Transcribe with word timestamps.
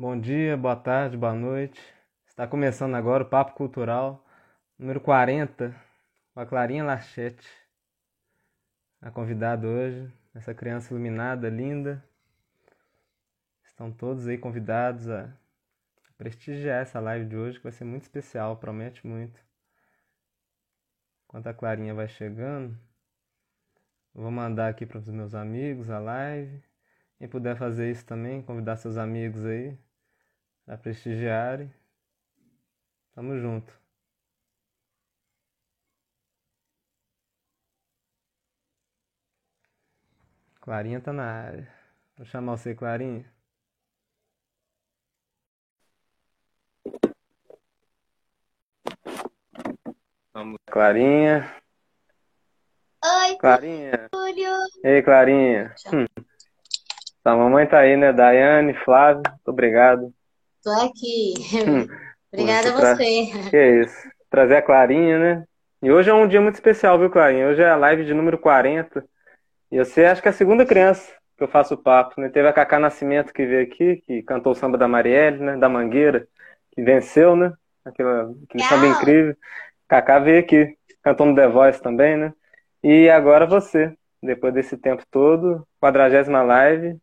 Bom 0.00 0.16
dia, 0.16 0.56
boa 0.56 0.76
tarde, 0.76 1.16
boa 1.16 1.34
noite. 1.34 1.82
Está 2.24 2.46
começando 2.46 2.94
agora 2.94 3.24
o 3.24 3.28
Papo 3.28 3.54
Cultural, 3.54 4.24
número 4.78 5.00
40, 5.00 5.74
com 6.32 6.38
a 6.38 6.46
Clarinha 6.46 6.84
Lachete. 6.84 7.44
A 9.00 9.10
convidada 9.10 9.66
hoje, 9.66 10.08
essa 10.32 10.54
criança 10.54 10.94
iluminada, 10.94 11.50
linda. 11.50 12.00
Estão 13.64 13.90
todos 13.90 14.28
aí 14.28 14.38
convidados 14.38 15.10
a 15.10 15.36
prestigiar 16.16 16.80
essa 16.80 17.00
live 17.00 17.26
de 17.26 17.36
hoje, 17.36 17.56
que 17.58 17.64
vai 17.64 17.72
ser 17.72 17.84
muito 17.84 18.02
especial, 18.02 18.56
promete 18.56 19.04
muito. 19.04 19.40
Enquanto 21.24 21.48
a 21.48 21.54
Clarinha 21.54 21.92
vai 21.92 22.06
chegando, 22.06 22.78
vou 24.14 24.30
mandar 24.30 24.68
aqui 24.68 24.86
para 24.86 24.98
os 24.98 25.08
meus 25.08 25.34
amigos 25.34 25.90
a 25.90 25.98
live. 25.98 26.62
Quem 27.18 27.26
puder 27.26 27.56
fazer 27.56 27.90
isso 27.90 28.06
também, 28.06 28.40
convidar 28.40 28.76
seus 28.76 28.96
amigos 28.96 29.44
aí 29.44 29.76
para 30.68 30.76
prestigiarem. 30.76 31.72
Tamo 33.14 33.38
junto. 33.38 33.72
Clarinha 40.60 41.00
tá 41.00 41.10
na 41.10 41.24
área. 41.24 41.72
Vou 42.18 42.26
chamar 42.26 42.58
você, 42.58 42.74
Clarinha. 42.74 43.24
Vamos, 50.34 50.58
Clarinha. 50.66 51.50
Oi, 53.02 53.36
Clarinha. 53.38 54.08
Túlio. 54.10 54.52
Ei, 54.84 55.02
Clarinha. 55.02 55.74
Hum. 55.86 56.04
A 57.24 57.34
mamãe 57.34 57.66
tá 57.66 57.78
aí, 57.78 57.96
né? 57.96 58.12
Daiane, 58.12 58.74
Flávio, 58.84 59.22
muito 59.26 59.48
obrigado. 59.48 60.17
Tô 60.62 60.70
aqui. 60.70 61.34
Hum. 61.66 61.86
Obrigada 62.32 62.70
a 62.70 62.94
você. 62.94 63.26
Que 63.50 63.56
é 63.56 63.80
isso. 63.82 63.96
Trazer 64.30 64.56
a 64.56 64.62
Clarinha, 64.62 65.18
né? 65.18 65.44
E 65.82 65.90
hoje 65.90 66.10
é 66.10 66.14
um 66.14 66.26
dia 66.26 66.40
muito 66.40 66.56
especial, 66.56 66.98
viu, 66.98 67.08
Clarinha? 67.08 67.48
Hoje 67.48 67.62
é 67.62 67.68
a 67.68 67.76
live 67.76 68.04
de 68.04 68.12
número 68.12 68.36
40. 68.36 69.04
E 69.70 69.78
você 69.78 70.04
acho 70.04 70.20
que 70.20 70.28
é 70.28 70.30
a 70.30 70.34
segunda 70.34 70.66
criança 70.66 71.10
que 71.36 71.44
eu 71.44 71.48
faço 71.48 71.76
papo, 71.76 72.20
né? 72.20 72.28
Teve 72.28 72.48
a 72.48 72.52
Cacá 72.52 72.78
Nascimento 72.78 73.32
que 73.32 73.46
veio 73.46 73.62
aqui, 73.62 74.02
que 74.04 74.22
cantou 74.24 74.52
o 74.52 74.54
samba 74.54 74.76
da 74.76 74.88
Marielle, 74.88 75.38
né? 75.38 75.56
Da 75.56 75.68
Mangueira, 75.68 76.26
que 76.72 76.82
venceu, 76.82 77.36
né? 77.36 77.52
Aquela, 77.84 78.32
aquele 78.44 78.64
samba 78.64 78.82
Legal. 78.82 78.96
incrível. 79.00 79.36
Cacá 79.86 80.18
veio 80.18 80.40
aqui, 80.40 80.76
cantou 81.02 81.26
no 81.26 81.34
The 81.34 81.46
Voice 81.46 81.80
também, 81.80 82.16
né? 82.16 82.32
E 82.82 83.08
agora 83.08 83.46
você, 83.46 83.94
depois 84.22 84.52
desse 84.52 84.76
tempo 84.76 85.04
todo, 85.10 85.66
quadragésima 85.80 86.42
live, 86.42 86.98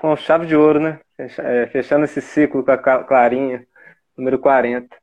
com 0.00 0.16
chave 0.16 0.46
de 0.46 0.56
ouro, 0.56 0.80
né? 0.80 1.00
É, 1.38 1.66
Fechando 1.66 2.04
esse 2.04 2.20
ciclo 2.20 2.64
com 2.64 2.70
a 2.70 2.78
Clarinha, 2.78 3.66
número 4.16 4.38
40. 4.38 4.96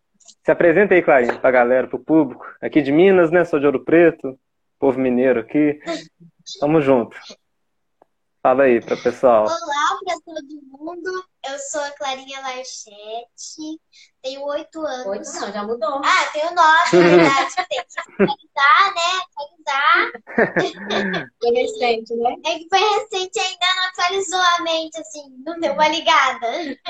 Se 0.44 0.52
apresenta 0.52 0.94
aí, 0.94 1.02
Clarinha, 1.02 1.40
pra 1.40 1.52
galera, 1.52 1.88
pro 1.88 2.00
público. 2.00 2.46
Aqui 2.62 2.82
de 2.82 2.92
Minas, 2.92 3.32
né? 3.32 3.46
Sou 3.46 3.60
de 3.60 3.66
Ouro 3.66 3.84
Preto, 3.84 4.38
povo 4.80 5.00
mineiro 5.00 5.40
aqui. 5.40 5.80
Tamo 6.60 6.82
junto. 6.82 7.18
Fala 8.48 8.64
aí 8.64 8.80
pra 8.80 8.96
pessoal. 8.96 9.44
Olá 9.44 10.00
para 10.06 10.16
todo 10.24 10.48
mundo. 10.72 11.26
Eu 11.46 11.60
sou 11.60 11.82
a 11.82 11.92
Clarinha 11.92 12.40
Larchete. 12.40 13.78
Tenho 14.22 14.42
oito 14.46 14.80
anos. 14.80 15.06
Oito 15.06 15.34
não, 15.34 15.52
já 15.52 15.64
mudou. 15.64 16.02
Ah, 16.02 16.30
tenho 16.32 16.56
nove, 16.56 16.94
na 16.94 17.18
verdade. 17.18 17.56
Tem 17.58 17.66
que 17.68 18.00
atualizar, 18.00 18.94
né? 18.96 19.20
Atualizar. 19.28 20.12
Foi 21.44 21.52
recente, 21.52 22.16
né? 22.16 22.36
É 22.46 22.58
que 22.58 22.68
foi 22.70 22.80
recente 22.80 23.38
ainda 23.38 23.68
não 23.76 23.84
atualizou 23.90 24.40
a 24.40 24.62
mente, 24.64 24.98
assim, 24.98 25.24
não 25.46 25.60
deu 25.60 25.74
uma 25.74 25.90
ligada. 25.90 26.48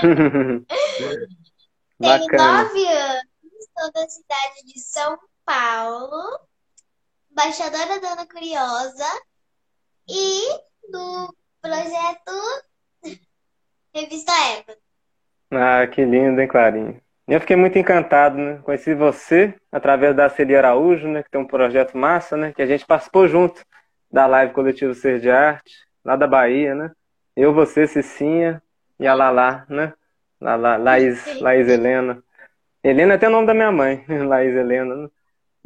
Tenho 1.99 2.27
Bacana. 2.27 2.63
nove 2.63 2.87
anos, 2.87 3.23
sou 3.79 3.91
da 3.93 4.07
cidade 4.07 4.63
de 4.63 4.79
São 4.79 5.17
Paulo, 5.43 6.39
embaixadora 7.31 7.99
da 7.99 8.11
Ana 8.11 8.27
Curiosa 8.27 9.07
e 10.07 10.67
do 10.91 11.35
projeto 11.61 13.17
Revista 13.93 14.31
Eva. 14.31 14.77
Ah, 15.51 15.87
que 15.87 16.03
lindo, 16.03 16.39
hein, 16.41 16.47
Clarinha? 16.47 17.01
Eu 17.27 17.41
fiquei 17.41 17.55
muito 17.55 17.77
encantado, 17.77 18.37
né? 18.37 18.59
Conheci 18.63 18.93
você 18.93 19.53
através 19.71 20.15
da 20.15 20.29
Celi 20.29 20.55
Araújo, 20.55 21.07
né? 21.07 21.23
Que 21.23 21.31
tem 21.31 21.41
um 21.41 21.47
projeto 21.47 21.97
massa, 21.97 22.37
né? 22.37 22.53
Que 22.53 22.61
a 22.61 22.65
gente 22.65 22.85
participou 22.85 23.27
junto 23.27 23.65
da 24.11 24.25
live 24.25 24.53
Coletivo 24.53 24.93
Ser 24.93 25.19
de 25.19 25.29
Arte, 25.29 25.73
lá 26.05 26.15
da 26.15 26.27
Bahia, 26.27 26.73
né? 26.73 26.91
Eu, 27.35 27.53
você, 27.53 27.85
Cicinha 27.85 28.61
e 28.99 29.05
a 29.05 29.13
Lala, 29.13 29.65
né? 29.69 29.93
Lala, 30.39 30.77
Laís, 30.77 31.39
Laís 31.41 31.67
Helena. 31.67 32.23
Helena 32.83 33.13
é 33.13 33.15
até 33.15 33.27
o 33.27 33.31
nome 33.31 33.47
da 33.47 33.53
minha 33.53 33.71
mãe, 33.71 34.05
Laís 34.07 34.55
Helena, 34.55 34.95
né? 34.95 35.09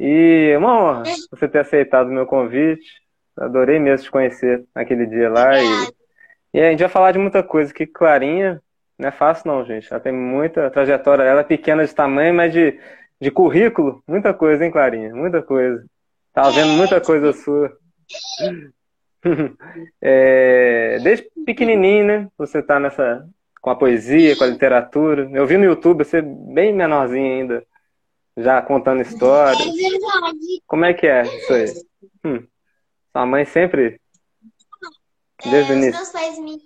E 0.00 0.50
é 0.52 0.58
uma 0.58 0.76
honra 0.76 1.02
você 1.30 1.48
ter 1.48 1.60
aceitado 1.60 2.08
o 2.08 2.12
meu 2.12 2.26
convite. 2.26 3.01
Adorei 3.36 3.78
mesmo 3.78 4.04
te 4.04 4.10
conhecer 4.10 4.64
naquele 4.74 5.06
dia 5.06 5.30
lá. 5.30 5.58
E, 5.60 5.92
e 6.54 6.60
a 6.60 6.70
gente 6.70 6.80
vai 6.80 6.88
falar 6.88 7.12
de 7.12 7.18
muita 7.18 7.42
coisa 7.42 7.72
que 7.72 7.86
Clarinha 7.86 8.60
não 8.98 9.08
é 9.08 9.12
fácil 9.12 9.48
não, 9.48 9.64
gente. 9.64 9.88
Ela 9.90 10.00
tem 10.00 10.12
muita 10.12 10.70
trajetória. 10.70 11.24
Ela 11.24 11.40
é 11.40 11.44
pequena 11.44 11.84
de 11.84 11.94
tamanho, 11.94 12.34
mas 12.34 12.52
de, 12.52 12.78
de 13.20 13.30
currículo, 13.30 14.02
muita 14.06 14.32
coisa, 14.32 14.64
hein, 14.64 14.70
Clarinha? 14.70 15.14
Muita 15.14 15.42
coisa. 15.42 15.84
Tava 16.32 16.52
vendo 16.52 16.72
muita 16.72 17.00
coisa 17.00 17.32
sua. 17.32 17.76
É, 20.02 20.98
desde 21.00 21.30
pequenininho, 21.46 22.04
né? 22.04 22.28
Você 22.36 22.60
tá 22.60 22.80
nessa 22.80 23.24
com 23.60 23.70
a 23.70 23.76
poesia, 23.76 24.34
com 24.36 24.42
a 24.42 24.48
literatura. 24.48 25.30
Eu 25.32 25.46
vi 25.46 25.56
no 25.56 25.64
YouTube 25.64 26.04
você 26.04 26.20
bem 26.20 26.74
menorzinho 26.74 27.32
ainda, 27.32 27.64
já 28.36 28.60
contando 28.60 28.98
É 28.98 29.02
histórias. 29.02 29.64
Como 30.66 30.84
é 30.84 30.92
que 30.92 31.06
é 31.06 31.22
isso 31.22 31.52
aí? 31.52 31.66
Hum. 32.24 32.42
Sua 33.12 33.26
mãe 33.26 33.44
sempre, 33.44 34.00
É, 35.40 35.50
desde 35.50 35.72
os 35.72 35.90
meus 35.90 36.08
pais 36.10 36.38
me 36.38 36.58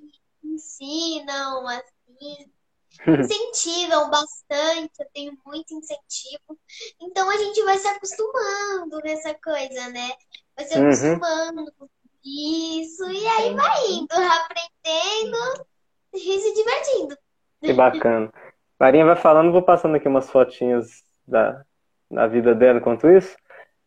ensinam, 0.44 1.66
assim, 1.68 2.52
incentivam 3.08 4.10
bastante, 4.10 4.92
eu 5.00 5.06
tenho 5.12 5.38
muito 5.44 5.74
incentivo. 5.74 6.58
Então 7.00 7.28
a 7.30 7.36
gente 7.36 7.62
vai 7.64 7.78
se 7.78 7.88
acostumando 7.88 8.98
nessa 9.04 9.34
coisa, 9.34 9.88
né? 9.90 10.10
Vai 10.56 10.64
se 10.66 10.74
Uhum. 10.78 10.84
acostumando 10.84 11.72
com 11.78 11.88
isso, 12.24 13.10
e 13.10 13.26
aí 13.26 13.54
vai 13.54 13.86
indo, 13.90 14.12
aprendendo 14.12 15.66
e 16.14 16.18
se 16.40 16.54
divertindo. 16.54 17.16
Que 17.62 17.72
bacana. 17.72 18.32
Clarinha 18.78 19.04
vai 19.06 19.16
falando, 19.16 19.52
vou 19.52 19.62
passando 19.62 19.96
aqui 19.96 20.06
umas 20.08 20.30
fotinhas 20.30 21.02
da, 21.26 21.64
da 22.10 22.26
vida 22.26 22.54
dela 22.54 22.78
enquanto 22.78 23.08
isso. 23.08 23.36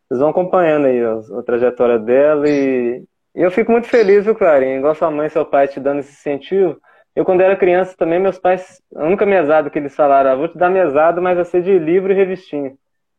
Vocês 0.09 0.20
vão 0.20 0.30
acompanhando 0.30 0.88
aí 0.88 1.00
a, 1.03 1.44
trajetória 1.44 2.00
dela 2.00 2.50
e, 2.50 3.03
e 3.36 3.42
eu 3.44 3.52
fico 3.52 3.72
muito 3.72 3.88
feliz, 3.88 4.25
viu, 4.25 4.34
Clarinha? 4.34 4.78
Igual 4.78 4.96
sua 4.96 5.12
mãe 5.12 5.28
e 5.28 5.30
seu 5.30 5.46
pai 5.46 5.68
te 5.68 5.80
dando 5.80 6.00
esse 6.00 6.12
incentivo. 6.12 6.81
Eu, 7.16 7.24
quando 7.24 7.42
era 7.42 7.56
criança 7.56 7.96
também, 7.96 8.19
meus 8.19 8.40
pais, 8.40 8.81
a 8.96 9.06
única 9.06 9.24
mesada 9.25 9.69
que 9.69 9.78
eles 9.78 9.96
falaram, 9.96 10.31
ah, 10.31 10.36
vou 10.36 10.48
te 10.48 10.58
dar 10.58 10.69
mesada, 10.69 11.22
mas 11.22 11.36
vai 11.36 11.46
ser 11.46 11.62
de 11.62 11.78
livro 11.78 12.12
e 12.12 12.16
revistinha. 12.16 12.74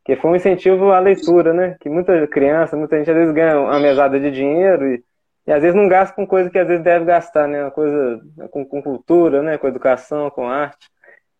Que 0.04 0.16
foi 0.16 0.32
um 0.32 0.36
incentivo 0.36 0.90
à 0.90 0.98
leitura, 0.98 1.52
né? 1.52 1.76
Que 1.80 1.88
muita 1.88 2.26
criança, 2.26 2.76
muita 2.76 2.98
gente 2.98 3.10
às 3.10 3.16
vezes 3.16 3.32
ganha 3.32 3.60
uma 3.60 3.78
mesada 3.78 4.18
de 4.18 4.30
dinheiro 4.32 4.88
e, 4.88 5.04
e 5.46 5.52
às 5.52 5.62
vezes 5.62 5.76
não 5.76 5.86
gasta 5.86 6.14
com 6.16 6.26
coisa 6.26 6.50
que 6.50 6.58
às 6.58 6.66
vezes 6.66 6.82
deve 6.82 7.04
gastar, 7.04 7.46
né? 7.46 7.62
Uma 7.62 7.70
coisa 7.70 8.20
com, 8.50 8.64
com 8.64 8.82
cultura, 8.82 9.42
né? 9.42 9.58
Com 9.58 9.68
educação, 9.68 10.28
com 10.30 10.48
arte. 10.48 10.88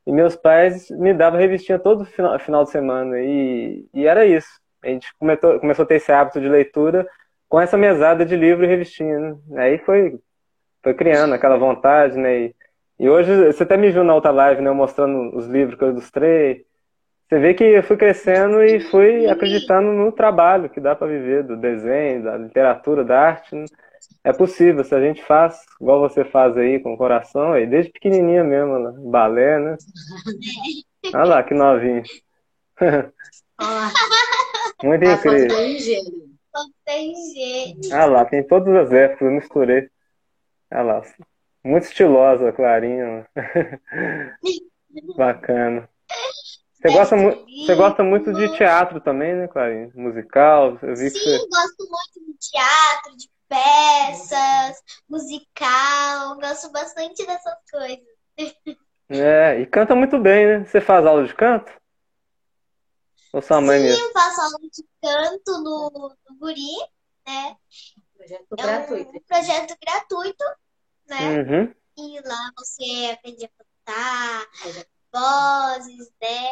E 0.07 0.13
meus 0.13 0.37
pais 0.37 0.91
me 0.91 1.13
davam 1.13 1.41
revistinha 1.41 1.79
todo 1.79 2.05
final, 2.05 2.39
final 2.39 2.63
de 2.65 2.71
semana. 2.71 3.19
E, 3.19 3.85
e 3.93 4.07
era 4.07 4.25
isso. 4.25 4.61
A 4.83 4.89
gente 4.89 5.09
começou, 5.19 5.61
começou 5.61 5.83
a 5.85 5.87
ter 5.87 5.97
esse 5.97 6.11
hábito 6.11 6.41
de 6.41 6.49
leitura 6.49 7.07
com 7.49 7.61
essa 7.61 7.77
mesada 7.77 8.25
de 8.25 8.37
livro 8.37 8.65
e 8.65 8.69
revistinha, 8.69 9.19
né? 9.19 9.37
Aí 9.57 9.79
foi, 9.79 10.19
foi 10.83 10.95
criando 10.95 11.35
aquela 11.35 11.57
vontade, 11.59 12.17
né? 12.17 12.41
E, 12.47 12.55
e 13.01 13.11
hoje, 13.11 13.53
você 13.53 13.65
até 13.65 13.77
me 13.77 13.91
viu 13.91 14.05
na 14.05 14.15
outra 14.15 14.31
live, 14.31 14.63
né? 14.63 14.71
Eu 14.71 14.75
mostrando 14.75 15.37
os 15.37 15.47
livros 15.47 15.77
que 15.77 15.85
eu 15.85 15.91
ilustrei. 15.91 16.65
Você 17.29 17.39
vê 17.39 17.55
que 17.55 17.65
eu 17.65 17.83
fui 17.83 17.97
crescendo 17.97 18.63
e 18.63 18.81
fui 18.81 19.29
acreditando 19.29 19.93
no 19.93 20.13
trabalho 20.13 20.71
que 20.71 20.81
dá 20.81 20.95
para 20.95 21.07
viver, 21.07 21.45
do 21.45 21.57
desenho, 21.57 22.25
da 22.25 22.37
literatura, 22.37 23.05
da 23.05 23.21
arte. 23.21 23.55
né? 23.55 23.65
É 24.25 24.33
possível, 24.33 24.85
se 24.85 24.95
a 24.95 25.01
gente 25.01 25.23
faz, 25.25 25.61
igual 25.81 26.01
você 26.01 26.25
faz 26.25 26.57
aí, 26.57 26.79
com 26.81 26.95
o 26.95 26.97
coração, 26.97 27.53
aí, 27.53 27.67
desde 27.67 27.93
pequenininha 27.93 28.45
mesmo, 28.45 28.79
né? 28.79 28.93
balé, 29.11 29.59
né? 29.59 29.77
Olha 31.15 31.25
lá, 31.25 31.43
que 31.43 31.55
novinho. 31.55 32.03
Olha 32.81 33.13
Muito 34.83 35.05
lá, 35.05 35.15
a 35.15 35.17
foto 35.19 35.35
incrível. 35.35 35.57
do 35.57 35.63
engenho. 35.63 36.31
Não 36.53 36.71
tem. 36.85 37.15
Olha 37.93 38.07
lá, 38.07 38.25
tem 38.25 38.47
todas 38.47 38.75
as 38.75 38.93
épocas, 38.93 39.23
eu 39.23 39.33
misturei. 39.33 39.91
Olha 40.73 40.83
lá, 40.83 41.03
muito 41.65 41.85
estilosa, 41.85 42.53
Clarinha. 42.53 43.29
Bacana. 45.17 45.89
Você 46.73 46.89
gosta, 46.89 47.17
você 47.17 47.75
gosta 47.75 48.03
muito 48.03 48.33
de 48.33 48.57
teatro 48.57 49.01
também, 49.01 49.35
né, 49.35 49.47
Clarinha? 49.47 49.91
Musical, 49.95 50.79
eu 50.83 50.97
vi 50.97 51.11
Sim, 51.11 51.19
você... 51.19 51.39
gosto 51.49 51.87
muito 51.89 52.33
de 52.33 52.51
teatro, 52.51 53.17
de 53.17 53.29
peças, 53.49 54.83
musical, 55.09 56.37
gosto 56.41 56.73
bastante 56.73 57.27
dessas 57.27 57.55
coisas. 57.71 58.05
É, 59.13 59.59
e 59.59 59.67
canta 59.67 59.93
muito 59.97 60.21
bem, 60.21 60.47
né? 60.47 60.65
Você 60.65 60.81
faz 60.81 61.05
aula 61.05 61.27
de 61.27 61.35
canto? 61.35 61.73
Ou 63.33 63.43
sua 63.43 63.61
mãe 63.61 63.79
Sim, 63.79 63.85
mesmo? 63.85 64.03
eu 64.03 64.13
faço 64.13 64.41
aula 64.41 64.59
de 64.61 64.85
canto 65.03 65.63
no, 65.63 66.17
no 66.29 66.37
Guri, 66.39 66.77
né? 67.27 67.57
Projeto 68.17 68.47
É 68.57 68.63
gratuito. 68.63 69.11
um 69.17 69.21
projeto 69.27 69.77
gratuito, 69.83 70.45
né? 71.09 71.39
Uhum. 71.43 71.75
E 71.99 72.21
lá 72.27 72.51
você 72.57 73.11
aprende 73.13 73.45
a 73.45 73.49
cantar, 73.49 74.47
vozes, 75.13 76.11
né? 76.21 76.51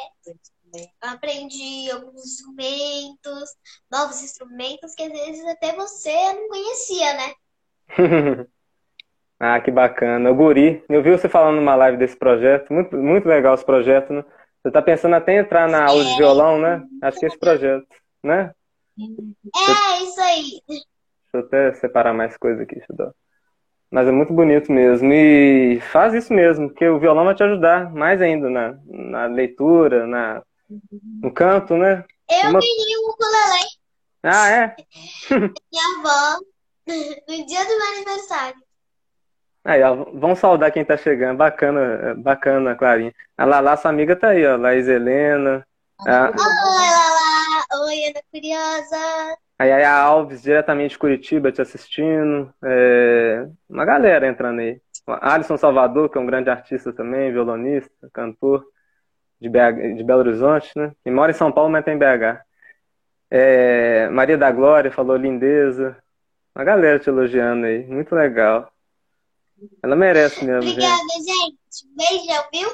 Aprendi 1.01 1.91
alguns 1.91 2.25
instrumentos, 2.25 3.57
novos 3.91 4.23
instrumentos 4.23 4.95
que 4.95 5.03
às 5.03 5.13
vezes 5.13 5.45
até 5.47 5.75
você 5.75 6.13
não 6.35 6.49
conhecia, 6.49 7.15
né? 7.15 7.35
Ah, 9.41 9.61
que 9.61 9.71
bacana. 9.71 10.31
O 10.31 10.35
Guri, 10.35 10.85
eu 10.89 11.03
vi 11.03 11.11
você 11.13 11.29
falando 11.29 11.57
numa 11.57 11.75
live 11.77 11.97
desse 11.97 12.17
projeto, 12.17 12.73
muito, 12.73 12.97
muito 12.97 13.29
legal 13.29 13.55
esse 13.55 13.65
projeto, 13.65 14.13
né? 14.13 14.25
Você 14.69 14.73
tá 14.73 14.83
pensando 14.83 15.15
até 15.15 15.33
em 15.33 15.39
entrar 15.39 15.67
na 15.67 15.83
aula 15.83 16.05
de 16.05 16.19
violão, 16.19 16.59
né? 16.61 16.87
Acho 17.01 17.19
que 17.19 17.25
é 17.25 17.29
esse 17.29 17.39
projeto, 17.39 17.87
né? 18.23 18.53
É, 18.99 20.03
isso 20.03 20.21
aí. 20.21 20.61
Deixa 20.69 20.85
eu 21.33 21.41
até 21.41 21.73
separar 21.73 22.13
mais 22.13 22.37
coisa 22.37 22.65
aqui, 22.65 22.75
deixa 22.75 22.93
eu 22.93 22.97
dar. 22.97 23.13
Mas 23.91 24.07
é 24.07 24.11
muito 24.13 24.31
bonito 24.35 24.71
mesmo. 24.71 25.11
E 25.11 25.81
faz 25.91 26.13
isso 26.13 26.35
mesmo, 26.35 26.69
porque 26.69 26.87
o 26.87 26.99
violão 26.99 27.25
vai 27.25 27.35
te 27.35 27.43
ajudar 27.43 27.91
mais 27.95 28.21
ainda 28.21 28.51
na, 28.51 28.79
na 28.85 29.25
leitura, 29.25 30.07
na, 30.07 30.43
no 31.23 31.33
canto, 31.33 31.75
né? 31.75 32.05
Eu 32.29 32.51
Uma- 32.51 32.61
ganhei 32.61 32.99
um 32.99 33.09
ukulele 33.09 33.69
Ah, 34.23 34.51
é? 34.51 34.77
minha 35.73 35.99
avó 35.99 36.41
no 37.27 37.47
dia 37.47 37.65
do 37.65 37.79
meu 37.79 37.87
aniversário. 37.95 38.68
Aí, 39.69 39.83
ó, 39.83 39.95
vamos 40.15 40.39
saudar 40.39 40.73
quem 40.73 40.83
tá 40.83 40.97
chegando. 40.97 41.37
Bacana, 41.37 42.15
bacana, 42.17 42.75
Clarinha. 42.75 43.13
A 43.37 43.45
Lala, 43.45 43.77
sua 43.77 43.91
amiga, 43.91 44.17
tá 44.17 44.29
aí, 44.29 44.47
ó. 44.47 44.57
Laís 44.57 44.89
Helena. 44.89 45.63
Ah. 46.07 46.31
Oi, 46.31 46.87
Lala! 46.91 47.85
Oi, 47.85 48.07
Ana 48.07 48.21
Curiosa! 48.33 49.37
Aí, 49.59 49.71
aí 49.71 49.85
a 49.85 49.95
Alves, 49.95 50.41
diretamente 50.41 50.93
de 50.93 50.99
Curitiba, 50.99 51.53
te 51.53 51.61
assistindo. 51.61 52.51
É, 52.65 53.47
Uma 53.69 53.85
galera 53.85 54.27
entrando 54.27 54.61
aí. 54.61 54.81
Alisson 55.07 55.59
Salvador, 55.59 56.09
que 56.09 56.17
é 56.17 56.21
um 56.23 56.27
grande 56.27 56.49
artista 56.49 56.91
também, 56.91 57.31
violonista, 57.31 58.09
cantor 58.11 58.65
de, 59.39 59.51
BH, 59.51 59.97
de 59.99 60.03
Belo 60.03 60.21
Horizonte, 60.21 60.73
né? 60.79 60.93
E 61.05 61.11
mora 61.11 61.31
em 61.31 61.35
São 61.35 61.53
Paulo, 61.53 61.69
mas 61.69 61.85
tem 61.85 61.93
em 61.95 61.99
BH. 61.99 62.41
É, 63.31 64.09
Maria 64.09 64.39
da 64.39 64.51
Glória 64.51 64.91
falou 64.91 65.15
lindeza. 65.15 65.95
Uma 66.55 66.65
galera 66.65 66.99
te 66.99 67.11
elogiando 67.11 67.67
aí. 67.67 67.85
Muito 67.87 68.15
legal. 68.15 68.73
Ela 69.83 69.97
merece 69.97 70.45
mesmo. 70.45 70.71
Obrigada, 70.71 70.97
gente. 71.19 71.87
Beijão, 71.97 72.45
viu? 72.53 72.69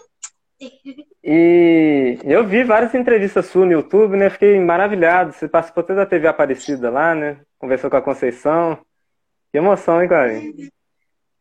E 1.22 2.19
eu 2.25 2.46
vi 2.46 2.64
várias 2.64 2.94
entrevistas 2.94 3.46
suas 3.46 3.66
no 3.66 3.72
YouTube, 3.72 4.16
né? 4.16 4.31
Fiquei 4.31 4.58
maravilhado. 4.60 5.32
Você 5.32 5.48
participou 5.48 5.82
até 5.82 5.94
da 5.94 6.06
TV 6.06 6.26
Aparecida 6.28 6.90
lá, 6.90 7.14
né? 7.14 7.40
Conversou 7.58 7.90
com 7.90 7.96
a 7.96 8.02
Conceição. 8.02 8.78
Que 9.50 9.58
emoção, 9.58 10.02
hein, 10.02 10.08
Clarinha? 10.08 10.52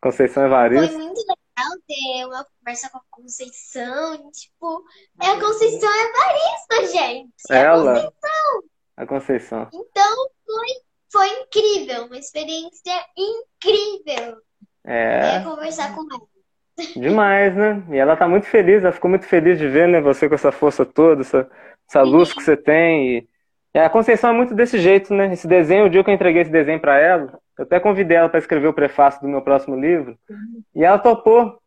Conceição 0.01 0.44
Foi 0.44 0.45
Evaristo. 0.45 0.98
muito 0.98 1.19
legal 1.19 1.72
ter 1.88 2.25
uma 2.25 2.46
conversa 2.60 2.89
com 2.89 2.98
a 2.98 3.01
Conceição. 3.10 4.31
Tipo, 4.31 4.84
é 5.22 5.28
a 5.28 5.39
Conceição 5.39 5.89
Evaristo, 5.89 6.98
gente. 6.98 7.34
É 7.50 7.57
a 7.57 7.60
Ela, 7.60 7.94
Conceição. 7.94 8.63
a 8.98 9.06
Conceição. 9.06 9.69
Então, 9.74 10.30
foi, 10.46 10.68
foi 11.12 11.42
incrível. 11.42 12.06
Uma 12.06 12.18
experiência 12.18 13.06
incrível. 13.18 14.38
É, 14.86 15.40
conversar 15.42 15.96
com 15.96 16.02
ela. 16.02 16.22
demais, 16.96 17.56
né? 17.56 17.84
E 17.90 17.98
ela 17.98 18.16
tá 18.16 18.28
muito 18.28 18.46
feliz, 18.48 18.84
ela 18.84 18.92
ficou 18.92 19.10
muito 19.10 19.26
feliz 19.26 19.58
de 19.58 19.68
ver, 19.68 19.88
né? 19.88 20.02
Você 20.02 20.28
com 20.28 20.36
essa 20.36 20.52
força 20.52 20.86
toda, 20.86 21.22
essa, 21.22 21.50
essa 21.90 22.02
luz 22.02 22.34
que 22.34 22.44
você 22.44 22.58
tem. 22.58 23.18
E... 23.18 23.28
e 23.76 23.80
a 23.80 23.90
Conceição 23.90 24.32
é 24.32 24.34
muito 24.34 24.54
desse 24.54 24.78
jeito, 24.80 25.14
né? 25.14 25.32
Esse 25.34 25.48
desenho, 25.48 25.86
o 25.86 25.90
dia 25.90 26.04
que 26.04 26.10
eu 26.10 26.14
entreguei 26.14 26.42
esse 26.42 26.52
desenho 26.52 26.80
pra 26.80 27.00
ela, 27.00 27.40
eu 27.58 27.64
até 27.64 27.80
convidei 27.80 28.18
ela 28.18 28.30
para 28.30 28.40
escrever 28.40 28.68
o 28.68 28.74
prefácio 28.74 29.22
do 29.22 29.28
meu 29.28 29.42
próximo 29.42 29.76
livro. 29.80 30.18
E 30.76 30.84
ela 30.84 30.98
topou. 30.98 31.58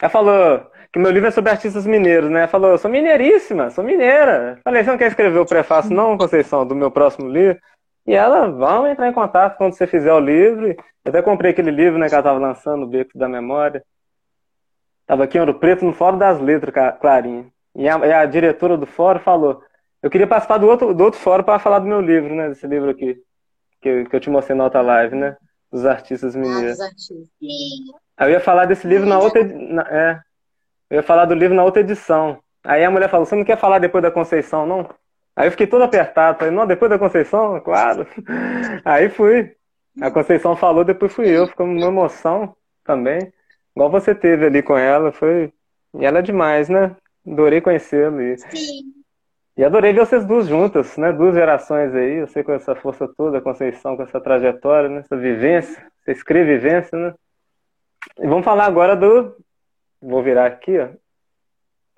Ela 0.00 0.10
falou 0.10 0.70
que 0.92 0.98
meu 0.98 1.10
livro 1.10 1.28
é 1.28 1.30
sobre 1.32 1.50
artistas 1.50 1.86
mineiros, 1.86 2.30
né? 2.30 2.40
Ela 2.40 2.48
falou, 2.48 2.70
eu 2.70 2.78
sou 2.78 2.90
mineiríssima, 2.90 3.70
sou 3.70 3.82
mineira. 3.82 4.60
Falei, 4.62 4.84
você 4.84 4.90
não 4.90 4.98
quer 4.98 5.08
escrever 5.08 5.38
o 5.38 5.46
prefácio, 5.46 5.92
não, 5.92 6.16
Conceição, 6.16 6.66
do 6.66 6.74
meu 6.74 6.90
próximo 6.90 7.28
livro? 7.28 7.60
E 8.06 8.14
ela, 8.14 8.50
vamos 8.50 8.90
entrar 8.90 9.08
em 9.08 9.12
contato 9.12 9.56
quando 9.56 9.72
você 9.74 9.86
fizer 9.86 10.12
o 10.12 10.20
livro. 10.20 10.68
Eu 10.68 10.76
até 11.06 11.22
comprei 11.22 11.52
aquele 11.52 11.70
livro, 11.70 11.98
né, 11.98 12.08
que 12.08 12.14
ela 12.14 12.20
estava 12.20 12.38
lançando, 12.38 12.82
o 12.84 12.86
Beco 12.86 13.16
da 13.16 13.28
Memória. 13.28 13.82
Tava 15.06 15.24
aqui 15.24 15.36
em 15.36 15.40
Ouro 15.40 15.54
Preto, 15.54 15.84
no 15.84 15.92
Fórum 15.92 16.18
das 16.18 16.40
Letras, 16.40 16.72
Clarinha. 17.00 17.46
E 17.74 17.88
a, 17.88 17.98
e 18.06 18.12
a 18.12 18.24
diretora 18.26 18.76
do 18.76 18.86
fórum 18.86 19.18
falou, 19.20 19.62
eu 20.02 20.08
queria 20.10 20.26
participar 20.26 20.58
do 20.58 20.68
outro, 20.68 20.94
do 20.94 21.02
outro 21.04 21.18
fórum 21.18 21.42
para 21.42 21.58
falar 21.58 21.80
do 21.80 21.86
meu 21.86 22.00
livro, 22.00 22.34
né, 22.34 22.48
desse 22.48 22.66
livro 22.66 22.88
aqui, 22.90 23.16
que, 23.80 23.88
eu- 23.88 24.08
que 24.08 24.14
eu 24.14 24.20
te 24.20 24.30
mostrei 24.30 24.56
na 24.56 24.64
outra 24.64 24.80
live, 24.80 25.16
né, 25.16 25.36
dos 25.72 25.84
artistas 25.84 26.36
Ah, 26.36 26.38
mineiros. 26.38 26.76
dos 26.76 26.80
artistas. 26.80 27.28
Aí 28.16 28.28
eu 28.28 28.30
ia 28.30 28.40
falar 28.40 28.66
desse 28.66 28.86
livro 28.86 29.08
na 29.08 29.18
outra. 29.18 29.42
na- 29.44 29.88
é, 29.90 30.20
eu 30.90 30.96
ia 30.96 31.02
falar 31.02 31.24
do 31.24 31.34
livro 31.34 31.56
na 31.56 31.64
outra 31.64 31.80
edição. 31.80 32.38
Aí 32.62 32.84
a 32.84 32.90
mulher 32.90 33.10
falou: 33.10 33.26
Você 33.26 33.34
não 33.34 33.44
quer 33.44 33.58
falar 33.58 33.78
depois 33.80 34.00
da 34.02 34.10
Conceição, 34.10 34.64
não? 34.64 34.88
Aí 35.36 35.46
eu 35.46 35.50
fiquei 35.50 35.66
todo 35.66 35.82
apertado. 35.82 36.38
Falei: 36.38 36.54
Não, 36.54 36.66
depois 36.66 36.90
da 36.90 36.98
Conceição? 36.98 37.60
Claro. 37.60 38.06
Aí 38.84 39.08
fui. 39.08 39.54
A 40.00 40.10
Conceição 40.10 40.56
falou, 40.56 40.84
depois 40.84 41.12
fui 41.12 41.28
eu. 41.28 41.46
Ficou 41.46 41.66
uma 41.66 41.86
emoção 41.86 42.54
também. 42.84 43.32
Igual 43.74 43.90
você 43.90 44.14
teve 44.14 44.46
ali 44.46 44.62
com 44.62 44.76
ela. 44.76 45.12
Foi. 45.12 45.52
E 45.98 46.04
ela 46.04 46.18
é 46.18 46.22
demais, 46.22 46.68
né? 46.68 46.96
Adorei 47.26 47.60
conhecê-lo. 47.60 48.20
E... 48.20 48.38
Sim. 48.38 48.94
E 49.56 49.62
adorei 49.62 49.92
ver 49.92 50.00
vocês 50.00 50.24
duas 50.24 50.48
juntas, 50.48 50.96
né? 50.96 51.12
Duas 51.12 51.34
gerações 51.34 51.94
aí, 51.94 52.20
você 52.20 52.42
com 52.42 52.52
essa 52.52 52.74
força 52.74 53.06
toda, 53.06 53.38
a 53.38 53.40
Conceição 53.40 53.96
com 53.96 54.02
essa 54.02 54.20
trajetória, 54.20 54.88
né? 54.88 54.98
Essa 54.98 55.16
vivência, 55.16 55.80
você 56.00 56.10
escreve 56.10 56.58
vivência, 56.58 56.98
né? 56.98 57.14
E 58.18 58.26
vamos 58.26 58.44
falar 58.44 58.66
agora 58.66 58.96
do. 58.96 59.36
Vou 60.02 60.22
virar 60.24 60.46
aqui, 60.46 60.76
ó. 60.78 60.88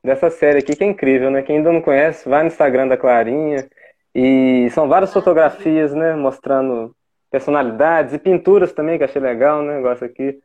Dessa 0.07 0.31
série 0.31 0.61
aqui 0.61 0.77
que 0.77 0.85
é 0.85 0.87
incrível, 0.87 1.33
né? 1.33 1.43
Quem 1.43 1.57
ainda 1.57 1.73
não 1.73 1.83
conhece, 1.83 2.29
vai 2.29 2.43
no 2.43 2.47
Instagram 2.47 2.87
da 2.87 2.97
Clarinha. 2.97 3.69
E 4.15 4.71
são 4.71 4.87
várias 4.87 5.13
fotografias, 5.13 5.93
né? 5.93 6.15
Mostrando 6.15 6.95
personalidades 7.29 8.15
e 8.15 8.19
pinturas 8.19 8.73
também, 8.73 8.99
que 8.99 9.03
achei 9.03 9.21
legal, 9.21 9.63
né? 9.63 9.75
Negócio 9.75 10.07
aqui. 10.07 10.41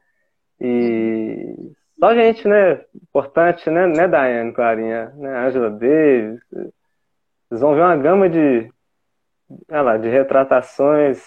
E 0.60 1.56
só 2.00 2.12
gente, 2.16 2.48
né? 2.48 2.84
Importante, 2.96 3.70
né? 3.70 3.86
Né, 3.86 4.08
Daiane, 4.08 4.52
Clarinha? 4.52 5.14
Né? 5.16 5.30
Angela 5.46 5.70
Davis. 5.70 6.42
Vocês 7.48 7.62
vão 7.62 7.76
ver 7.76 7.82
uma 7.82 7.98
gama 7.98 8.28
de, 8.28 8.68
olha 9.70 9.82
lá, 9.84 9.98
de 9.98 10.10
retratações, 10.10 11.24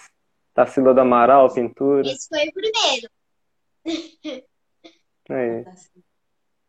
Tarsila 0.53 0.93
do 0.93 0.99
Amaral, 0.99 1.53
pintura. 1.53 2.05
Esse 2.05 2.27
foi 2.27 2.49
o 2.49 2.51
primeiro. 2.51 3.09
Aí. 5.29 5.63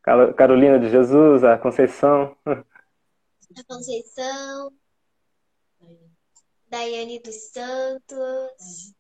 Car- 0.07 0.33
Carolina 0.35 0.79
de 0.79 0.89
Jesus, 0.89 1.43
a 1.43 1.59
Conceição. 1.59 2.37
A 2.47 3.65
Conceição. 3.69 4.73
Daiane 6.69 7.21
dos 7.21 7.35
Santos. 7.51 8.95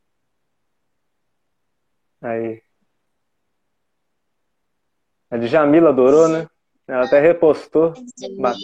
Aí. 2.20 2.60
A 5.30 5.36
Djamila 5.36 5.90
adorou, 5.90 6.28
né? 6.28 6.48
Ela 6.88 7.04
até 7.06 7.20
repostou. 7.20 7.92
A 7.96 8.00
Djamila. 8.16 8.54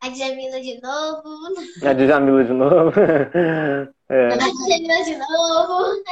A 0.00 0.08
Djamila 0.08 0.60
de 0.60 0.80
novo. 0.80 1.22
A 1.84 1.92
Djamila 1.94 2.44
de 2.44 2.52
novo. 2.52 2.92
É. 4.08 4.28
A 4.28 4.36
Djamila 4.36 5.02
de 5.04 5.16
novo. 5.16 6.02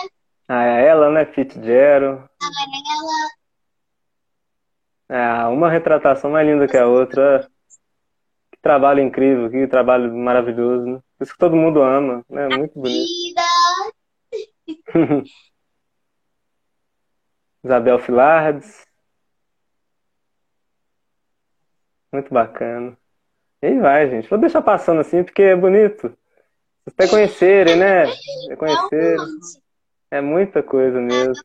Ah, 0.48 0.64
ela, 0.64 1.10
né? 1.12 1.26
Fitzgerald. 1.26 2.28
Ela. 2.42 3.43
É, 5.08 5.44
uma 5.46 5.70
retratação 5.70 6.30
mais 6.30 6.46
linda 6.46 6.66
que 6.66 6.76
a 6.76 6.86
outra. 6.86 7.48
Que 8.50 8.58
trabalho 8.60 9.00
incrível, 9.00 9.50
que 9.50 9.66
trabalho 9.66 10.14
maravilhoso, 10.14 10.86
né? 10.86 11.00
Isso 11.20 11.32
que 11.32 11.38
todo 11.38 11.56
mundo 11.56 11.82
ama, 11.82 12.24
né? 12.28 12.48
Muito 12.48 12.78
bonito. 12.78 13.06
Isabel 17.64 17.98
Filardes. 17.98 18.86
Muito 22.12 22.32
bacana. 22.32 22.96
E 23.62 23.66
aí 23.66 23.78
vai, 23.78 24.08
gente. 24.08 24.28
Vou 24.28 24.38
deixar 24.38 24.62
passando 24.62 25.00
assim, 25.00 25.24
porque 25.24 25.42
é 25.42 25.56
bonito. 25.56 26.16
Vocês 26.84 26.94
até 26.94 27.08
conhecerem, 27.08 27.76
né? 27.76 28.04
É 28.04 28.52
um 28.52 28.56
Conhecerem. 28.56 29.26
É 30.10 30.20
muita 30.20 30.62
coisa 30.62 31.00
mesmo. 31.00 31.42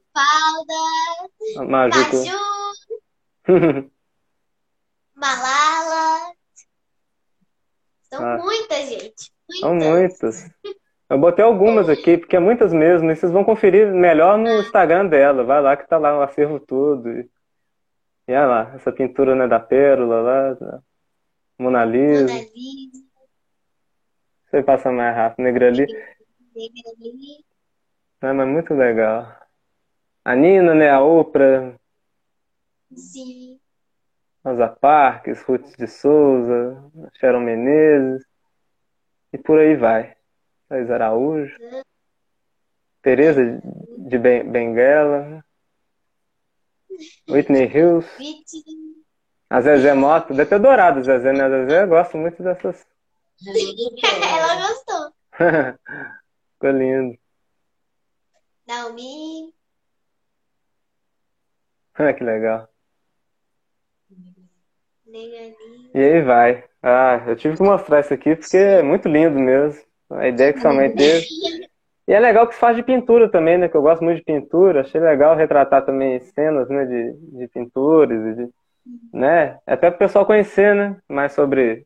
Maju. 1.67 2.58
Malala. 5.15 6.31
São 8.03 8.25
Ah. 8.25 8.37
muitas, 8.37 8.89
gente. 8.89 9.31
São 9.59 9.75
Muitas. 9.75 10.43
muitas. 10.43 10.75
Eu 11.09 11.17
botei 11.17 11.43
algumas 11.43 11.89
aqui, 11.89 12.17
porque 12.17 12.35
é 12.35 12.39
muitas 12.39 12.71
mesmo. 12.71 13.09
E 13.09 13.15
vocês 13.15 13.31
vão 13.31 13.43
conferir 13.43 13.91
melhor 13.91 14.37
no 14.37 14.47
Instagram 14.59 15.07
dela. 15.07 15.43
Vai 15.43 15.61
lá 15.61 15.75
que 15.75 15.87
tá 15.87 15.97
lá 15.97 16.17
o 16.17 16.21
acervo 16.21 16.59
todo. 16.59 17.09
E 17.09 17.27
E 18.27 18.33
olha 18.33 18.45
lá, 18.45 18.71
essa 18.75 18.91
pintura 18.91 19.35
né, 19.35 19.47
da 19.47 19.59
pérola 19.59 20.21
lá, 20.21 20.53
da 20.53 20.79
Mona 21.57 21.83
Lisa. 21.83 22.31
Mona 22.31 22.45
Lisa, 22.53 23.03
Você 24.45 24.63
passa 24.63 24.91
mais 24.91 25.15
rápido, 25.15 25.43
Negrali. 25.43 25.85
Negra 25.87 26.91
ali. 27.01 27.45
Ah, 28.21 28.33
mas 28.33 28.47
muito 28.47 28.73
legal. 28.75 29.35
A 30.23 30.35
Nina, 30.35 30.75
né? 30.75 30.89
A 30.91 31.01
Oprah, 31.01 31.73
Sim. 32.95 33.59
Rosa 34.43 34.67
Parks, 34.69 35.41
Ruth 35.43 35.75
de 35.77 35.87
Souza, 35.87 36.91
Sharon 37.19 37.41
Menezes. 37.41 38.25
E 39.33 39.37
por 39.37 39.59
aí 39.59 39.75
vai. 39.75 40.15
Thais 40.67 40.89
Araújo. 40.89 41.55
Teresa 43.01 43.41
de 43.97 44.17
Ben- 44.17 44.49
Benguela. 44.49 45.43
Whitney 47.29 47.65
Hills. 47.65 48.07
Whitney. 48.17 49.03
A 49.49 49.61
Zezé 49.61 49.93
Mota. 49.93 50.33
Deve 50.33 50.49
ter 50.49 50.55
adorado 50.55 50.99
a 50.99 51.03
Zezé, 51.03 51.33
né? 51.33 51.43
A 51.43 51.49
Zezé 51.49 51.85
gosta 51.85 52.17
muito 52.17 52.41
dessas. 52.41 52.85
Ela 53.45 54.67
gostou. 54.67 55.13
Ficou 56.53 56.71
lindo. 56.71 57.17
Naomi. 58.67 59.53
Ah, 61.95 62.13
que 62.13 62.23
legal. 62.23 62.68
E 65.93 65.99
aí 65.99 66.21
vai. 66.21 66.63
Ah, 66.81 67.23
eu 67.27 67.35
tive 67.35 67.57
que 67.57 67.63
mostrar 67.63 67.99
isso 67.99 68.13
aqui 68.13 68.35
porque 68.35 68.57
é 68.57 68.81
muito 68.81 69.07
lindo 69.07 69.39
mesmo. 69.39 69.81
A 70.09 70.27
ideia 70.27 70.53
que 70.53 70.61
sua 70.61 70.73
mãe 70.73 70.93
teve. 70.93 71.25
E 72.07 72.13
é 72.13 72.19
legal 72.19 72.47
que 72.47 72.53
se 72.55 72.59
faz 72.59 72.75
de 72.75 72.83
pintura 72.83 73.29
também, 73.29 73.57
né? 73.57 73.67
Que 73.69 73.75
eu 73.77 73.81
gosto 73.81 74.03
muito 74.03 74.17
de 74.17 74.23
pintura. 74.23 74.81
Achei 74.81 74.99
legal 74.99 75.35
retratar 75.35 75.85
também 75.85 76.19
cenas, 76.19 76.67
né? 76.69 76.85
De, 76.85 77.13
de 77.37 77.47
pintores, 77.47 78.35
de, 78.35 78.49
né? 79.13 79.59
Até 79.67 79.89
para 79.89 79.95
o 79.95 79.99
pessoal 79.99 80.25
conhecer, 80.25 80.73
né? 80.75 80.97
Mais 81.07 81.33
sobre 81.33 81.85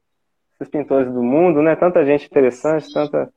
esses 0.56 0.70
pintores 0.70 1.12
do 1.12 1.22
mundo, 1.22 1.62
né? 1.62 1.76
Tanta 1.76 2.06
gente 2.06 2.26
interessante, 2.26 2.94
tanta. 2.94 3.32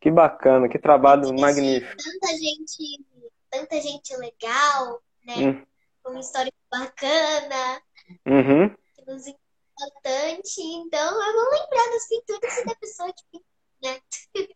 Que 0.00 0.10
bacana, 0.12 0.68
que 0.68 0.78
trabalho 0.78 1.34
magnífico. 1.34 1.96
Tanta 1.96 2.32
gente, 2.34 3.04
tanta 3.50 3.80
gente 3.80 4.16
legal, 4.16 5.00
né? 5.26 5.34
Hum. 5.36 5.62
Com 6.04 6.10
uma 6.12 6.20
história 6.20 6.52
bacana, 6.70 7.80
Uhum. 8.26 8.70
Que 9.08 9.12
nos 9.12 9.22
ensina 9.22 9.38
bastante. 9.80 10.60
Então, 10.60 11.26
eu 11.26 11.32
vou 11.32 11.50
lembrar 11.50 11.92
das 11.92 12.08
pinturas 12.08 12.58
e 12.58 12.64
da 12.66 12.74
pessoa 12.74 13.08
que 13.12 13.24
pinta, 13.32 13.44
né? 13.82 14.46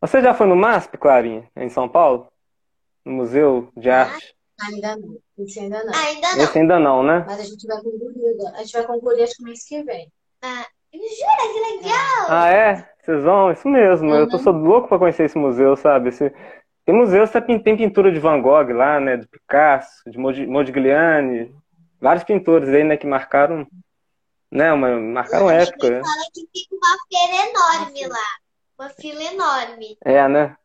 Você 0.00 0.20
já 0.20 0.34
foi 0.34 0.46
no 0.46 0.56
MASP, 0.56 0.98
Clarinha, 0.98 1.48
em 1.56 1.68
São 1.68 1.88
Paulo? 1.88 2.28
No 3.04 3.12
Museu 3.12 3.70
de 3.76 3.88
Arte? 3.88 4.34
Ainda 4.60 4.96
não. 4.96 5.18
Esse 5.38 5.60
ainda 5.60 5.84
não. 5.84 5.94
Ainda 5.94 6.32
não. 6.32 6.44
Esse 6.44 6.58
ainda 6.58 6.78
não, 6.78 7.02
né? 7.02 7.24
Mas 7.26 7.40
a 7.40 7.44
gente 7.44 7.66
vai 7.66 7.76
concluir. 7.76 8.34
agora. 8.34 8.56
A 8.56 8.62
gente 8.62 8.72
vai 8.72 8.86
concluir 8.86 9.22
acho 9.22 9.36
que 9.36 9.44
mês 9.44 9.64
que 9.64 9.82
vem. 9.82 10.10
Ah, 10.42 10.66
jura 10.92 11.52
que 11.52 11.76
legal! 11.76 12.26
Ah, 12.28 12.48
é? 12.50 12.90
Vocês 13.02 13.22
vão? 13.22 13.52
Isso 13.52 13.68
mesmo. 13.68 14.12
Eu 14.14 14.28
tô 14.28 14.38
sou 14.38 14.52
louco 14.52 14.88
pra 14.88 14.98
conhecer 14.98 15.24
esse 15.24 15.38
museu, 15.38 15.76
sabe? 15.76 16.08
Esse... 16.08 16.32
Tem 16.84 16.94
museu, 16.94 17.26
você 17.26 17.40
tem 17.40 17.60
pintura 17.76 18.10
de 18.10 18.18
Van 18.18 18.40
Gogh 18.40 18.72
lá, 18.72 18.98
né? 18.98 19.16
De 19.16 19.28
Picasso, 19.28 20.08
de 20.08 20.18
Modi- 20.18 20.46
Modigliani, 20.46 21.54
vários 22.06 22.22
pintores 22.22 22.68
aí, 22.68 22.84
né? 22.84 22.96
Que 22.96 23.06
marcaram, 23.06 23.66
né? 24.50 24.72
Uma, 24.72 24.96
marcaram 24.96 25.50
época. 25.50 25.90
né? 25.90 26.00
Fala 26.00 26.22
que 26.32 26.46
fica 26.52 26.76
uma 26.76 26.96
feira 27.10 27.50
enorme 27.50 28.06
lá. 28.06 28.28
Uma 28.78 28.88
fila 28.90 29.22
enorme. 29.24 29.98
É, 30.04 30.28
né? 30.28 30.56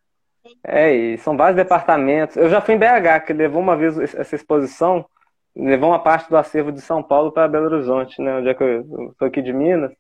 É, 0.63 0.93
e 0.93 1.17
são 1.17 1.36
vários 1.36 1.55
departamentos. 1.55 2.38
Eu 2.38 2.48
já 2.48 2.62
fui 2.62 2.75
em 2.75 2.77
BH, 2.77 3.25
que 3.25 3.33
levou 3.33 3.60
uma 3.60 3.75
vez 3.75 3.98
essa 4.13 4.36
exposição, 4.36 5.03
levou 5.55 5.89
uma 5.89 6.03
parte 6.03 6.29
do 6.29 6.38
acervo 6.38 6.71
de 6.71 6.81
São 6.81 7.01
Paulo 7.01 7.31
para 7.31 7.48
Belo 7.48 7.65
Horizonte, 7.65 8.21
né? 8.21 8.36
Onde 8.38 8.50
é 8.50 8.53
que 8.53 8.63
eu, 8.63 9.13
sou 9.17 9.27
aqui 9.27 9.41
de 9.41 9.51
Minas. 9.51 9.91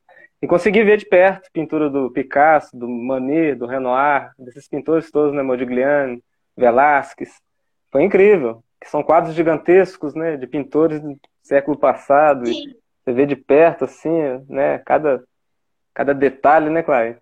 E 0.41 0.47
consegui 0.47 0.83
ver 0.83 0.97
de 0.97 1.05
perto 1.05 1.49
pintura 1.51 1.89
do 1.89 2.11
Picasso, 2.11 2.75
do 2.77 2.87
Manet, 2.87 3.55
do 3.55 3.65
Renoir, 3.65 4.31
desses 4.37 4.67
pintores 4.67 5.09
todos, 5.09 5.33
né? 5.33 5.41
Modigliani, 5.41 6.23
Velázquez. 6.55 7.31
Foi 7.91 8.03
incrível. 8.03 8.63
Que 8.79 8.89
são 8.89 9.03
quadros 9.03 9.35
gigantescos, 9.35 10.13
né? 10.13 10.37
De 10.37 10.45
pintores 10.45 11.01
século 11.43 11.77
passado. 11.77 12.49
E 12.49 12.53
Sim. 12.53 12.75
você 13.03 13.13
vê 13.13 13.25
de 13.25 13.35
perto, 13.35 13.85
assim, 13.85 14.43
né? 14.49 14.79
Cada, 14.79 15.23
cada 15.93 16.13
detalhe, 16.13 16.69
né, 16.69 16.83
Clay? 16.83 17.17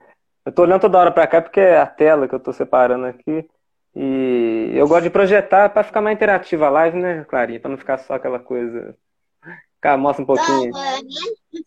Eu 0.46 0.52
tô 0.52 0.64
olhando 0.64 0.82
toda 0.82 0.98
hora 0.98 1.12
pra 1.12 1.28
cá 1.28 1.42
porque 1.42 1.60
é 1.60 1.80
a 1.80 1.86
tela 1.86 2.28
que 2.28 2.36
eu 2.36 2.40
tô 2.40 2.52
separando 2.52 3.06
aqui. 3.06 3.48
E 3.96 4.72
eu 4.74 4.88
gosto 4.88 5.04
de 5.04 5.10
projetar 5.10 5.70
pra 5.70 5.84
ficar 5.84 6.02
mais 6.02 6.16
interativa 6.16 6.68
a 6.68 6.70
live, 6.70 6.98
né, 6.98 7.26
Clarinha? 7.28 7.60
Pra 7.60 7.70
não 7.70 7.78
ficar 7.78 7.98
só 7.98 8.14
aquela 8.14 8.40
coisa. 8.40 8.96
Cara, 9.82 9.98
mostra 9.98 10.24
um 10.24 10.26
pouquinho. 10.26 10.74
Só, 10.74 10.80
né? 10.80 11.02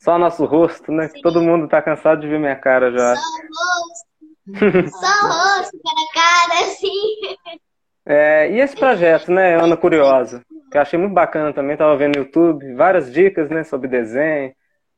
Só 0.01 0.19
nosso 0.19 0.45
rosto, 0.45 0.93
né? 0.93 1.09
Que 1.09 1.21
todo 1.21 1.43
mundo 1.43 1.69
tá 1.69 1.81
cansado 1.81 2.21
de 2.21 2.29
ver 2.29 2.39
minha 2.39 2.57
cara 2.57 2.91
já. 2.91 3.17
Só 3.17 3.23
o 3.23 3.43
rosto. 3.49 4.91
Só 4.91 5.07
o 5.07 5.29
rosto, 5.29 5.79
cara, 5.83 6.07
cara, 6.15 6.67
assim. 6.67 7.61
É, 8.05 8.51
e 8.51 8.59
esse 8.59 8.75
projeto, 8.75 9.31
né, 9.31 9.55
Ana 9.55 9.77
Curiosa, 9.77 10.43
que 10.73 10.79
eu 10.79 10.83
achei 10.83 10.99
muito 10.99 11.13
bacana 11.13 11.53
também, 11.53 11.77
tava 11.77 11.97
vendo 11.97 12.17
no 12.17 12.25
YouTube, 12.25 12.75
várias 12.75 13.13
dicas, 13.13 13.51
né, 13.51 13.63
sobre 13.63 13.89
desenho, 13.89 14.55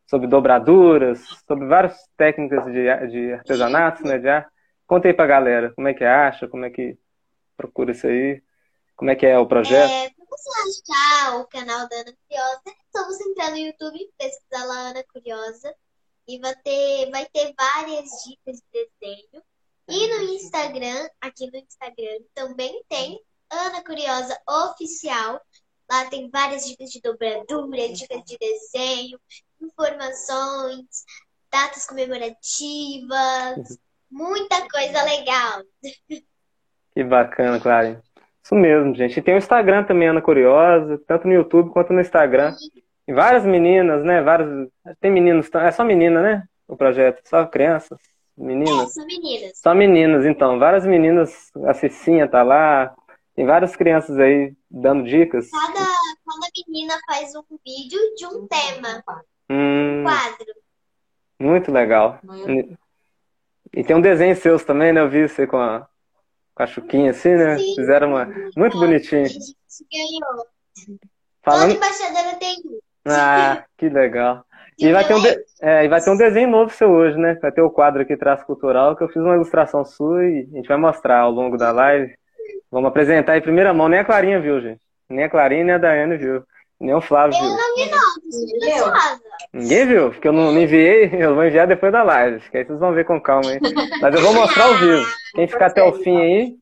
sobre 0.09 0.29
dobraduras, 0.29 1.21
sobre 1.47 1.67
várias 1.67 1.97
técnicas 2.17 2.65
de, 2.67 3.09
de 3.11 3.33
artesanato, 3.33 4.05
né, 4.05 4.19
de 4.19 4.29
arte. 4.29 4.49
Conta 4.87 5.09
aí 5.09 5.15
pra 5.15 5.27
galera, 5.27 5.73
como 5.75 5.89
é 5.89 5.95
que 5.95 6.05
acha, 6.05 6.47
como 6.47 6.65
é 6.65 6.71
que 6.71 6.97
procura 7.57 7.91
isso 7.91 8.07
aí, 8.07 8.41
como 8.95 9.11
é 9.11 9.17
que 9.17 9.27
é 9.27 9.37
o 9.37 9.47
projeto. 9.47 9.91
É, 9.91 10.11
pra 10.11 10.25
você 10.29 10.51
achar 10.61 11.41
o 11.41 11.47
canal 11.49 11.89
da 11.89 11.97
Ana 11.97 12.15
Curiosa, 12.29 12.63
é 12.69 12.97
só 12.97 13.07
você 13.07 13.29
entrar 13.29 13.51
no 13.51 13.57
YouTube, 13.57 13.99
pesquisar 14.17 14.65
lá 14.67 14.91
Ana 14.91 15.05
Curiosa, 15.13 15.75
e 16.29 16.39
vai 16.39 16.55
ter, 16.55 17.11
vai 17.11 17.27
ter 17.27 17.53
várias 17.59 18.09
dicas 18.25 18.63
de 18.73 18.89
desenho. 19.01 19.43
E 19.89 20.07
no 20.07 20.33
Instagram, 20.35 21.09
aqui 21.21 21.51
no 21.51 21.59
Instagram, 21.59 22.21
também 22.33 22.83
tem 22.89 23.21
Ana 23.51 23.83
Curiosa 23.85 24.37
Oficial. 24.49 25.41
Lá 25.91 26.07
tem 26.07 26.31
várias 26.31 26.67
dicas 26.67 26.91
de 26.91 27.01
dobradura, 27.01 27.89
dicas 27.93 28.23
de 28.25 28.39
desenho, 28.39 29.19
informações, 29.61 31.05
datas 31.53 31.87
comemorativas, 31.87 33.79
muita 34.11 34.69
coisa 34.69 35.03
legal. 35.05 35.63
Que 36.95 37.05
bacana, 37.05 37.61
Clarinha. 37.61 38.03
Isso 38.43 38.55
mesmo, 38.55 38.95
gente. 38.95 39.19
E 39.19 39.23
tem 39.23 39.35
o 39.35 39.39
Instagram 39.39 39.85
também, 39.85 40.09
Ana 40.09 40.21
Curiosa, 40.21 41.01
tanto 41.07 41.27
no 41.27 41.33
YouTube 41.35 41.71
quanto 41.71 41.93
no 41.93 42.01
Instagram. 42.01 42.55
E 43.07 43.13
várias 43.13 43.45
meninas, 43.45 44.05
né? 44.05 44.23
Vários... 44.23 44.69
Tem 45.01 45.11
meninos, 45.11 45.49
é 45.55 45.71
só 45.71 45.83
menina, 45.85 46.23
né? 46.23 46.45
O 46.69 46.77
projeto, 46.77 47.21
só 47.29 47.47
crianças, 47.47 47.99
É, 48.39 48.43
meninas. 48.43 48.93
são 48.93 49.07
meninas. 49.07 49.59
Só 49.59 49.75
meninas, 49.75 50.25
então. 50.27 50.59
Várias 50.59 50.87
meninas, 50.87 51.51
a 51.67 51.75
Cicinha 51.75 52.29
tá 52.29 52.43
lá. 52.43 52.95
Tem 53.35 53.45
várias 53.47 53.75
crianças 53.75 54.19
aí 54.19 54.55
dando 54.71 55.05
dicas. 55.05 55.51
Cada, 55.51 55.73
cada 55.75 56.47
menina 56.69 56.95
faz 57.07 57.35
um 57.35 57.43
vídeo 57.67 58.01
de 58.17 58.27
um 58.27 58.47
tema, 58.47 59.03
Hum, 59.51 60.05
quadro. 60.05 60.55
muito 61.41 61.71
legal. 61.73 62.21
E 63.73 63.83
tem 63.83 63.97
um 63.97 64.01
desenho 64.01 64.37
seus 64.37 64.63
também, 64.65 64.93
né? 64.93 65.01
Eu 65.01 65.11
vi 65.11 65.29
você 65.29 65.47
com 65.47 65.57
a, 65.57 65.87
com 66.55 66.63
a 66.63 66.67
Chuquinha 66.67 67.11
assim, 67.11 67.35
né? 67.35 67.59
Sim. 67.59 67.75
Fizeram 67.75 68.11
uma. 68.11 68.25
Muito 68.57 68.77
A 68.77 68.81
bonitinho. 68.81 69.27
gente 69.27 69.55
ganhou. 69.93 70.47
Toda 70.87 70.99
Falando. 71.43 71.73
embaixadora 71.75 72.37
tem 72.37 72.57
um. 72.65 72.79
Ah, 73.07 73.65
que 73.77 73.89
legal. 73.89 74.45
E 74.77 74.91
vai 74.93 75.07
ter 75.07 75.15
um, 75.15 75.23
de- 75.23 75.45
é, 75.63 75.85
e 75.85 75.89
vai 75.89 76.03
ter 76.03 76.11
um 76.11 76.17
desenho 76.17 76.49
novo 76.51 76.69
seu 76.75 76.91
hoje, 76.91 77.17
né? 77.17 77.35
Vai 77.35 77.53
ter 77.53 77.63
o 77.63 77.71
quadro 77.71 78.03
aqui 78.03 78.17
Traço 78.17 78.45
Cultural, 78.45 78.97
que 78.97 79.05
eu 79.05 79.09
fiz 79.09 79.23
uma 79.23 79.37
ilustração 79.37 79.85
sua 79.85 80.25
e 80.25 80.49
a 80.53 80.57
gente 80.57 80.67
vai 80.67 80.77
mostrar 80.77 81.21
ao 81.21 81.31
longo 81.31 81.57
da 81.57 81.71
live. 81.71 82.13
Vamos 82.71 82.89
apresentar 82.89 83.37
em 83.37 83.43
primeira 83.43 83.73
mão. 83.73 83.89
Nem 83.89 84.01
a 84.01 84.05
Clarinha 84.05 84.41
viu, 84.41 84.61
gente. 84.61 84.81
Nem 85.09 85.25
a 85.25 85.31
Clarinha 85.31 85.65
nem 85.65 85.75
a 85.75 85.79
Daiane 85.79 86.17
viu. 86.17 86.43
Nem 86.81 86.95
o 86.95 87.01
Flávio 87.01 87.37
Eu 87.37 87.43
viu. 87.43 87.51
não 87.51 87.75
vi, 87.77 87.91
não. 87.91 88.89
Eu? 88.89 88.93
Ninguém 89.53 89.87
viu, 89.87 90.11
porque 90.11 90.27
eu 90.27 90.33
não 90.33 90.53
não 90.53 90.61
enviei, 90.61 91.11
eu 91.15 91.35
vou 91.35 91.45
enviar 91.45 91.67
depois 91.67 91.93
da 91.93 92.03
live. 92.03 92.41
Que 92.51 92.59
aí 92.59 92.65
vocês 92.65 92.79
vão 92.79 92.93
ver 92.93 93.05
com 93.05 93.21
calma 93.21 93.51
aí. 93.51 93.61
Mas 94.01 94.15
eu 94.15 94.21
vou 94.21 94.35
mostrar 94.35 94.65
ao 94.65 94.75
vivo. 94.79 95.07
Quem 95.35 95.47
ficar 95.47 95.67
até 95.67 95.83
o 95.83 95.93
fim 95.93 96.17
aí, 96.21 96.57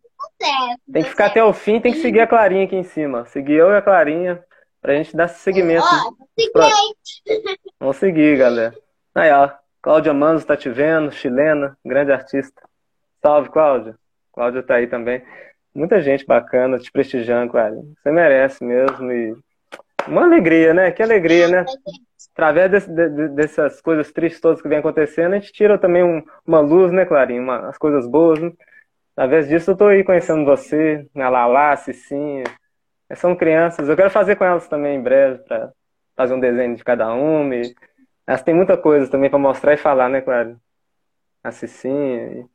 tem 0.92 1.02
que 1.02 1.08
ficar 1.10 1.26
até 1.26 1.42
o 1.42 1.52
fim, 1.52 1.80
tem 1.80 1.92
que 1.92 2.00
seguir 2.00 2.20
a 2.20 2.26
Clarinha 2.26 2.64
aqui 2.64 2.76
em 2.76 2.82
cima. 2.82 3.24
Seguir 3.26 3.54
eu 3.54 3.70
e 3.70 3.76
a 3.76 3.82
Clarinha 3.82 4.42
pra 4.80 4.94
gente 4.94 5.16
dar 5.16 5.28
seguimento. 5.28 5.86
Vamos 7.80 7.96
seguir, 7.96 8.36
galera. 8.38 8.74
Aí, 9.14 9.30
ó. 9.32 9.50
Cláudia 9.80 10.14
Manzo 10.14 10.46
tá 10.46 10.56
te 10.56 10.68
vendo, 10.68 11.10
chilena, 11.10 11.76
grande 11.84 12.12
artista. 12.12 12.62
Salve, 13.20 13.48
Cláudia. 13.48 13.96
Cláudia 14.32 14.62
tá 14.62 14.76
aí 14.76 14.86
também. 14.86 15.22
Muita 15.74 16.00
gente 16.00 16.26
bacana 16.26 16.78
te 16.78 16.90
prestigiando, 16.92 17.50
Clarinha. 17.50 17.84
Você 18.02 18.10
merece 18.10 18.64
mesmo. 18.64 19.10
E 19.10 19.34
uma 20.06 20.24
alegria, 20.24 20.74
né? 20.74 20.90
Que 20.90 21.02
alegria, 21.02 21.48
né? 21.48 21.64
Através 22.34 22.70
desse- 22.70 22.90
de- 22.90 23.08
de- 23.08 23.28
dessas 23.28 23.80
coisas 23.80 24.10
tristes 24.12 24.40
todas 24.40 24.60
que 24.60 24.68
vem 24.68 24.78
acontecendo, 24.78 25.34
a 25.34 25.38
gente 25.38 25.52
tira 25.52 25.78
também 25.78 26.02
um- 26.02 26.22
uma 26.46 26.60
luz, 26.60 26.92
né, 26.92 27.04
Clarinha? 27.04 27.40
Uma- 27.40 27.68
as 27.68 27.78
coisas 27.78 28.06
boas, 28.06 28.38
né? 28.40 28.52
Através 29.16 29.48
disso 29.48 29.70
eu 29.70 29.76
tô 29.76 29.86
aí 29.86 30.02
conhecendo 30.04 30.44
você, 30.44 31.06
a 31.14 31.28
Lala, 31.28 31.72
a 31.72 31.76
Cicinha, 31.76 32.44
São 33.14 33.36
crianças, 33.36 33.88
eu 33.88 33.96
quero 33.96 34.10
fazer 34.10 34.36
com 34.36 34.44
elas 34.44 34.66
também 34.68 34.96
em 34.96 35.02
breve, 35.02 35.38
para 35.44 35.70
fazer 36.16 36.32
um 36.34 36.40
desenho 36.40 36.74
de 36.74 36.82
cada 36.82 37.12
uma. 37.12 37.54
E... 37.54 37.74
Elas 38.26 38.42
têm 38.42 38.54
muita 38.54 38.76
coisa 38.76 39.10
também 39.10 39.28
para 39.28 39.38
mostrar 39.38 39.74
e 39.74 39.76
falar, 39.76 40.08
né, 40.08 40.22
claro? 40.22 40.58
A 41.44 41.52
Cicinha. 41.52 42.22
E... 42.32 42.46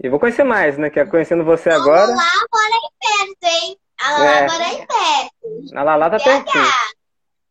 e 0.00 0.08
vou 0.08 0.20
conhecer 0.20 0.44
mais, 0.44 0.78
né? 0.78 0.90
Que 0.90 1.00
é 1.00 1.04
conhecendo 1.04 1.44
você 1.44 1.70
agora. 1.70 2.04
A 2.04 2.06
Lala 2.06 2.46
mora 2.52 2.74
aí 2.74 2.90
perto, 3.00 3.44
hein? 3.44 3.76
A 4.00 4.10
Lala 4.10 4.30
é. 4.30 4.46
mora 4.46 4.64
aí 4.64 4.86
perto. 4.86 5.76
A 5.76 5.82
Lala 5.82 6.10
tá 6.10 6.18
pertinho. 6.18 6.64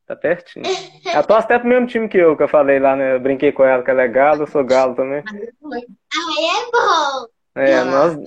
Tá 0.08 0.16
pertinho. 0.16 0.66
Ela 1.06 1.24
torce 1.24 1.46
até 1.46 1.60
pro 1.60 1.68
mesmo 1.68 1.88
time 1.88 2.08
que 2.08 2.18
eu, 2.18 2.38
que 2.38 2.44
eu 2.44 2.48
falei 2.48 2.80
lá, 2.80 2.96
né? 2.96 3.16
Eu 3.16 3.20
brinquei 3.20 3.52
com 3.52 3.66
ela, 3.66 3.84
que 3.84 3.92
ela 3.92 4.04
é 4.04 4.08
galo, 4.08 4.44
eu 4.44 4.48
sou 4.48 4.64
galo 4.64 4.96
também. 4.96 5.22
Aí 5.28 6.46
é 6.46 6.72
bom. 6.72 7.28
É, 7.56 7.84
nós. 7.84 8.18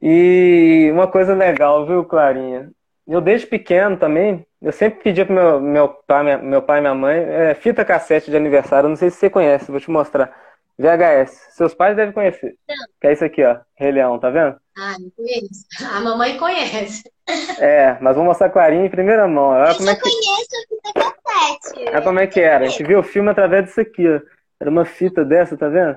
E 0.00 0.90
uma 0.92 1.06
coisa 1.06 1.32
legal, 1.34 1.86
viu, 1.86 2.04
Clarinha? 2.04 2.72
Eu 3.06 3.20
desde 3.20 3.46
pequeno 3.46 3.96
também, 3.96 4.44
eu 4.60 4.72
sempre 4.72 5.00
pedia 5.02 5.24
pro 5.24 5.34
meu, 5.34 5.60
meu 5.60 5.88
pai, 5.88 6.24
minha, 6.24 6.38
meu 6.38 6.62
pai 6.62 6.78
e 6.78 6.80
minha 6.80 6.94
mãe 6.94 7.16
é, 7.16 7.54
fita 7.54 7.84
cassete 7.84 8.30
de 8.30 8.36
aniversário. 8.36 8.88
Não 8.88 8.96
sei 8.96 9.10
se 9.10 9.18
você 9.18 9.30
conhece, 9.30 9.70
vou 9.70 9.78
te 9.78 9.90
mostrar. 9.90 10.34
VHS. 10.78 11.54
Seus 11.56 11.74
pais 11.74 11.96
devem 11.96 12.12
conhecer. 12.12 12.56
Não. 12.68 12.76
Que 13.00 13.06
é 13.08 13.12
isso 13.12 13.24
aqui, 13.24 13.44
ó. 13.44 13.58
Rei 13.76 13.92
Leão, 13.92 14.18
tá 14.18 14.30
vendo? 14.30 14.56
Ah, 14.76 14.96
não 14.98 15.10
conheço. 15.10 15.66
A 15.94 16.00
mamãe 16.00 16.36
conhece. 16.38 17.10
É, 17.60 17.96
mas 18.00 18.16
vou 18.16 18.24
mostrar 18.24 18.48
a 18.48 18.50
Clarinha 18.50 18.84
em 18.84 18.90
primeira 18.90 19.28
mão. 19.28 19.50
Olha 19.50 19.70
eu 19.70 19.76
como 19.76 19.88
é 19.88 19.94
que... 19.94 20.00
conheço 20.00 20.48
a 20.56 20.68
fita 20.68 21.14
cassete. 21.24 21.88
Olha 21.88 22.02
como 22.02 22.18
é 22.18 22.26
que 22.26 22.40
era. 22.40 22.64
A 22.64 22.68
gente 22.68 22.82
viu 22.82 22.98
o 22.98 23.02
filme 23.02 23.30
através 23.30 23.64
disso 23.64 23.80
aqui, 23.80 24.08
ó. 24.08 24.20
Era 24.60 24.68
uma 24.68 24.84
fita 24.84 25.24
dessa, 25.24 25.56
tá 25.56 25.68
vendo? 25.68 25.96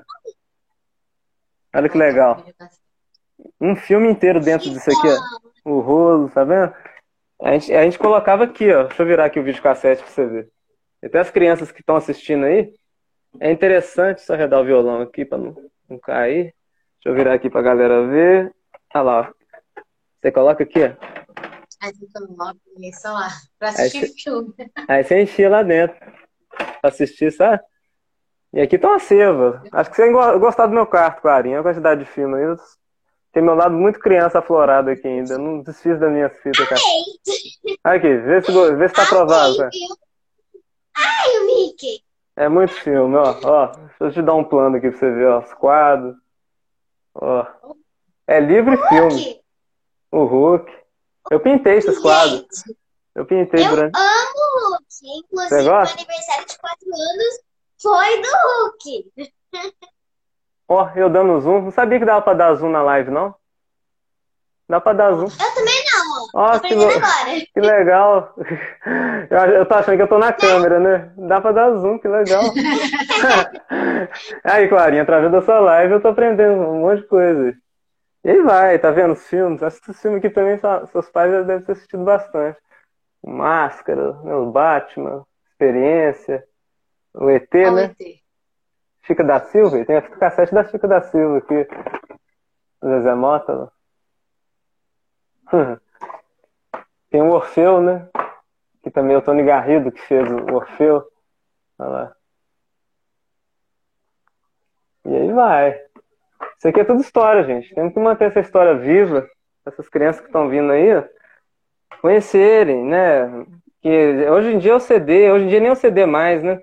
Olha 1.75 1.89
que 1.89 1.97
legal. 1.97 2.45
Um 3.59 3.75
filme 3.75 4.07
inteiro 4.07 4.39
dentro 4.39 4.69
disso 4.69 4.89
aqui, 4.91 5.07
ó. 5.65 5.71
O 5.71 5.79
rolo, 5.79 6.29
tá 6.29 6.43
vendo? 6.43 6.71
A 7.41 7.53
gente, 7.53 7.73
a 7.73 7.83
gente 7.83 7.97
colocava 7.97 8.43
aqui, 8.43 8.71
ó. 8.71 8.83
Deixa 8.83 9.01
eu 9.01 9.07
virar 9.07 9.25
aqui 9.25 9.39
o 9.39 9.43
vídeo 9.43 9.63
cassete 9.63 10.03
pra 10.03 10.11
você 10.11 10.25
ver. 10.27 10.49
E 11.01 11.07
até 11.07 11.19
as 11.19 11.31
crianças 11.31 11.71
que 11.71 11.81
estão 11.81 11.95
assistindo 11.95 12.45
aí, 12.45 12.71
é 13.39 13.51
interessante 13.51 14.21
só 14.21 14.35
redar 14.35 14.61
o 14.61 14.65
violão 14.65 15.01
aqui 15.01 15.25
para 15.25 15.37
não, 15.37 15.55
não 15.89 15.99
cair. 15.99 16.53
Deixa 16.95 17.07
eu 17.07 17.15
virar 17.15 17.33
aqui 17.33 17.49
pra 17.49 17.61
galera 17.61 18.07
ver. 18.07 18.53
Olha 18.93 19.03
lá, 19.03 19.21
ó. 19.21 19.81
Você 20.21 20.31
coloca 20.31 20.63
aqui, 20.63 20.79
ó. 20.83 21.25
Aí 21.81 21.93
você 21.93 22.07
coloca 22.27 22.57
isso 22.79 23.07
lá, 23.07 23.29
pra 23.59 23.69
assistir 23.69 24.05
aí 24.05 24.07
filme. 24.07 24.53
Aí 24.87 25.03
você 25.03 25.21
enchia 25.21 25.49
lá 25.49 25.61
dentro 25.61 25.97
pra 26.81 26.89
assistir, 26.89 27.31
sabe? 27.31 27.61
E 28.53 28.61
aqui 28.61 28.77
tá 28.77 28.87
uma 28.87 28.99
seva. 28.99 29.61
Acho 29.71 29.89
que 29.89 29.95
você 29.97 30.07
ia 30.07 30.37
gostar 30.37 30.67
do 30.67 30.73
meu 30.73 30.85
quarto, 30.85 31.21
Clarinha. 31.21 31.59
A 31.59 31.63
quantidade 31.63 32.03
de 32.03 32.09
filme 32.09 32.35
aí. 32.37 32.55
Tem 33.33 33.43
meu 33.43 33.53
lado 33.53 33.75
muito 33.75 33.99
criança 33.99 34.39
aflorado 34.39 34.89
aqui 34.89 35.05
ainda. 35.05 35.33
Eu 35.33 35.39
não 35.39 35.61
desfiz 35.61 35.99
das 35.99 36.09
minhas 36.09 36.31
fitas, 36.37 36.65
cara. 36.65 36.81
Aqui, 37.83 38.15
vê 38.15 38.41
se, 38.41 38.75
vê 38.75 38.87
se 38.87 38.95
tá 38.95 39.03
aprovado. 39.03 39.69
Ai, 40.95 41.37
o 41.37 41.45
Mickey. 41.45 42.04
É 42.35 42.49
muito 42.49 42.73
filme, 42.73 43.15
ó. 43.15 43.35
ó. 43.43 43.67
Deixa 43.67 44.03
eu 44.03 44.11
te 44.11 44.21
dar 44.21 44.33
um 44.33 44.43
plano 44.43 44.77
aqui 44.77 44.89
pra 44.89 44.99
você 44.99 45.11
ver, 45.11 45.27
ó. 45.27 45.39
Os 45.39 45.53
quadros. 45.53 46.15
Ó. 47.15 47.45
É 48.27 48.39
livro 48.39 48.73
e 48.73 48.89
filme. 48.89 49.41
O 50.11 50.25
Hulk. 50.25 50.71
Eu 51.31 51.39
pintei 51.39 51.77
esses 51.77 51.97
quadros. 51.99 52.45
Eu 53.15 53.25
pintei 53.25 53.65
eu 53.65 53.69
durante. 53.69 53.97
amo 53.97 54.33
o 54.35 54.69
Hulk. 54.69 54.85
Inclusive, 55.03 55.63
meu 55.63 55.75
aniversário 55.75 56.45
de 56.45 56.57
4 56.59 56.87
anos 56.87 57.39
foi 57.81 58.21
do 58.21 58.27
Hulk. 58.43 59.11
Ó, 60.67 60.89
eu 60.95 61.09
dando 61.09 61.39
zoom. 61.39 61.61
Não 61.61 61.71
sabia 61.71 61.99
que 61.99 62.05
dava 62.05 62.21
pra 62.21 62.33
dar 62.33 62.55
zoom 62.55 62.71
na 62.71 62.81
live, 62.81 63.11
não? 63.11 63.35
Dá 64.67 64.81
pra 64.81 64.93
dar 64.93 65.13
zoom. 65.13 65.25
Eu 65.25 65.55
também 65.55 65.84
Ó, 66.33 66.59
que, 66.59 66.73
agora. 66.73 67.47
que 67.53 67.59
legal. 67.59 68.35
Eu, 69.29 69.37
eu 69.53 69.65
tô 69.65 69.75
achando 69.75 69.95
que 69.95 70.03
eu 70.03 70.07
tô 70.07 70.17
na 70.17 70.33
câmera, 70.33 70.79
né? 70.79 71.11
Dá 71.17 71.39
pra 71.39 71.51
dar 71.51 71.71
zoom, 71.77 71.97
que 71.97 72.07
legal. 72.07 72.43
aí, 74.43 74.67
Clarinha, 74.67 75.03
através 75.03 75.31
da 75.31 75.41
sua 75.41 75.59
live 75.59 75.93
eu 75.93 76.01
tô 76.01 76.09
aprendendo 76.09 76.61
um 76.61 76.81
monte 76.81 77.01
de 77.01 77.07
coisa. 77.07 77.55
E 78.23 78.29
aí 78.29 78.41
vai, 78.41 78.79
tá 78.79 78.91
vendo 78.91 79.13
os 79.13 79.25
filmes? 79.27 79.61
Esses 79.61 80.01
filmes 80.01 80.17
aqui 80.17 80.29
também 80.29 80.59
seus 80.91 81.09
pais 81.09 81.31
já 81.31 81.41
devem 81.43 81.63
ter 81.63 81.73
assistido 81.73 82.03
bastante. 82.03 82.57
O 83.21 83.31
Máscara, 83.31 84.13
né? 84.23 84.35
o 84.35 84.51
Batman, 84.51 85.23
Experiência, 85.51 86.43
o 87.13 87.29
ET, 87.29 87.53
né? 87.53 87.95
ET? 87.99 88.25
Chica 89.05 89.23
da 89.23 89.39
Silva, 89.39 89.85
tem 89.85 89.97
a 89.97 90.01
cassete 90.01 90.53
da 90.53 90.65
Chica 90.65 90.87
da 90.87 91.01
Silva 91.01 91.37
aqui. 91.37 91.67
Zezé 92.83 93.13
Mota. 93.13 93.71
Tem 97.15 97.21
o 97.21 97.31
Orfeu, 97.31 97.79
né? 97.79 98.09
Que 98.83 98.91
também 98.91 99.15
é 99.15 99.17
o 99.17 99.21
Tony 99.21 99.41
Garrido 99.41 99.89
que 99.89 100.01
fez 100.01 100.29
o 100.29 100.53
Orfeu. 100.53 101.01
Olha 101.79 101.89
lá. 101.89 102.15
E 105.05 105.15
aí 105.15 105.31
vai. 105.31 105.79
Isso 106.57 106.67
aqui 106.67 106.81
é 106.81 106.83
tudo 106.83 106.99
história, 106.99 107.41
gente. 107.45 107.73
Temos 107.73 107.93
que 107.93 107.99
manter 108.01 108.25
essa 108.25 108.41
história 108.41 108.75
viva. 108.75 109.25
Essas 109.65 109.87
crianças 109.87 110.19
que 110.19 110.27
estão 110.27 110.49
vindo 110.49 110.69
aí, 110.73 110.89
conhecerem, 112.01 112.83
né? 112.83 113.45
Que 113.81 114.27
hoje 114.29 114.51
em 114.51 114.57
dia 114.57 114.73
é 114.73 114.75
o 114.75 114.79
CD, 114.81 115.31
hoje 115.31 115.45
em 115.45 115.47
dia 115.47 115.61
nem 115.61 115.69
é 115.69 115.71
o 115.71 115.77
CD 115.77 116.05
mais, 116.05 116.43
né? 116.43 116.59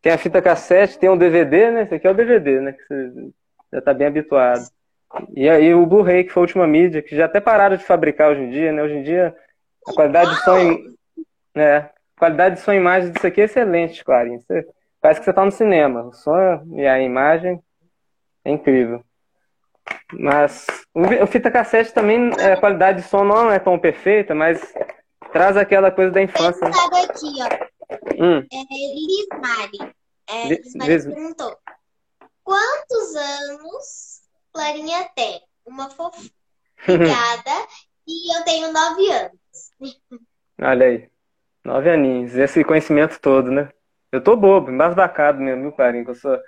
Tem 0.00 0.12
a 0.12 0.18
fita 0.18 0.40
cassete, 0.40 0.96
tem 0.96 1.10
um 1.10 1.18
DVD, 1.18 1.72
né? 1.72 1.82
Esse 1.82 1.96
aqui 1.96 2.06
é 2.06 2.10
o 2.12 2.14
DVD, 2.14 2.60
né? 2.60 2.70
Que 2.70 2.84
você 2.84 3.32
já 3.72 3.78
está 3.80 3.92
bem 3.92 4.06
habituado. 4.06 4.62
E 5.34 5.50
aí 5.50 5.74
o 5.74 5.84
Blu-ray, 5.84 6.22
que 6.22 6.30
foi 6.30 6.40
a 6.42 6.44
última 6.44 6.68
mídia, 6.68 7.02
que 7.02 7.16
já 7.16 7.24
até 7.24 7.40
pararam 7.40 7.76
de 7.76 7.84
fabricar 7.84 8.30
hoje 8.30 8.42
em 8.42 8.50
dia, 8.50 8.70
né? 8.70 8.80
Hoje 8.80 8.94
em 8.94 9.02
dia 9.02 9.34
a 9.88 9.92
qualidade 9.92 10.30
de 10.30 10.44
som, 10.44 10.94
é, 11.54 11.76
a 11.76 11.90
qualidade 12.18 12.56
de 12.56 12.60
som 12.62 12.72
e 12.72 12.76
imagem 12.76 13.12
disso 13.12 13.26
aqui 13.26 13.40
é 13.40 13.44
excelente, 13.44 14.04
Clarinha. 14.04 14.40
Você, 14.40 14.66
parece 15.00 15.20
que 15.20 15.24
você 15.24 15.30
está 15.30 15.44
no 15.44 15.52
cinema. 15.52 16.04
O 16.04 16.12
som 16.12 16.62
e 16.74 16.86
a 16.86 17.00
imagem 17.00 17.62
é 18.44 18.50
incrível. 18.50 19.04
Mas 20.12 20.66
o 20.94 21.26
fita 21.26 21.50
cassete 21.50 21.92
também, 21.92 22.30
é, 22.38 22.52
a 22.52 22.60
qualidade 22.60 23.02
de 23.02 23.08
som 23.08 23.24
não 23.24 23.50
é 23.50 23.58
tão 23.58 23.78
perfeita, 23.78 24.34
mas 24.34 24.60
traz 25.32 25.56
aquela 25.56 25.90
coisa 25.90 26.12
da 26.12 26.22
infância. 26.22 26.66
Pensado 26.66 26.96
aqui, 26.96 27.26
ó. 27.40 27.72
Hum. 28.22 28.46
É, 28.52 28.56
Liz 28.70 29.26
Mari. 29.40 29.94
É, 30.28 30.48
Liz 30.48 30.74
Mari 30.74 30.92
Liz... 30.92 31.04
perguntou: 31.06 31.56
quantos 32.44 33.16
anos 33.16 34.20
Clarinha 34.52 35.08
tem? 35.16 35.40
Uma 35.64 35.88
fofigada 35.90 36.26
e 38.06 38.36
eu 38.36 38.44
tenho 38.44 38.72
nove 38.72 39.10
anos. 39.10 40.02
Olha 40.60 40.86
aí. 40.86 41.08
Nove 41.64 41.90
aninhos. 41.90 42.36
Esse 42.36 42.64
conhecimento 42.64 43.20
todo, 43.20 43.50
né? 43.50 43.68
Eu 44.10 44.22
tô 44.22 44.36
bobo, 44.36 44.70
embasbacado 44.70 45.40
mesmo, 45.40 45.62
viu, 45.62 45.72
Clarinha? 45.72 46.04
Com, 46.04 46.14
sua, 46.14 46.42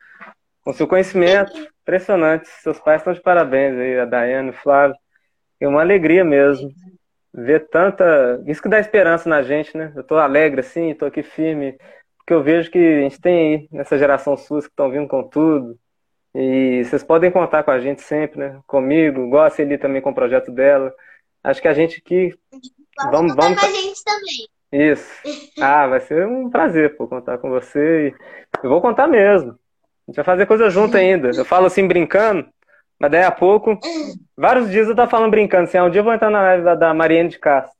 com 0.63 0.73
seu 0.73 0.87
conhecimento. 0.87 1.53
Impressionante. 1.83 2.49
Seus 2.49 2.79
pais 2.79 3.01
estão 3.01 3.13
de 3.13 3.21
parabéns 3.21 3.77
aí, 3.79 3.99
a 3.99 4.05
Daiane, 4.05 4.51
o 4.51 4.55
Flávio. 4.55 4.97
É 5.61 5.69
uma 5.69 5.81
alegria 5.81 6.25
mesmo. 6.25 6.71
Ver 7.33 7.69
tanta. 7.69 8.43
Isso 8.47 8.63
que 8.63 8.69
dá 8.69 8.79
esperança 8.79 9.29
na 9.29 9.43
gente, 9.43 9.77
né? 9.77 9.93
Eu 9.97 10.05
tô 10.05 10.17
alegre 10.17 10.61
assim, 10.61 10.95
tô 10.95 11.07
aqui 11.07 11.23
firme. 11.23 11.79
Porque 12.19 12.33
eu 12.33 12.43
vejo 12.43 12.71
que 12.71 12.79
a 12.79 13.01
gente 13.03 13.21
tem 13.21 13.55
aí, 13.55 13.69
nessa 13.71 13.99
geração 13.99 14.37
sua 14.37 14.61
que 14.61 14.69
estão 14.69 14.91
vindo 14.91 15.09
com 15.09 15.23
tudo. 15.23 15.79
E 16.35 16.83
vocês 16.85 17.05
podem 17.05 17.31
contar 17.31 17.63
com 17.63 17.71
a 17.71 17.79
gente 17.79 18.03
sempre, 18.03 18.39
né? 18.39 18.61
Comigo, 18.67 19.29
gosta 19.29 19.63
a 19.63 19.79
também 19.79 20.03
com 20.03 20.11
o 20.11 20.15
projeto 20.15 20.51
dela. 20.51 20.93
Acho 21.45 21.61
que 21.61 21.69
a 21.69 21.75
gente 21.75 22.03
aqui. 22.05 22.35
Vamos, 23.13 23.35
vamos. 23.35 23.61
com 23.61 23.67
a 23.67 23.71
gente 23.71 24.03
também. 24.03 24.49
Isso. 24.91 25.09
Ah, 25.61 25.87
vai 25.87 26.01
ser 26.01 26.27
um 26.27 26.51
prazer 26.51 26.97
pô, 26.97 27.07
contar 27.07 27.39
com 27.39 27.51
você. 27.51 28.13
Eu 28.63 28.71
vou 28.71 28.81
contar 28.81 29.07
mesmo. 29.07 29.51
A 29.53 30.11
gente 30.11 30.17
vai 30.17 30.25
fazer 30.25 30.47
coisa 30.47 30.71
junto 30.71 30.97
ainda. 30.97 31.31
Eu 31.31 31.45
falo 31.45 31.67
assim 31.67 31.87
brincando, 31.87 32.49
mas 32.99 33.11
daí 33.11 33.23
a 33.23 33.31
pouco, 33.31 33.79
vários 34.37 34.71
dias 34.71 34.89
eu 34.89 34.97
tô 34.97 35.07
falando 35.07 35.31
brincando 35.31 35.65
assim, 35.65 35.79
ah, 35.79 35.85
um 35.85 35.91
dia 35.91 36.01
eu 36.01 36.05
vou 36.05 36.13
entrar 36.13 36.31
na 36.31 36.43
live 36.43 36.65
da, 36.77 36.93
Mariane 36.93 37.29
de 37.29 37.39
Castro. 37.39 37.75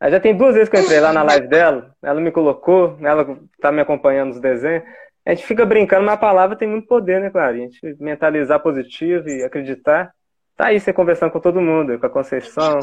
Aí 0.00 0.10
já 0.10 0.20
tem 0.20 0.36
duas 0.36 0.54
vezes 0.54 0.68
que 0.68 0.76
eu 0.76 0.82
entrei 0.82 1.00
lá 1.00 1.12
na 1.12 1.22
live 1.22 1.48
dela, 1.48 1.94
ela 2.02 2.20
me 2.20 2.30
colocou, 2.30 2.98
ela 3.00 3.38
tá 3.60 3.72
me 3.72 3.80
acompanhando 3.80 4.30
nos 4.30 4.40
desenhos. 4.40 4.84
A 5.24 5.30
gente 5.34 5.46
fica 5.46 5.64
brincando, 5.64 6.04
mas 6.04 6.14
a 6.14 6.18
palavra 6.18 6.56
tem 6.56 6.68
muito 6.68 6.86
poder, 6.86 7.20
né, 7.20 7.30
claro? 7.30 7.54
A 7.54 7.58
gente 7.58 7.80
mentalizar 7.98 8.60
positivo 8.60 9.28
e 9.28 9.42
acreditar. 9.42 10.12
Tá 10.56 10.66
aí 10.66 10.78
você 10.78 10.92
conversando 10.92 11.32
com 11.32 11.40
todo 11.40 11.60
mundo, 11.60 11.98
com 11.98 12.06
a 12.06 12.10
Conceição, 12.10 12.78
é 12.78 12.80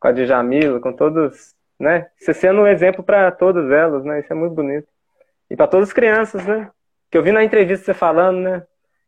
com 0.00 0.08
a 0.08 0.12
Djamila, 0.12 0.80
com 0.80 0.92
todos, 0.92 1.54
né? 1.78 2.08
Você 2.18 2.32
sendo 2.32 2.62
um 2.62 2.66
exemplo 2.66 3.02
para 3.02 3.30
todas 3.30 3.70
elas, 3.70 4.04
né? 4.04 4.20
Isso 4.20 4.32
é 4.32 4.36
muito 4.36 4.54
bonito. 4.54 4.86
E 5.50 5.56
para 5.56 5.66
todas 5.66 5.88
as 5.88 5.92
crianças, 5.92 6.46
né? 6.46 6.70
Que 7.10 7.18
eu 7.18 7.22
vi 7.22 7.32
na 7.32 7.44
entrevista 7.44 7.84
você 7.84 7.94
falando, 7.94 8.38
né? 8.38 8.62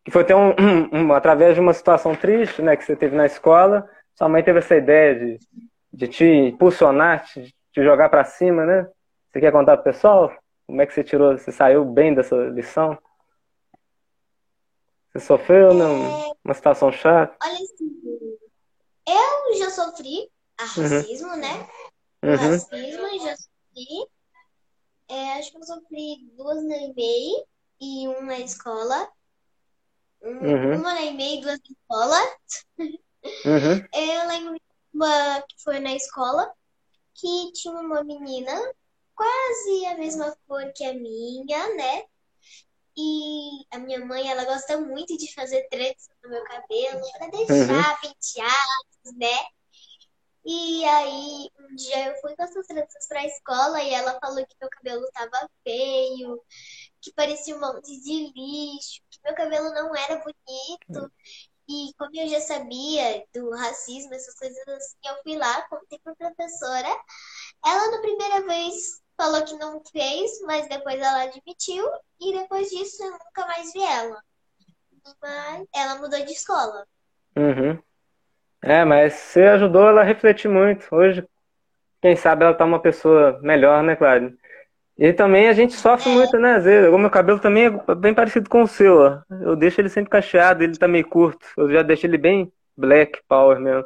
Que 0.04 0.10
foi 0.10 0.22
até 0.22 0.34
um, 0.36 0.54
um, 0.92 1.12
através 1.12 1.54
de 1.54 1.60
uma 1.60 1.72
situação 1.72 2.14
triste, 2.14 2.62
né? 2.62 2.76
Que 2.76 2.84
você 2.84 2.94
teve 2.94 3.16
na 3.16 3.26
escola, 3.26 3.88
sua 4.14 4.28
mãe 4.28 4.42
teve 4.42 4.58
essa 4.58 4.76
ideia 4.76 5.14
de, 5.14 5.38
de 5.92 6.08
te 6.08 6.24
impulsionar, 6.24 7.24
te, 7.24 7.54
te 7.72 7.82
jogar 7.82 8.08
para 8.08 8.24
cima, 8.24 8.64
né? 8.64 8.86
Você 9.30 9.40
quer 9.40 9.52
contar 9.52 9.76
pro 9.76 9.84
pessoal? 9.84 10.32
Como 10.66 10.80
é 10.80 10.86
que 10.86 10.92
você 10.94 11.04
tirou, 11.04 11.36
você 11.36 11.52
saiu 11.52 11.84
bem 11.84 12.14
dessa 12.14 12.34
lição? 12.48 12.98
Você 15.16 15.20
sofreu, 15.20 15.72
né? 15.72 16.34
Uma 16.44 16.54
situação 16.54 16.92
chata? 16.92 17.34
Olha 17.42 17.54
assim, 17.54 18.38
eu 19.08 19.58
já 19.58 19.70
sofri 19.70 20.30
a 20.58 20.62
uhum. 20.64 20.82
racismo, 20.82 21.28
uhum. 21.28 21.36
né? 21.36 21.68
Uhum. 22.22 22.36
racismo, 22.36 23.24
já 23.24 23.36
sofri. 23.36 24.06
É, 25.08 25.32
acho 25.38 25.52
que 25.52 25.56
eu 25.56 25.62
sofri 25.62 26.16
duas 26.36 26.62
na 26.64 26.76
EMEI 26.76 27.44
e 27.80 28.08
um 28.08 28.22
na 28.24 28.38
escola. 28.40 29.08
Um- 30.20 30.38
Uhum. 30.38 30.76
Uma 30.80 30.94
na 30.94 31.02
EMEI 31.02 31.38
e 31.38 31.40
duas 31.40 31.58
na 31.58 31.76
escola. 31.80 32.36
Uhum. 32.78 33.88
Eu 33.94 34.28
lembro 34.28 34.60
uma 34.92 35.42
que 35.42 35.62
foi 35.62 35.78
na 35.78 35.94
escola, 35.94 36.52
que 37.14 37.52
tinha 37.52 37.74
uma 37.74 38.04
menina 38.04 38.52
quase 39.14 39.86
a 39.86 39.96
mesma 39.96 40.36
cor 40.46 40.70
que 40.74 40.84
a 40.84 40.92
minha, 40.92 41.74
né? 41.74 42.04
E 42.96 43.66
a 43.70 43.78
minha 43.78 44.04
mãe, 44.04 44.30
ela 44.30 44.44
gosta 44.44 44.78
muito 44.80 45.16
de 45.18 45.32
fazer 45.34 45.68
trança 45.68 46.10
no 46.22 46.30
meu 46.30 46.42
cabelo 46.44 47.00
para 47.18 47.28
deixar 47.28 48.00
penteados, 48.00 49.16
né? 49.16 49.36
E 50.48 50.84
aí, 50.84 51.50
um 51.58 51.74
dia 51.74 52.06
eu 52.06 52.20
fui 52.20 52.34
com 52.36 52.42
essas 52.44 52.66
tranças 52.66 53.08
pra 53.08 53.26
escola 53.26 53.82
e 53.82 53.92
ela 53.92 54.16
falou 54.20 54.46
que 54.46 54.56
meu 54.60 54.70
cabelo 54.70 55.04
tava 55.12 55.50
feio, 55.64 56.40
que 57.00 57.12
parecia 57.12 57.56
um 57.56 57.60
monte 57.60 58.00
de 58.00 58.32
lixo, 58.32 59.02
que 59.10 59.18
meu 59.24 59.34
cabelo 59.34 59.70
não 59.74 59.94
era 59.94 60.16
bonito. 60.22 61.12
E 61.68 61.92
como 61.98 62.10
eu 62.14 62.28
já 62.28 62.40
sabia 62.40 63.26
do 63.34 63.50
racismo, 63.50 64.14
essas 64.14 64.36
coisas 64.36 64.68
assim, 64.68 64.96
eu 65.04 65.16
fui 65.24 65.36
lá, 65.36 65.62
contei 65.68 65.98
pra 65.98 66.14
professora. 66.14 66.88
Ela, 67.64 67.90
na 67.90 68.00
primeira 68.00 68.46
vez, 68.46 69.02
falou 69.16 69.44
que 69.44 69.56
não 69.56 69.82
fez, 69.90 70.40
mas 70.46 70.68
depois 70.68 71.00
ela 71.00 71.22
admitiu. 71.22 71.84
E 72.20 72.32
depois 72.32 72.68
disso, 72.68 73.02
eu 73.02 73.12
nunca 73.12 73.46
mais 73.46 73.72
vi 73.72 73.82
ela. 73.82 74.20
Mas 75.22 75.66
ela 75.74 75.94
mudou 75.96 76.24
de 76.24 76.32
escola. 76.32 76.86
Uhum. 77.36 77.78
É, 78.62 78.84
mas 78.84 79.12
você 79.12 79.42
ajudou 79.42 79.88
ela 79.88 80.00
a 80.00 80.04
refletir 80.04 80.48
muito. 80.48 80.86
Hoje, 80.90 81.26
quem 82.00 82.16
sabe 82.16 82.44
ela 82.44 82.54
tá 82.54 82.64
uma 82.64 82.80
pessoa 82.80 83.38
melhor, 83.42 83.82
né, 83.82 83.96
Claro? 83.96 84.36
E 84.98 85.12
também 85.12 85.48
a 85.48 85.52
gente 85.52 85.74
sofre 85.74 86.08
muito, 86.10 86.38
né? 86.38 86.54
Às 86.54 86.64
vezes, 86.64 86.90
o 86.90 86.96
meu 86.96 87.10
cabelo 87.10 87.38
também 87.38 87.66
é 87.66 87.94
bem 87.94 88.14
parecido 88.14 88.48
com 88.48 88.62
o 88.62 88.66
seu, 88.66 88.98
ó. 88.98 89.18
Eu 89.42 89.54
deixo 89.54 89.78
ele 89.78 89.90
sempre 89.90 90.10
cacheado, 90.10 90.64
ele 90.64 90.78
tá 90.78 90.88
meio 90.88 91.06
curto. 91.06 91.46
Eu 91.56 91.70
já 91.70 91.82
deixo 91.82 92.06
ele 92.06 92.16
bem 92.16 92.50
black 92.74 93.20
power 93.28 93.60
mesmo. 93.60 93.84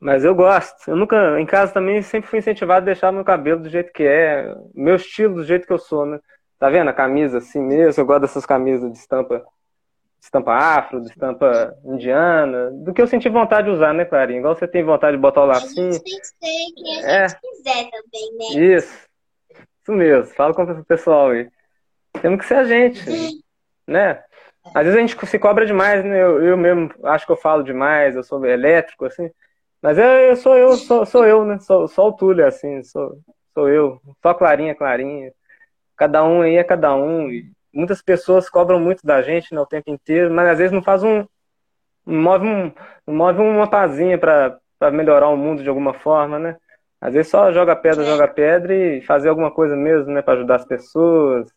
Mas 0.00 0.24
eu 0.24 0.34
gosto. 0.34 0.88
Eu 0.90 0.96
nunca, 0.96 1.38
em 1.38 1.44
casa 1.46 1.72
também, 1.72 2.00
sempre 2.00 2.28
fui 2.30 2.38
incentivado 2.38 2.82
a 2.82 2.86
deixar 2.86 3.12
meu 3.12 3.24
cabelo 3.24 3.60
do 3.62 3.68
jeito 3.68 3.92
que 3.92 4.02
é, 4.02 4.54
meu 4.74 4.96
estilo 4.96 5.34
do 5.34 5.44
jeito 5.44 5.66
que 5.66 5.72
eu 5.72 5.78
sou, 5.78 6.06
né? 6.06 6.18
Tá 6.58 6.70
vendo 6.70 6.88
a 6.88 6.92
camisa 6.92 7.38
assim 7.38 7.60
mesmo? 7.60 8.00
Eu 8.02 8.06
gosto 8.06 8.22
dessas 8.22 8.46
camisas 8.46 8.90
de 8.90 8.96
estampa, 8.98 9.38
de 9.38 10.24
estampa 10.24 10.54
afro, 10.54 11.00
de 11.02 11.08
estampa 11.08 11.74
indiana, 11.84 12.70
do 12.72 12.94
que 12.94 13.00
eu 13.02 13.06
senti 13.06 13.28
vontade 13.28 13.66
de 13.68 13.74
usar, 13.74 13.92
né, 13.92 14.04
Clarinha? 14.06 14.38
Igual 14.40 14.54
você 14.56 14.66
tem 14.66 14.82
vontade 14.82 15.16
de 15.16 15.20
botar 15.22 15.40
o 15.40 15.44
A 15.44 15.46
lacinho. 15.48 15.92
gente 15.92 16.02
tem 16.04 16.18
que 16.18 16.26
ser 16.26 16.74
quem 16.74 17.04
a 17.04 17.08
É. 17.10 17.28
gente 17.28 17.40
quiser 17.40 17.90
também, 17.90 18.36
né? 18.38 18.76
Isso. 18.76 19.08
Isso 19.82 19.92
mesmo. 19.92 20.34
Fala 20.34 20.54
com 20.54 20.62
o 20.62 20.84
pessoal 20.84 21.30
aí. 21.30 21.48
Temos 22.22 22.40
que 22.40 22.46
ser 22.46 22.54
a 22.54 22.64
gente, 22.64 23.00
né? 23.86 24.22
Às 24.74 24.84
vezes 24.84 24.96
a 24.96 25.00
gente 25.00 25.26
se 25.26 25.38
cobra 25.38 25.64
demais, 25.64 26.04
né? 26.04 26.22
Eu, 26.22 26.42
eu 26.42 26.56
mesmo 26.56 26.90
acho 27.04 27.24
que 27.26 27.32
eu 27.32 27.36
falo 27.36 27.62
demais, 27.62 28.14
eu 28.16 28.22
sou 28.22 28.44
elétrico, 28.44 29.04
assim. 29.06 29.30
Mas 29.82 29.96
eu, 29.96 30.04
eu 30.04 30.36
sou 30.36 30.56
eu, 30.56 30.76
sou, 30.76 31.06
sou 31.06 31.24
eu, 31.24 31.44
né? 31.44 31.58
Sou, 31.58 31.88
sou 31.88 32.08
o 32.08 32.12
Túlio, 32.12 32.46
assim, 32.46 32.82
sou, 32.82 33.18
sou 33.54 33.68
eu. 33.68 34.00
Só 34.22 34.34
Clarinha, 34.34 34.74
Clarinha. 34.74 35.32
Cada 35.96 36.24
um 36.24 36.42
aí 36.42 36.56
é 36.56 36.64
cada 36.64 36.94
um. 36.94 37.30
E 37.30 37.50
muitas 37.72 38.02
pessoas 38.02 38.48
cobram 38.50 38.78
muito 38.78 39.06
da 39.06 39.22
gente, 39.22 39.54
né, 39.54 39.60
o 39.60 39.66
tempo 39.66 39.90
inteiro, 39.90 40.32
mas 40.32 40.48
às 40.48 40.58
vezes 40.58 40.72
não 40.72 40.82
faz 40.82 41.02
um. 41.02 41.24
Não 42.06 42.22
move, 42.22 42.46
um, 42.46 42.72
move 43.06 43.40
uma 43.40 43.68
pazinha 43.68 44.18
pra 44.18 44.58
melhorar 44.92 45.28
o 45.28 45.36
mundo 45.36 45.62
de 45.62 45.68
alguma 45.68 45.94
forma, 45.94 46.38
né? 46.38 46.56
Às 47.00 47.14
vezes 47.14 47.30
só 47.30 47.50
joga 47.52 47.74
pedra, 47.76 48.02
É. 48.02 48.06
joga 48.06 48.28
pedra 48.28 48.74
e 48.74 49.00
fazer 49.02 49.28
alguma 49.28 49.50
coisa 49.50 49.74
mesmo, 49.76 50.12
né, 50.12 50.20
Pra 50.20 50.34
ajudar 50.34 50.56
as 50.56 50.64
pessoas, 50.64 51.50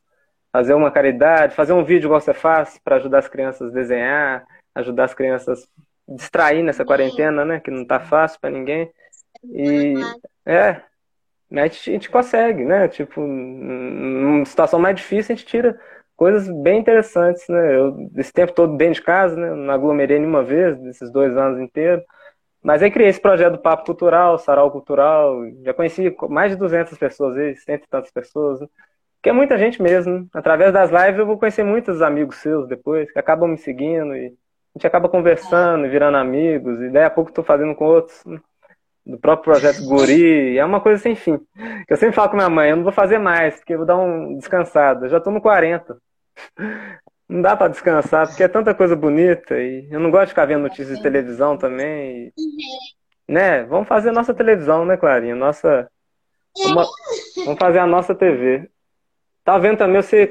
fazer 0.52 0.74
uma 0.74 0.92
caridade, 0.92 1.56
fazer 1.56 1.74
um 1.74 1.84
vídeo 1.84 2.08
igual 2.08 2.22
você 2.22 2.34
faz 2.34 2.80
pra 2.84 2.98
ajudar 2.98 3.20
as 3.20 3.28
crianças 3.28 3.70
a 3.70 3.74
desenhar, 3.74 4.46
ajudar 4.76 5.06
as 5.06 5.14
crianças 5.14 5.68
distrair 6.08 6.63
nessa 6.63 6.86
quarentena, 6.86 7.46
né, 7.46 7.60
que 7.60 7.72
não 7.72 7.86
tá 7.86 8.00
fácil 8.00 8.39
pra 8.39 8.50
ninguém. 8.50 8.92
E 9.52 9.96
é, 10.46 10.82
a 11.52 11.68
gente, 11.68 11.89
a 11.89 11.94
gente 11.94 12.10
consegue, 12.10 12.63
né? 12.63 12.88
Tipo, 12.88 13.22
numa 13.22 14.46
situação 14.46 14.80
mais 14.80 14.96
difícil, 14.96 15.34
a 15.34 15.36
gente 15.38 15.46
tira 15.46 15.80
coisas 16.16 16.48
bem 16.63 16.80
interessantes, 16.80 17.48
né? 17.50 17.76
Eu, 17.76 18.10
esse 18.18 18.32
tempo 18.32 18.54
todo 18.54 18.78
dentro 18.78 18.96
de 18.96 19.02
casa, 19.02 19.36
né? 19.36 19.54
Não 19.54 19.74
aglomerei 19.74 20.20
nenhuma 20.20 20.44
vez, 20.44 20.78
desses 20.80 21.12
dois 21.12 21.36
anos 21.38 21.60
inteiros. 21.60 22.04
Mas 22.62 22.82
aí 22.82 22.89
criei 22.89 23.10
esse 23.10 23.20
projeto 23.22 23.54
do 23.54 23.62
Papo 23.62 23.86
Cultural, 23.86 24.38
Sarau 24.39 24.72
Cultural. 24.72 25.42
Já 25.63 25.74
conheci 25.74 26.16
mais 26.30 26.52
de 26.52 26.58
200 26.58 26.98
pessoas 26.98 27.38
aí, 27.38 27.56
cento 27.58 27.84
e 27.86 27.89
tantas 27.89 28.12
pessoas, 28.12 28.62
né? 28.62 28.68
Que 29.22 29.30
é 29.30 29.34
muita 29.34 29.58
gente 29.58 29.82
mesmo. 29.82 30.20
né? 30.20 30.26
Através 30.34 30.74
das 30.74 30.89
lives 30.92 31.20
eu 31.20 31.26
vou 31.26 31.38
conhecer 31.38 31.63
muitos 31.63 32.02
amigos 32.02 32.38
seus 32.38 32.68
depois, 32.68 33.12
que 33.12 33.20
acabam 33.20 33.50
me 33.50 33.58
seguindo 33.58 34.16
e 34.16 34.34
a 34.76 34.80
gente 34.80 34.88
acaba 34.88 35.08
conversando, 35.08 35.90
virando 35.90 36.18
amigos. 36.18 36.82
E 36.82 36.90
daí 36.90 37.04
a 37.04 37.10
pouco 37.10 37.30
estou 37.30 37.44
fazendo 37.44 37.76
com 37.76 37.86
outros, 37.86 38.24
né? 38.26 38.40
do 39.06 39.18
próprio 39.18 39.54
projeto 39.54 39.84
Guri. 39.86 40.58
É 40.58 40.66
uma 40.66 40.80
coisa 40.82 41.02
sem 41.02 41.16
fim. 41.16 41.40
Eu 41.88 41.98
sempre 41.98 42.16
falo 42.16 42.30
com 42.30 42.38
minha 42.38 42.50
mãe, 42.50 42.70
eu 42.70 42.78
não 42.78 42.84
vou 42.84 42.92
fazer 42.94 43.18
mais, 43.20 43.56
porque 43.56 43.74
eu 43.74 43.78
vou 43.80 43.86
dar 43.86 43.98
um 43.98 44.38
descansado. 44.38 45.06
Eu 45.06 45.10
já 45.10 45.18
estou 45.18 45.32
no 45.34 45.42
40. 45.42 45.98
Não 47.28 47.42
dá 47.42 47.56
para 47.56 47.70
descansar, 47.70 48.28
porque 48.28 48.44
é 48.44 48.48
tanta 48.48 48.74
coisa 48.74 48.96
bonita 48.96 49.58
e 49.58 49.88
eu 49.92 50.00
não 50.00 50.12
gosto 50.12 50.26
de 50.26 50.30
ficar 50.30 50.46
vendo 50.46 50.62
notícias 50.64 50.98
de 50.98 51.04
televisão 51.04 51.58
também. 51.58 52.28
e- 52.28 52.34
né? 53.28 53.64
Vamos 53.64 53.88
fazer 53.88 54.10
a 54.10 54.14
nossa 54.14 54.34
televisão, 54.34 54.86
né, 54.86 54.98
Clarinha? 54.98 55.36
Nossa. 55.36 55.90
Vamos, 56.56 56.88
vamos 57.46 57.60
fazer 57.60 57.80
a 57.80 57.88
nossa 57.88 58.14
TV. 58.14 58.70
Tá 59.44 59.58
vendo 59.58 59.78
também, 59.78 60.02
você, 60.02 60.30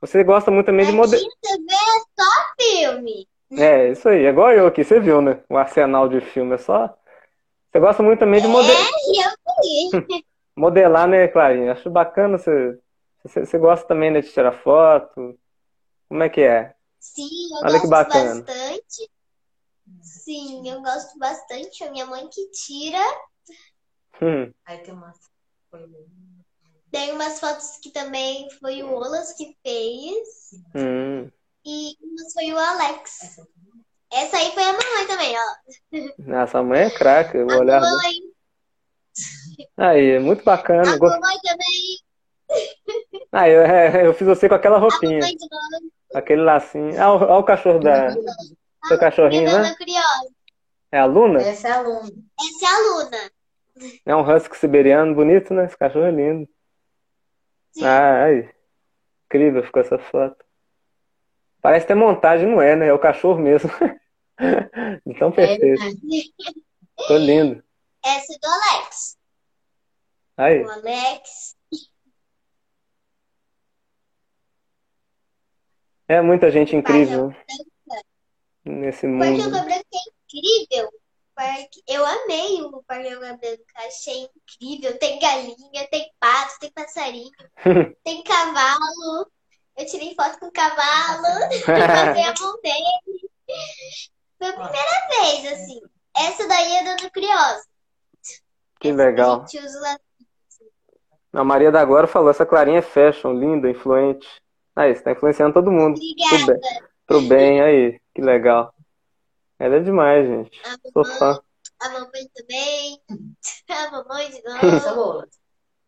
você 0.00 0.24
gosta 0.24 0.50
muito 0.50 0.66
também 0.66 0.86
de 0.86 0.92
modelo. 0.92 1.22
TV 1.42 1.64
é 1.70 2.22
só 2.22 2.54
filme. 2.58 3.26
É, 3.58 3.90
isso 3.90 4.08
aí, 4.08 4.24
é 4.24 4.30
igual 4.30 4.52
eu 4.52 4.66
aqui, 4.66 4.82
você 4.84 4.98
viu, 5.00 5.20
né? 5.20 5.42
O 5.48 5.56
arsenal 5.56 6.08
de 6.08 6.20
filme 6.20 6.54
é 6.54 6.58
só. 6.58 6.88
Você 7.70 7.80
gosta 7.80 8.02
muito 8.02 8.20
também 8.20 8.40
de 8.40 8.46
mode- 8.48 8.70
É, 8.70 8.72
eu 8.74 9.32
vi. 9.62 10.24
modelar, 10.56 11.08
né, 11.08 11.28
Clarinha? 11.28 11.72
Acho 11.72 11.90
bacana 11.90 12.38
você, 12.38 12.78
você, 13.24 13.58
gosta 13.58 13.86
também, 13.86 14.10
né, 14.10 14.20
de 14.20 14.30
tirar 14.32 14.52
foto. 14.52 15.38
Como 16.08 16.22
é 16.22 16.28
que 16.28 16.40
é? 16.42 16.74
Sim, 17.00 17.28
eu 17.52 17.64
Olha 17.64 17.80
que 17.80 17.86
gosto 17.86 17.90
bacana. 17.90 18.40
bastante. 18.40 19.10
Sim, 20.02 20.68
eu 20.68 20.80
gosto 20.82 21.18
bastante. 21.18 21.84
A 21.84 21.90
minha 21.90 22.06
mãe 22.06 22.28
que 22.28 22.50
tira. 22.50 22.98
Hum, 24.20 24.52
Aí 24.66 24.78
tem 24.78 24.94
uma. 24.94 25.12
Tem 26.90 27.12
umas 27.12 27.40
fotos 27.40 27.76
que 27.82 27.90
também 27.90 28.48
foi 28.60 28.82
o 28.82 28.94
Olas 28.94 29.32
que 29.34 29.56
fez. 29.62 30.50
hum. 30.74 31.30
E 31.66 31.94
foi 32.32 32.52
o 32.52 32.58
Alex. 32.58 33.36
Essa 34.12 34.36
aí 34.36 34.52
foi 34.52 34.62
a 34.62 34.72
mamãe 34.72 35.06
também, 35.08 35.34
ó. 35.36 36.12
Nossa, 36.18 36.58
a 36.58 36.62
mãe 36.62 36.82
é 36.82 36.90
craque, 36.90 37.38
o 37.38 37.50
A 37.50 37.56
olhar 37.58 37.80
mamãe, 37.80 38.20
Aí, 39.76 40.10
é 40.10 40.18
muito 40.20 40.44
bacana. 40.44 40.94
a 40.94 40.96
Go- 40.98 41.08
mamãe 41.08 41.36
também. 41.42 43.24
Ah, 43.32 43.48
eu, 43.48 43.62
é, 43.62 44.06
eu 44.06 44.14
fiz 44.14 44.26
você 44.26 44.48
com 44.48 44.54
aquela 44.54 44.76
A 44.76 44.80
roupinha, 44.80 45.18
mamãe 45.20 45.36
de 45.36 45.48
novo. 45.50 45.92
aquele 46.14 46.42
lacinho. 46.42 47.00
Ah, 47.00 47.14
o, 47.14 47.24
ah, 47.24 47.38
o 47.38 47.44
cachorro 47.44 47.78
da. 47.80 48.10
Seu 48.86 48.98
cachorrinho, 48.98 49.44
Minha 49.44 49.62
né? 49.62 49.74
curiosa. 49.76 50.28
É 50.92 50.98
a 50.98 51.06
Luna? 51.06 51.40
Essa 51.40 51.68
é 51.68 51.70
a 51.72 51.78
aluna. 51.78 52.10
Essa 52.38 52.66
é 52.66 52.68
a 52.68 52.78
Luna. 52.80 53.30
É 54.06 54.14
um 54.16 54.20
husky 54.36 54.56
siberiano 54.56 55.14
bonito, 55.14 55.52
né? 55.54 55.64
Esse 55.64 55.76
cachorro 55.76 56.04
é 56.04 56.10
lindo. 56.10 56.48
Sim. 57.72 57.84
Ah, 57.84 58.24
aí. 58.24 58.48
Incrível 59.26 59.64
ficou 59.64 59.80
essa 59.82 59.98
foto. 59.98 60.36
Parece 61.64 61.86
ter 61.86 61.94
montagem, 61.94 62.46
não 62.46 62.60
é, 62.60 62.76
né? 62.76 62.88
É 62.88 62.92
o 62.92 62.98
cachorro 62.98 63.40
mesmo. 63.40 63.70
Então 65.06 65.30
perfeito. 65.30 65.80
É, 65.80 65.90
Ficou 67.00 67.16
lindo. 67.18 67.62
Essa 68.04 68.34
é 68.34 68.38
do 68.38 68.48
Alex. 68.48 69.16
Aí. 70.36 70.64
O 70.64 70.70
Alex. 70.70 71.56
É 76.08 76.20
muita 76.20 76.50
gente 76.50 76.74
incrível 76.74 77.32
nesse 78.64 79.06
O 79.06 79.18
Parque 79.18 79.32
mundo. 79.34 79.46
Yoga 79.46 79.62
Branca 79.62 79.84
é 79.94 80.36
incrível. 80.36 80.90
Eu 81.86 82.04
amei 82.04 82.62
o 82.62 82.82
Parque 82.82 83.08
Yoga 83.08 83.36
Branca. 83.36 83.86
Achei 83.86 84.28
incrível. 84.36 84.98
Tem 84.98 85.20
galinha, 85.20 85.88
tem 85.92 86.10
pato, 86.18 86.58
tem 86.58 86.72
passarinho, 86.72 87.30
tem 88.02 88.22
cavalo. 88.24 89.30
Eu 89.76 89.86
tirei 89.86 90.14
foto 90.14 90.38
com 90.38 90.46
o 90.46 90.52
cavalo. 90.52 91.26
Passei 91.66 92.24
a 92.24 92.34
mão 92.40 92.60
dele. 92.62 93.30
Foi 94.38 94.48
a 94.48 94.52
primeira 94.52 95.08
vez, 95.10 95.52
assim. 95.52 95.80
Essa 96.16 96.46
daí 96.46 96.76
é 96.76 96.84
Dona 96.84 97.10
Curiosa. 97.10 97.64
Que 98.80 98.88
Essa 98.88 98.96
legal. 98.96 99.42
A 99.42 99.46
gente 99.46 99.58
usa 99.58 99.80
lá. 99.80 99.98
A 101.32 101.42
Maria 101.42 101.72
da 101.72 101.80
Agora 101.80 102.06
falou, 102.06 102.30
essa 102.30 102.46
Clarinha 102.46 102.78
é 102.78 102.82
fashion, 102.82 103.32
linda, 103.32 103.68
influente. 103.68 104.26
Aí, 104.76 104.94
você 104.94 105.02
tá 105.02 105.12
influenciando 105.12 105.54
todo 105.54 105.72
mundo. 105.72 105.98
Pro 105.98 106.36
Obrigada. 106.36 106.60
bem, 106.60 106.82
pro 107.06 107.20
bem, 107.22 107.60
aí. 107.60 108.00
Que 108.14 108.22
legal. 108.22 108.72
Ela 109.58 109.76
é 109.76 109.80
demais, 109.80 110.26
gente. 110.26 110.60
A 110.64 110.78
Sou 110.92 111.02
mamãe, 111.02 111.18
fã. 111.18 111.42
A 111.80 111.88
mamãe 111.88 112.28
também. 112.34 113.02
A 113.68 113.90
mamãe 113.90 114.30
de 114.30 114.42
novo. 114.44 115.26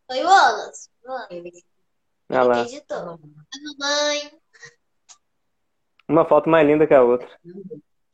Foi 0.09 0.25
o 0.25 0.27
Wallace. 0.27 0.89
O 1.05 1.09
Wallace. 1.09 1.65
Olha 2.29 2.43
lá. 2.43 2.61
A 2.63 2.65
mamãe. 3.63 4.41
Uma 6.09 6.25
foto 6.29 6.49
mais 6.49 6.67
linda 6.67 6.87
que 6.87 6.95
a 6.95 7.03
outra. 7.03 7.29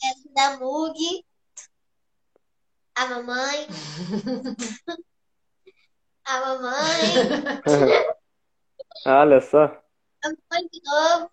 Essa 0.02 0.28
da 0.34 0.58
Mug. 0.58 1.24
A 2.94 3.06
mamãe. 3.06 3.66
A 6.24 6.40
mamãe. 6.40 7.02
Olha 9.06 9.40
só. 9.40 9.64
A 9.64 10.28
mamãe 10.28 10.68
de 10.70 10.80
novo. 10.84 11.30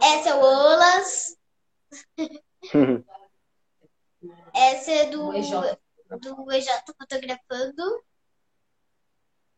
Essa 0.00 0.28
é 0.28 0.34
o 0.34 0.40
Wallace. 0.40 1.38
Essa 4.54 4.90
é 4.92 5.10
do, 5.10 5.32
do 5.32 6.52
EJ 6.52 6.68
fotografando. 6.98 8.04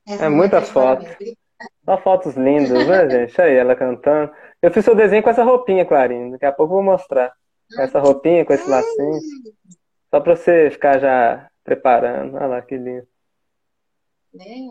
É 0.07 0.29
não 0.29 0.37
muita 0.37 0.61
tá 0.61 0.67
de 0.67 0.73
foto. 0.73 1.03
parabéns. 1.05 1.37
Só 1.85 1.99
fotos 1.99 2.35
lindas, 2.37 2.87
né, 2.87 3.09
gente? 3.11 3.41
Aí 3.41 3.55
ela 3.55 3.75
cantando. 3.75 4.33
Eu 4.61 4.71
fiz 4.73 4.85
seu 4.85 4.95
desenho 4.95 5.23
com 5.23 5.31
essa 5.31 5.45
roupinha, 5.45 5.85
Clarinha. 5.85 6.33
Daqui 6.33 6.45
a 6.47 6.53
pouco 6.53 6.73
eu 6.73 6.77
vou 6.77 6.83
mostrar. 6.85 7.33
Com 7.75 7.83
essa 7.83 7.99
roupinha, 7.99 8.45
com 8.45 8.53
esse 8.53 8.69
lacinho. 8.69 9.21
Só 10.11 10.21
pra 10.21 10.37
você 10.37 10.71
ficar 10.71 10.99
já 10.99 11.49
preparando. 11.63 12.35
Olha 12.37 12.47
lá, 12.47 12.63
que 12.63 12.77
lindo. 12.77 13.07
Né? 14.33 14.71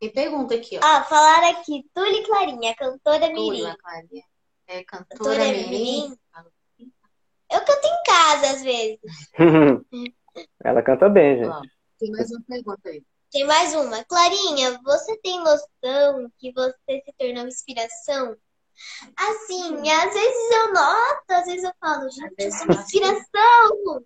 E 0.00 0.08
pergunta 0.08 0.54
aqui, 0.54 0.78
ó. 0.78 0.80
Ah, 0.82 1.02
falaram 1.04 1.50
aqui. 1.50 1.84
Tuli 1.94 2.24
Clarinha, 2.24 2.74
cantora 2.74 3.28
mirim. 3.28 3.66
a 3.66 3.76
Clarinha. 3.76 4.22
É 4.66 4.84
cantora 4.84 5.36
Cantora 5.36 5.44
mirim. 5.44 6.16
Eu 7.52 7.60
canto 7.60 7.86
em 7.86 8.02
casa, 8.06 8.46
às 8.54 8.62
vezes. 8.62 9.00
Ela 10.64 10.82
canta 10.82 11.08
bem, 11.08 11.38
gente. 11.38 11.48
Ó, 11.48 11.60
Tem 11.98 12.10
mais 12.12 12.30
uma 12.30 12.40
pergunta 12.48 12.88
aí. 12.88 13.02
Tem 13.32 13.44
mais 13.44 13.74
uma. 13.74 14.04
Clarinha, 14.04 14.78
você 14.82 15.16
tem 15.18 15.38
noção 15.38 16.30
que 16.38 16.52
você 16.52 17.02
se 17.04 17.12
tornou 17.18 17.46
inspiração? 17.46 18.36
Assim, 19.16 19.90
às 19.90 20.14
vezes 20.14 20.50
eu 20.50 20.72
noto, 20.72 21.30
às 21.30 21.46
vezes 21.46 21.64
eu 21.64 21.72
falo, 21.80 22.08
gente, 22.10 22.34
eu 22.38 22.52
sou 22.52 22.66
uma 22.66 22.74
inspiração. 22.74 24.04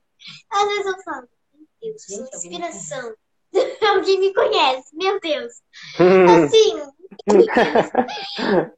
Às 0.51 0.69
vezes 0.69 0.87
eu 0.87 1.03
falo, 1.03 1.29
meu 1.55 1.67
Deus, 1.81 2.09
eu 2.11 2.17
sou 2.17 2.19
uma 2.19 2.29
inspiração. 2.35 3.15
Alguém 3.95 4.21
me 4.21 4.35
conhece, 4.35 4.97
meu 4.97 5.21
Deus. 5.21 5.53
Assim, 6.45 6.83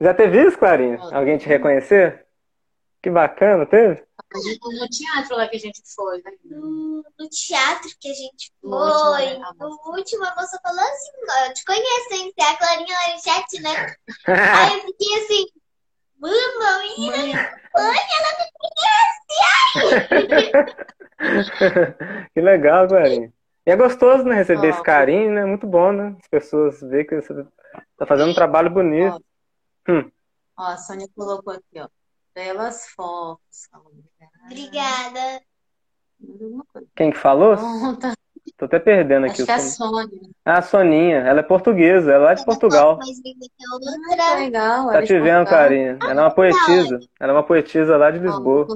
Já 0.00 0.14
teve 0.14 0.46
isso, 0.46 0.58
Clarinha? 0.58 0.98
Alguém 1.12 1.36
te 1.36 1.46
reconhecer? 1.46 2.26
Que 3.02 3.08
bacana, 3.08 3.64
teve? 3.66 4.04
No 4.32 4.88
teatro 4.88 5.36
lá 5.36 5.48
que 5.48 5.56
a 5.56 5.60
gente 5.60 5.80
foi, 5.94 6.18
né? 6.22 6.30
no, 6.44 7.02
no 7.18 7.28
teatro 7.28 7.90
que 7.98 8.10
a 8.10 8.14
gente 8.14 8.52
No 8.62 8.76
último, 8.76 9.00
foi, 9.00 9.38
né? 9.38 9.50
No 9.58 9.96
último, 9.96 10.24
a 10.24 10.34
moça 10.36 10.60
falou 10.62 10.80
assim, 10.80 11.10
eu 11.46 11.54
te 11.54 11.64
conheço, 11.64 12.12
hein? 12.12 12.32
Você 12.32 12.46
é 12.46 12.52
a 12.52 12.56
Clarinha 12.56 12.94
lá 12.94 13.14
no 13.14 13.22
chat, 13.22 13.62
né? 13.62 13.96
Aí 14.28 14.74
eu 14.74 14.80
fiquei 14.82 15.24
assim, 15.24 15.46
menina, 16.20 17.58
mãe, 17.74 17.98
ela 18.18 18.30
me 18.38 18.46
conhece, 18.60 19.34
ai! 19.46 20.70
Que 22.32 22.40
legal, 22.40 22.86
Clarinha. 22.86 23.32
E 23.66 23.70
é 23.70 23.76
gostoso, 23.76 24.24
né, 24.24 24.36
receber 24.36 24.68
esse 24.68 24.82
carinho, 24.82 25.32
né? 25.32 25.44
Muito 25.44 25.66
bom, 25.66 25.92
né? 25.92 26.16
As 26.20 26.28
pessoas 26.28 26.80
verem 26.80 27.06
que 27.06 27.16
você 27.16 27.46
tá 27.96 28.06
fazendo 28.06 28.30
um 28.30 28.34
trabalho 28.34 28.70
bonito. 28.70 29.22
Hum. 29.88 30.10
Ó, 30.56 30.62
a 30.62 30.76
Sônia 30.76 31.06
colocou 31.14 31.52
aqui, 31.52 31.78
ó. 31.78 31.88
Belas 32.40 32.88
fotos. 32.96 33.68
Obrigada. 34.46 35.42
Alguma 36.26 36.64
coisa. 36.72 36.88
Quem 36.96 37.10
que 37.10 37.18
falou? 37.18 37.54
Tô 38.56 38.64
até 38.64 38.78
perdendo 38.78 39.26
aqui. 39.26 39.42
Acho 39.42 39.42
o 39.42 39.46
que 39.46 39.52
é 39.52 39.54
a. 39.54 39.58
Sônia. 39.60 40.20
Ah, 40.42 40.58
a 40.58 40.62
Soninha. 40.62 41.18
Ela 41.18 41.40
é 41.40 41.42
portuguesa, 41.42 42.10
ela 42.10 42.24
é 42.24 42.26
lá 42.28 42.34
de 42.34 42.44
Portugal. 42.46 42.98
Que 42.98 43.10
a 44.18 44.32
Ah, 44.32 44.34
legal. 44.36 44.88
Tá 44.88 45.02
é 45.02 45.02
te 45.02 45.12
vendo, 45.12 45.24
Portugal. 45.24 45.46
Clarinha. 45.46 45.98
Ela 46.02 46.20
é 46.20 46.24
uma 46.24 46.34
poetisa. 46.34 47.00
Ela 47.20 47.32
é 47.32 47.34
uma 47.36 47.42
poetisa 47.42 47.96
lá 47.98 48.10
de 48.10 48.18
Lisboa. 48.18 48.66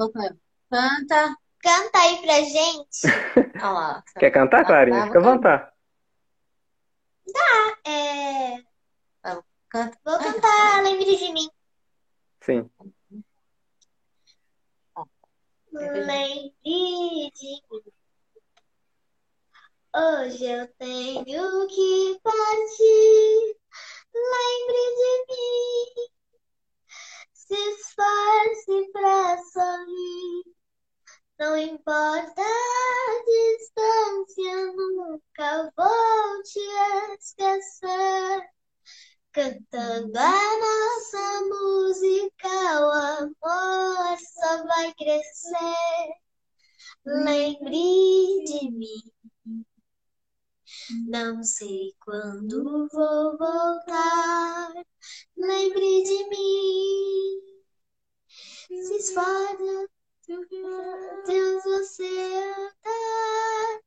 Canta. 0.70 1.36
Canta 1.62 1.98
aí 1.98 2.18
pra 2.18 2.40
gente. 2.42 3.00
Olha 3.62 3.70
lá. 3.70 4.04
Quer 4.18 4.30
cantar, 4.30 4.66
Clarinha? 4.66 5.06
Fica 5.06 5.18
à 5.18 5.22
vontade. 5.22 5.72
É, 7.86 8.58
Canta. 9.70 9.98
vou 10.04 10.18
cantar 10.18 10.82
Lembre 10.82 11.16
de 11.16 11.32
mim. 11.32 11.48
Sim. 12.42 12.70
Lembre 15.74 16.54
de 16.62 16.70
mim. 16.70 17.30
Hoje 19.92 20.44
eu 20.44 20.68
tenho 20.78 21.66
que 21.66 22.20
partir. 22.22 23.56
Lembre 24.14 24.82
de 24.94 25.12
mim. 25.28 26.08
Se 27.32 27.54
esforce 27.54 28.92
pra 28.92 29.42
sorrir. 29.52 30.54
Não 31.40 31.56
importa 31.56 32.42
a 32.42 33.24
distância, 33.26 34.72
nunca 34.76 35.72
vou 35.76 36.42
te 36.44 36.60
esquecer. 37.18 38.48
Cantando 39.34 40.16
a 40.16 40.58
nossa 40.60 41.40
música, 41.48 42.48
o 42.80 42.90
amor 42.92 44.16
só 44.16 44.64
vai 44.64 44.94
crescer. 44.94 46.14
Lembre 47.04 48.44
de 48.44 48.70
mim. 48.70 49.12
Não 51.08 51.42
sei 51.42 51.92
quando 51.98 52.86
vou 52.92 53.36
voltar. 53.36 54.72
Lembre 55.36 56.04
de 56.04 56.28
mim. 56.28 57.40
Se 58.68 58.96
esforça, 58.98 59.88
Deus 61.26 61.64
você 61.64 62.04
andar. 62.56 63.80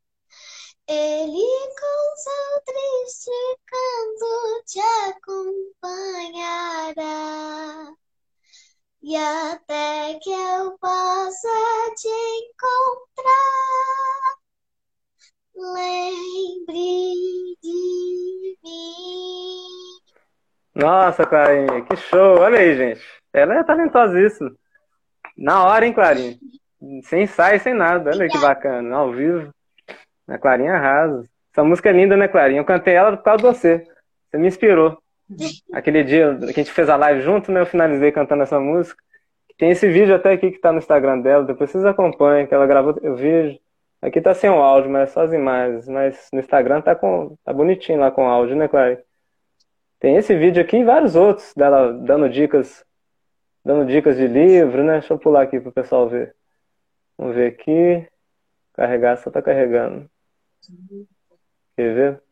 Ele 0.90 1.46
com 1.80 2.16
seu 2.16 2.64
triste 2.66 3.30
canto 3.66 4.64
te 4.66 4.80
acompanhará. 5.10 7.94
E 9.04 9.16
até 9.18 10.18
que 10.22 10.32
eu 10.32 10.78
possa 10.80 11.50
te 11.98 12.08
encontrar, 12.08 13.28
lembre 15.56 17.58
de 17.62 18.58
mim. 18.64 20.00
Nossa, 20.74 21.26
Clarinha, 21.26 21.84
que 21.84 21.98
show. 21.98 22.40
Olha 22.40 22.60
aí, 22.60 22.78
gente. 22.78 23.06
Ela 23.34 23.60
é 23.60 23.64
talentosíssima. 23.64 24.56
Na 25.38 25.66
hora, 25.66 25.86
hein, 25.86 25.92
Clarinha? 25.94 26.40
Sem 27.04 27.24
ensaio, 27.24 27.60
sem 27.60 27.74
nada. 27.74 28.12
Olha 28.12 28.24
aí 28.24 28.30
que 28.30 28.40
bacana. 28.40 28.96
Ao 28.96 29.12
vivo. 29.12 29.54
A 30.28 30.38
Clarinha 30.38 30.74
arrasa. 30.74 31.24
Essa 31.52 31.64
música 31.64 31.90
é 31.90 31.94
linda, 31.94 32.18
né, 32.18 32.28
Clarinha? 32.28 32.60
Eu 32.60 32.66
cantei 32.66 32.94
ela 32.94 33.16
por 33.16 33.24
causa 33.24 33.38
de 33.38 33.44
você. 33.44 33.84
Você 34.30 34.38
me 34.38 34.48
inspirou. 34.48 34.98
Aquele 35.74 36.04
dia 36.04 36.38
que 36.38 36.46
a 36.46 36.64
gente 36.64 36.72
fez 36.72 36.90
a 36.90 36.96
live 36.96 37.22
junto, 37.22 37.52
né? 37.52 37.62
Eu 37.62 37.66
finalizei 37.66 38.12
cantando 38.12 38.44
essa 38.44 38.60
música. 38.60 39.02
Tem 39.58 39.72
esse 39.72 39.88
vídeo 39.88 40.14
até 40.14 40.34
aqui 40.34 40.52
que 40.52 40.60
tá 40.60 40.72
no 40.72 40.78
Instagram 40.78 41.20
dela. 41.20 41.44
Depois 41.44 41.72
vocês 41.72 41.84
acompanhem, 41.84 42.46
que 42.46 42.54
ela 42.54 42.68
gravou 42.68 42.96
o 43.02 43.16
vídeo. 43.16 43.60
Aqui 44.02 44.22
tá 44.22 44.34
sem 44.34 44.50
o 44.50 44.62
áudio, 44.62 44.92
mas 44.92 45.10
é 45.10 45.12
só 45.14 45.22
as 45.22 45.34
imagens. 45.34 45.88
Mas 45.88 46.30
no 46.32 46.40
Instagram 46.40 46.82
tá, 46.82 46.96
com, 46.96 47.36
tá 47.44 47.52
bonitinho 47.52 48.00
lá 48.00 48.12
com 48.12 48.26
o 48.26 48.30
áudio, 48.30 48.56
né, 48.56 48.68
Clarinha? 48.68 49.02
Tem 50.00 50.16
esse 50.16 50.36
vídeo 50.38 50.62
aqui 50.62 50.78
e 50.78 50.84
vários 50.84 51.16
outros 51.16 51.54
dela 51.56 51.92
dando 51.92 52.30
dicas, 52.30 52.86
dando 53.66 53.86
dicas 53.88 54.16
de 54.16 54.28
livro, 54.28 54.84
né? 54.84 55.00
Deixa 55.00 55.14
eu 55.14 55.18
pular 55.18 55.42
aqui 55.42 55.60
pro 55.60 55.72
pessoal 55.72 56.08
ver. 56.08 56.36
Vamos 57.18 57.36
ver 57.36 57.48
aqui. 57.48 58.08
Carregar, 58.74 59.18
só 59.18 59.32
tá 59.32 59.42
carregando. 59.42 60.08
Quer 61.76 61.94
ver? 61.94 62.24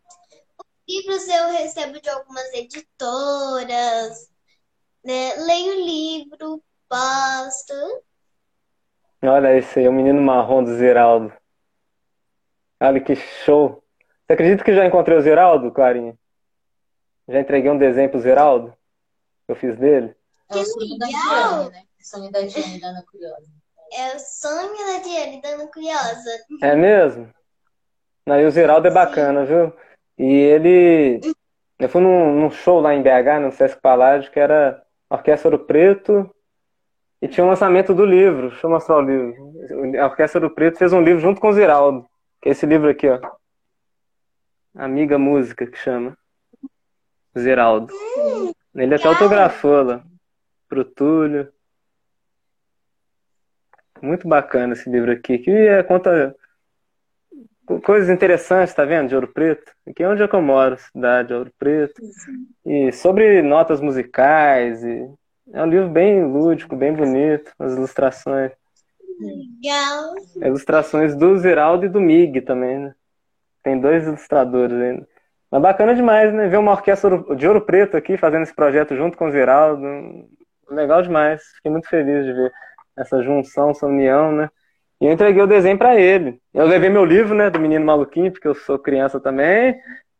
Livros 0.88 1.28
eu 1.28 1.52
recebo 1.52 2.00
de 2.00 2.10
algumas 2.10 2.54
editoras, 2.54 4.30
né? 5.04 5.36
Leio 5.36 5.86
livro, 5.86 6.64
posto. 6.88 7.74
Olha 9.22 9.58
esse 9.58 9.80
aí, 9.80 9.88
o 9.88 9.94
menino 9.94 10.22
marrom 10.22 10.64
do 10.64 10.76
Zeraldo. 10.76 11.34
Olha 12.80 13.02
que 13.02 13.16
show. 13.16 13.84
Você 14.26 14.34
acredita 14.34 14.64
que 14.64 14.72
eu 14.72 14.76
já 14.76 14.86
encontrei 14.86 15.18
o 15.18 15.22
Zeraldo, 15.22 15.72
Clarinha? 15.72 16.18
Já 17.28 17.40
entreguei 17.40 17.72
um 17.72 17.78
desenho 17.78 18.10
pro 18.10 18.20
Zeraldo? 18.20 18.72
Que 19.46 19.52
eu 19.52 19.56
fiz 19.56 19.78
dele? 19.78 20.16
É 20.50 20.58
o 20.58 20.66
sonho 20.66 20.98
da. 20.98 21.08
Diane, 21.08 21.70
né? 21.72 21.84
O 22.00 22.06
sonho 22.06 22.32
da 22.32 22.42
Diane, 22.42 23.06
Curiosa. 23.06 23.66
É 23.94 24.16
o 24.16 24.20
sonho 24.20 24.78
da 24.78 25.00
Diane, 25.00 25.42
dando 25.42 25.68
curiosa. 25.70 26.30
É 26.62 26.76
mesmo? 26.76 27.34
Não, 28.26 28.40
e 28.40 28.46
o 28.46 28.52
Zeraldo 28.52 28.88
é 28.88 28.92
bacana, 28.92 29.46
viu? 29.46 29.72
E 30.18 30.26
ele. 30.26 31.22
Eu 31.78 31.90
fui 31.90 32.02
num, 32.02 32.40
num 32.40 32.50
show 32.50 32.80
lá 32.80 32.94
em 32.96 33.04
BH, 33.04 33.40
no 33.42 33.52
Sesc 33.52 33.80
Paládio, 33.82 34.32
que 34.32 34.40
era 34.40 34.82
Orquestra 35.10 35.52
Ouro 35.52 35.66
Preto 35.66 36.34
E 37.22 37.28
tinha 37.28 37.46
o 37.46 37.50
lançamento 37.50 37.94
do 37.94 38.06
livro. 38.06 38.50
Deixa 38.50 38.66
eu 38.66 38.72
mostrar 38.72 38.98
o 38.98 39.02
livro. 39.02 39.54
A 40.00 40.06
Orquestra 40.06 40.40
do 40.42 40.50
Preto 40.50 40.78
fez 40.78 40.94
um 40.94 41.02
livro 41.02 41.22
junto 41.22 41.40
com 41.40 41.50
o 41.50 41.54
Ziraldo. 41.54 42.08
Que 42.42 42.50
é 42.50 42.52
esse 42.54 42.66
livro 42.66 42.90
aqui, 42.90 43.08
ó. 43.08 43.20
Amiga 44.74 45.18
Música, 45.20 45.68
que 45.68 45.78
chama. 45.78 46.18
Ziraldo. 47.38 47.94
Ele 48.74 48.96
até 48.96 49.08
autografou 49.08 49.84
lá. 49.84 50.04
Pro 50.68 50.84
Túlio. 50.84 51.52
Muito 54.02 54.28
bacana 54.28 54.74
esse 54.74 54.90
livro 54.90 55.12
aqui. 55.12 55.38
Que 55.38 55.52
é, 55.52 55.84
conta 55.84 56.36
coisas 57.84 58.10
interessantes, 58.10 58.74
tá 58.74 58.86
vendo? 58.86 59.10
De 59.10 59.16
Ouro 59.16 59.28
Preto. 59.28 59.72
Aqui 59.88 60.04
é 60.04 60.10
onde 60.10 60.24
é 60.24 60.28
que 60.28 60.36
eu 60.36 60.42
moro, 60.42 60.78
cidade 60.78 61.30
de 61.30 61.34
Ouro 61.34 61.52
Preto. 61.58 62.02
E 62.66 62.92
sobre 62.92 63.42
notas 63.42 63.82
musicais. 63.82 64.84
E... 64.84 65.10
É 65.54 65.64
um 65.64 65.68
livro 65.68 65.90
bem 65.90 66.24
lúdico, 66.24 66.76
bem 66.76 66.94
bonito, 66.94 67.52
as 67.60 67.74
ilustrações. 67.74 68.52
Legal. 69.20 70.14
Ilustrações 70.38 71.16
do 71.16 71.38
Ziraldo 71.38 71.86
e 71.86 71.90
do 71.90 72.02
Mig 72.02 72.42
também, 72.42 72.80
né? 72.80 72.96
Tem 73.64 73.80
dois 73.80 74.06
ilustradores 74.06 74.76
ainda. 74.76 75.08
Mas 75.50 75.62
bacana 75.62 75.96
demais, 75.96 76.34
né? 76.34 76.48
Ver 76.48 76.58
uma 76.58 76.72
orquestra 76.72 77.18
de 77.36 77.48
Ouro 77.48 77.62
Preto 77.62 77.96
aqui 77.96 78.18
fazendo 78.18 78.44
esse 78.44 78.54
projeto 78.54 78.96
junto 78.96 79.18
com 79.18 79.28
o 79.28 79.32
Ziraldo. 79.32 79.84
Legal 80.70 81.02
demais. 81.02 81.44
Fiquei 81.56 81.72
muito 81.72 81.88
feliz 81.88 82.26
de 82.26 82.34
ver 82.34 82.52
essa 82.98 83.22
junção, 83.22 83.70
essa 83.70 83.86
união, 83.86 84.32
né? 84.32 84.50
E 85.02 85.06
eu 85.06 85.12
entreguei 85.12 85.42
o 85.42 85.48
desenho 85.48 85.78
para 85.78 86.00
ele. 86.00 86.40
Eu 86.54 86.66
levei 86.66 86.90
meu 86.90 87.04
livro, 87.04 87.36
né, 87.36 87.50
do 87.50 87.60
Menino 87.60 87.86
Maluquinho, 87.86 88.32
porque 88.32 88.48
eu 88.48 88.56
sou 88.56 88.80
criança 88.80 89.20
também. 89.20 89.76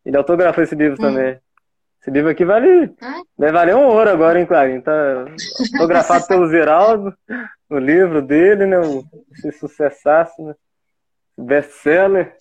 Ele 0.06 0.18
autografou 0.18 0.64
esse 0.64 0.76
livro 0.76 0.98
hum. 1.00 1.08
também. 1.08 1.40
Esse 2.02 2.12
livro 2.12 2.30
aqui 2.30 2.46
vale, 2.46 2.94
deve 3.36 3.52
valer 3.52 3.76
um 3.76 3.88
ouro 3.88 4.10
agora, 4.10 4.40
hein, 4.40 4.46
Clarinho? 4.46 4.82
Tá 4.82 5.26
autografado 5.74 6.28
pelo 6.28 6.48
Ziraldo, 6.48 7.12
o 7.68 7.80
livro 7.80 8.22
dele, 8.22 8.68
né? 8.68 8.78
Esse 9.32 9.52
sucessaço, 9.54 10.40
né? 10.44 10.56
Best-seller. 11.36 12.36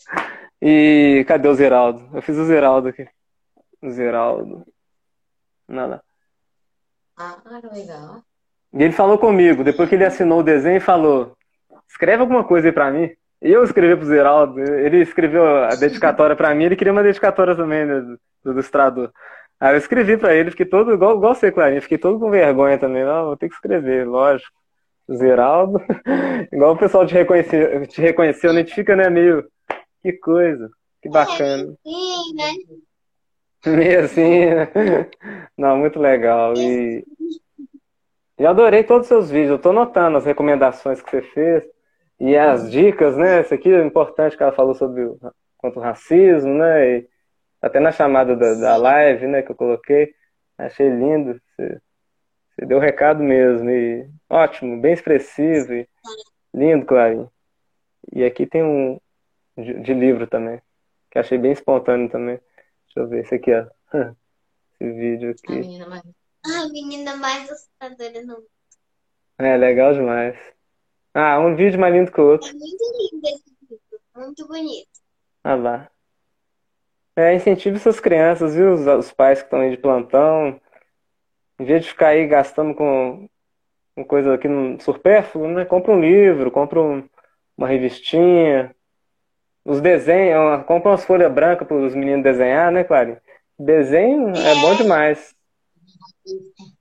E 0.60 1.24
cadê 1.26 1.48
o 1.48 1.54
Ziraldo? 1.54 2.06
Eu 2.12 2.20
fiz 2.20 2.36
o 2.36 2.44
Ziraldo 2.44 2.88
aqui. 2.88 3.08
O 3.80 3.90
Ziraldo. 3.90 4.66
Nada. 5.66 6.02
Ah, 7.16 7.38
legal. 7.72 8.22
E 8.72 8.82
ele 8.82 8.92
falou 8.92 9.18
comigo, 9.18 9.64
depois 9.64 9.88
que 9.88 9.94
ele 9.94 10.04
assinou 10.04 10.40
o 10.40 10.44
desenho, 10.44 10.80
falou: 10.80 11.34
escreve 11.88 12.20
alguma 12.20 12.44
coisa 12.44 12.68
aí 12.68 12.72
pra 12.72 12.90
mim. 12.90 13.10
E 13.42 13.52
eu 13.52 13.62
escrevi 13.62 13.94
pro 13.96 14.06
Ziraldo, 14.06 14.58
ele 14.58 15.02
escreveu 15.02 15.44
a 15.64 15.74
dedicatória 15.74 16.34
pra 16.34 16.54
mim, 16.54 16.64
ele 16.64 16.76
queria 16.76 16.92
uma 16.92 17.02
dedicatória 17.02 17.54
também 17.54 17.84
né, 17.84 18.00
do, 18.00 18.18
do 18.42 18.52
ilustrador. 18.52 19.10
Aí 19.60 19.74
eu 19.74 19.78
escrevi 19.78 20.16
pra 20.16 20.34
ele, 20.34 20.50
fiquei 20.50 20.66
todo, 20.66 20.92
igual, 20.92 21.16
igual 21.16 21.34
você, 21.34 21.52
Clarinha, 21.52 21.82
fiquei 21.82 21.98
todo 21.98 22.18
com 22.18 22.30
vergonha 22.30 22.78
também. 22.78 23.04
Não, 23.04 23.26
vou 23.26 23.36
ter 23.36 23.48
que 23.48 23.54
escrever, 23.54 24.06
lógico. 24.06 24.50
Ziraldo, 25.12 25.78
igual 26.50 26.72
o 26.72 26.78
pessoal 26.78 27.06
te 27.06 27.12
reconheceu, 27.12 27.86
te 27.86 28.00
reconheceu, 28.00 28.50
a 28.50 28.54
gente 28.54 28.74
fica, 28.74 28.96
né, 28.96 29.10
meio, 29.10 29.46
que 30.02 30.12
coisa, 30.14 30.70
que 31.02 31.10
bacana. 31.10 31.74
Sim, 31.86 32.34
né? 32.34 32.52
Meio 33.66 34.04
assim, 34.04 34.46
né? 34.46 34.70
Não, 35.56 35.76
muito 35.76 35.98
legal. 35.98 36.54
E 36.56 37.04
eu 38.38 38.48
adorei 38.48 38.82
todos 38.82 39.02
os 39.02 39.08
seus 39.08 39.30
vídeos, 39.30 39.50
eu 39.50 39.58
tô 39.58 39.72
notando 39.72 40.16
as 40.16 40.24
recomendações 40.24 41.00
que 41.02 41.10
você 41.10 41.22
fez. 41.22 41.73
E 42.24 42.38
as 42.38 42.70
dicas, 42.70 43.18
né? 43.18 43.42
Isso 43.42 43.52
aqui 43.52 43.70
é 43.70 43.84
importante 43.84 44.34
que 44.34 44.42
ela 44.42 44.50
falou 44.50 44.74
sobre 44.74 45.04
o, 45.04 45.18
contra 45.58 45.78
o 45.78 45.82
racismo, 45.82 46.54
né? 46.54 46.96
E 46.96 47.08
até 47.60 47.78
na 47.78 47.92
chamada 47.92 48.34
da, 48.34 48.54
da 48.54 48.76
live, 48.78 49.26
né, 49.26 49.42
que 49.42 49.52
eu 49.52 49.54
coloquei. 49.54 50.14
Achei 50.56 50.88
lindo. 50.88 51.34
Você, 51.34 51.82
você 52.48 52.64
deu 52.64 52.78
o 52.78 52.80
recado 52.80 53.22
mesmo. 53.22 53.68
E 53.68 54.08
ótimo, 54.30 54.80
bem 54.80 54.94
expressivo. 54.94 55.74
E 55.74 55.86
lindo, 56.54 56.86
Clarinho. 56.86 57.30
E 58.10 58.24
aqui 58.24 58.46
tem 58.46 58.62
um 58.62 58.98
de, 59.58 59.80
de, 59.80 59.92
livro 59.92 60.26
também, 60.26 60.62
que 61.10 61.18
achei 61.18 61.36
bem 61.36 61.52
espontâneo 61.52 62.08
também. 62.08 62.40
Deixa 62.86 63.00
eu 63.00 63.06
ver 63.06 63.20
esse 63.20 63.34
aqui, 63.34 63.52
ó. 63.52 63.66
Esse 64.80 64.92
vídeo 64.92 65.30
aqui. 65.30 65.52
A 65.52 65.56
menina 65.56 65.86
mais, 65.86 66.02
a 66.46 66.68
menina 66.70 67.16
mais 67.16 67.50
assustadora 67.50 68.22
no 68.22 68.34
mundo. 68.34 68.46
É, 69.38 69.56
legal 69.58 69.92
demais. 69.92 70.53
Ah, 71.14 71.38
um 71.38 71.54
vídeo 71.54 71.78
mais 71.78 71.94
lindo 71.94 72.10
que 72.10 72.20
o 72.20 72.28
outro. 72.28 72.48
É 72.48 72.52
muito 72.52 72.84
lindo 72.98 73.28
esse 73.28 73.56
vídeo. 73.60 73.80
Muito 74.16 74.48
bonito. 74.48 74.88
Ah 75.44 75.54
lá. 75.54 75.90
É, 77.14 77.32
incentive 77.32 77.78
suas 77.78 78.00
crianças, 78.00 78.56
viu? 78.56 78.74
Os, 78.74 78.84
os 78.84 79.12
pais 79.12 79.38
que 79.38 79.44
estão 79.46 79.60
aí 79.60 79.70
de 79.70 79.76
plantão. 79.76 80.60
Em 81.60 81.64
vez 81.64 81.84
de 81.84 81.90
ficar 81.90 82.08
aí 82.08 82.26
gastando 82.26 82.74
com, 82.74 83.28
com 83.94 84.04
coisa 84.04 84.34
aqui 84.34 84.48
no 84.48 84.80
supérfluo, 84.80 85.46
né? 85.46 85.64
Compra 85.64 85.92
um 85.92 86.00
livro, 86.00 86.50
compra 86.50 86.82
um, 86.82 87.08
uma 87.56 87.68
revistinha. 87.68 88.74
Os 89.64 89.80
desenhos, 89.80 90.64
compra 90.66 90.90
umas 90.90 91.04
folhas 91.04 91.32
brancas 91.32 91.66
para 91.66 91.76
os 91.76 91.94
meninos 91.94 92.24
desenhar, 92.24 92.72
né, 92.72 92.82
Clarinha? 92.82 93.22
Desenho 93.56 94.36
é, 94.36 94.52
é 94.52 94.60
bom 94.60 94.74
demais. 94.74 95.32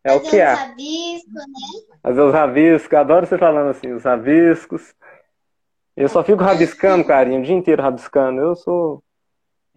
É 0.04 0.12
o 0.14 0.22
que 0.22 0.42
há. 0.42 0.56
Rabisco, 0.56 1.30
né? 1.34 1.93
Fazer 2.04 2.22
os 2.22 2.34
rabiscos, 2.34 2.94
adoro 2.94 3.26
você 3.26 3.38
falando 3.38 3.70
assim, 3.70 3.94
os 3.94 4.04
rabiscos. 4.04 4.94
Eu 5.96 6.10
só 6.10 6.22
fico 6.22 6.44
rabiscando, 6.44 7.06
carinho, 7.06 7.40
o 7.40 7.44
dia 7.44 7.56
inteiro 7.56 7.82
rabiscando. 7.82 8.42
Eu 8.42 8.56
sou. 8.56 9.02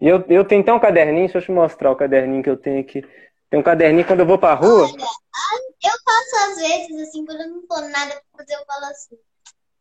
E 0.01 0.07
eu, 0.07 0.23
eu 0.27 0.43
tenho 0.43 0.61
até 0.61 0.73
um 0.73 0.79
caderninho, 0.79 1.23
deixa 1.23 1.37
eu 1.37 1.41
te 1.41 1.51
mostrar 1.51 1.89
o 1.89 1.95
caderninho 1.95 2.43
que 2.43 2.49
eu 2.49 2.57
tenho 2.57 2.81
aqui. 2.81 3.01
Tem 3.49 3.57
um 3.57 3.63
caderninho 3.63 4.05
quando 4.05 4.19
eu 4.19 4.25
vou 4.25 4.37
pra 4.37 4.53
rua. 4.55 4.87
Eu 4.89 5.91
faço 6.03 6.51
às 6.51 6.57
vezes, 6.57 7.07
assim, 7.07 7.25
quando 7.25 7.41
eu 7.41 7.49
não 7.49 7.65
tô 7.65 7.79
nada 7.79 8.11
pra 8.11 8.43
fazer, 8.43 8.55
eu 8.55 8.65
falo 8.65 8.85
assim. 8.85 9.15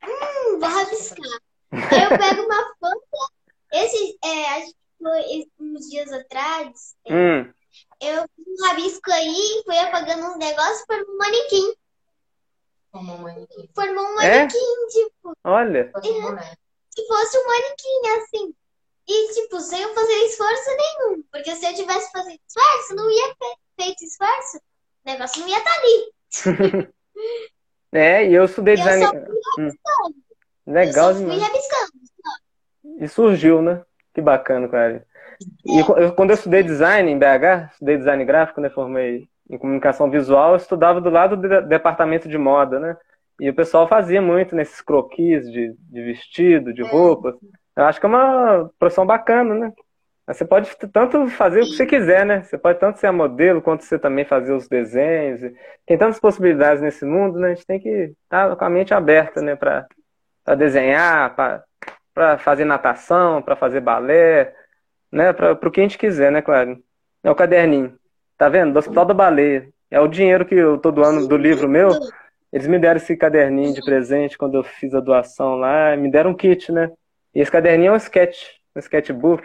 Hum, 0.05 0.61
vou 0.61 0.69
rabiscar. 0.69 1.41
Aí 1.73 2.05
eu 2.05 2.19
pego 2.19 2.43
uma 2.43 2.75
foto. 2.79 3.33
Esse, 3.73 4.17
é, 4.25 4.49
acho 4.59 4.67
que 4.67 4.77
foi 5.03 5.47
uns 5.59 5.91
dias 5.91 6.13
atrás. 6.13 6.95
Hum. 7.11 7.53
Eu 8.01 8.25
fiz 8.37 8.47
um 8.47 8.67
rabisco 8.69 9.11
aí, 9.11 9.63
fui 9.65 9.79
apagando 9.79 10.27
uns 10.27 10.39
negócios 10.39 10.81
e 10.83 10.87
formou 10.87 11.15
um 11.15 11.19
manequim. 11.19 11.75
Formou 12.97 13.17
um 13.17 13.23
manequim. 13.23 13.69
Formou 13.75 14.05
um 14.05 14.15
manequim, 14.15 14.57
é? 14.57 14.87
tipo. 14.89 15.33
Olha. 15.45 15.91
Se 16.91 17.07
fosse 17.07 17.39
um 17.39 17.47
manequim, 17.47 18.09
assim. 18.19 18.55
E, 19.09 19.35
tipo, 19.35 19.61
sem 19.61 19.83
eu 19.83 19.95
fazer 19.95 20.15
esforço 20.25 20.71
nenhum. 20.71 21.23
Porque 21.31 21.55
se 21.55 21.67
eu 21.67 21.75
tivesse 21.75 22.11
feito 22.11 22.41
esforço, 22.49 22.95
não 22.97 23.11
ia 23.11 23.35
ter 23.39 23.85
feito 23.85 24.05
esforço. 24.05 24.57
O 24.57 25.11
negócio 25.11 25.41
não 25.43 25.49
ia 25.49 25.59
estar 25.59 25.71
tá 25.71 25.77
ali. 25.77 26.93
é, 27.93 28.29
e 28.29 28.35
eu 28.35 28.45
estudei 28.45 28.77
design. 28.77 29.05
Eu 29.05 29.09
só 29.09 29.13
fui 29.13 29.21
rabiscando. 29.57 30.17
Hum. 30.17 30.73
Legal 30.73 31.11
eu 31.11 31.41
só. 31.41 31.85
E 32.99 33.09
surgiu, 33.09 33.63
né? 33.63 33.85
Que 34.15 34.23
bacana, 34.23 34.69
cara. 34.69 35.07
E 35.67 35.79
eu, 35.79 36.15
quando 36.15 36.31
eu 36.31 36.35
estudei 36.35 36.63
design 36.63 37.11
em 37.11 37.19
BH, 37.19 37.73
estudei 37.73 37.99
design 37.99 38.25
gráfico, 38.25 38.61
né? 38.61 38.71
Formei 38.71 39.29
em 39.49 39.59
comunicação 39.59 40.11
visual, 40.11 40.51
eu 40.51 40.57
estudava 40.57 41.01
do 41.01 41.11
lado 41.11 41.37
do 41.37 41.63
departamento 41.63 42.29
de 42.29 42.37
moda, 42.37 42.81
né? 42.81 42.97
E 43.39 43.49
o 43.49 43.55
pessoal 43.55 43.87
fazia 43.87 44.21
muito 44.21 44.57
nesses 44.57 44.81
croquis 44.81 45.51
de, 45.51 45.75
de 45.79 46.03
vestido, 46.03 46.73
de 46.73 46.83
é. 46.83 46.87
roupa. 46.87 47.37
Eu 47.77 47.85
acho 47.85 48.01
que 48.01 48.07
é 48.07 48.09
uma 48.09 48.71
profissão 48.79 49.07
bacana, 49.07 49.55
né? 49.55 49.73
Você 50.27 50.45
pode 50.45 50.75
tanto 50.93 51.29
fazer 51.29 51.61
o 51.61 51.65
que 51.65 51.77
você 51.77 51.87
quiser, 51.87 52.27
né? 52.27 52.43
Você 52.43 52.59
pode 52.59 52.81
tanto 52.81 52.99
ser 52.99 53.07
a 53.07 53.13
modelo, 53.13 53.63
quanto 53.63 53.85
você 53.85 53.97
também 53.97 54.25
fazer 54.25 54.53
os 54.53 54.67
desenhos. 54.67 55.41
Tem 55.87 55.97
tantas 55.97 56.19
possibilidades 56.19 56.83
nesse 56.83 57.05
mundo, 57.05 57.39
né? 57.39 57.49
A 57.53 57.55
gente 57.55 57.67
tem 57.67 57.79
que 57.79 58.13
estar 58.25 58.57
com 58.57 58.65
a 58.65 58.71
mente 58.71 58.93
aberta, 58.93 59.41
né? 59.41 59.55
Para 59.55 59.87
desenhar, 60.57 61.37
para 62.13 62.39
fazer 62.39 62.65
natação, 62.65 63.41
para 63.41 63.55
fazer 63.55 63.81
balé, 63.81 64.53
né? 65.13 65.33
Para 65.33 65.53
o 65.53 65.71
que 65.71 65.81
a 65.81 65.85
gente 65.85 65.99
quiser, 65.99 66.33
né, 66.33 66.43
Claro? 66.43 66.77
É 67.23 67.31
o 67.31 67.35
caderninho. 67.35 67.97
Tá 68.37 68.49
vendo? 68.49 68.73
Do 68.73 68.79
Hospital 68.79 69.05
da 69.05 69.15
Baleia. 69.15 69.69
É 69.91 70.01
o 70.01 70.09
dinheiro 70.09 70.45
que 70.45 70.55
eu 70.55 70.79
tô 70.79 70.91
doando 70.91 71.27
do 71.27 71.37
livro 71.37 71.69
meu. 71.69 71.91
Eles 72.53 72.67
me 72.67 72.79
deram 72.79 72.97
esse 72.99 73.17
caderninho 73.17 73.75
de 73.75 73.81
presente 73.83 74.37
quando 74.37 74.57
eu 74.57 74.63
fiz 74.63 74.95
a 74.95 75.01
doação 75.01 75.57
lá. 75.57 75.97
Me 75.97 76.11
deram 76.11 76.31
um 76.31 76.35
kit, 76.35 76.71
né? 76.73 76.91
E 77.35 77.41
esse 77.41 77.51
caderninho 77.51 77.91
é 77.91 77.93
um 77.93 77.97
sketch, 77.97 78.45
um 78.75 78.79
sketchbook. 78.79 79.45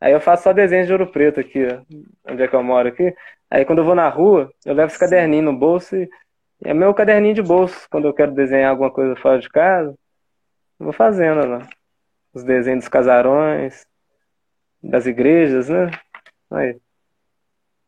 Aí 0.00 0.12
eu 0.12 0.20
faço 0.20 0.44
só 0.44 0.52
desenhos 0.52 0.86
de 0.86 0.92
ouro 0.92 1.06
preto 1.06 1.40
aqui, 1.40 1.66
ó, 1.66 2.30
onde 2.30 2.42
é 2.42 2.48
que 2.48 2.54
eu 2.54 2.62
moro 2.62 2.88
aqui. 2.88 3.14
Aí 3.50 3.64
quando 3.64 3.78
eu 3.78 3.84
vou 3.84 3.94
na 3.94 4.08
rua, 4.08 4.52
eu 4.64 4.74
levo 4.74 4.90
esse 4.90 4.98
caderninho 4.98 5.44
no 5.44 5.56
bolso 5.56 5.96
e 5.96 6.08
é 6.62 6.74
meu 6.74 6.92
caderninho 6.92 7.34
de 7.34 7.42
bolso. 7.42 7.86
Quando 7.90 8.06
eu 8.06 8.14
quero 8.14 8.32
desenhar 8.32 8.70
alguma 8.70 8.90
coisa 8.90 9.16
fora 9.16 9.38
de 9.38 9.48
casa, 9.48 9.96
eu 10.78 10.84
vou 10.84 10.92
fazendo 10.92 11.46
lá. 11.46 11.66
Os 12.34 12.44
desenhos 12.44 12.80
dos 12.80 12.88
casarões, 12.88 13.86
das 14.82 15.06
igrejas, 15.06 15.68
né? 15.68 15.90
Aí. 16.50 16.76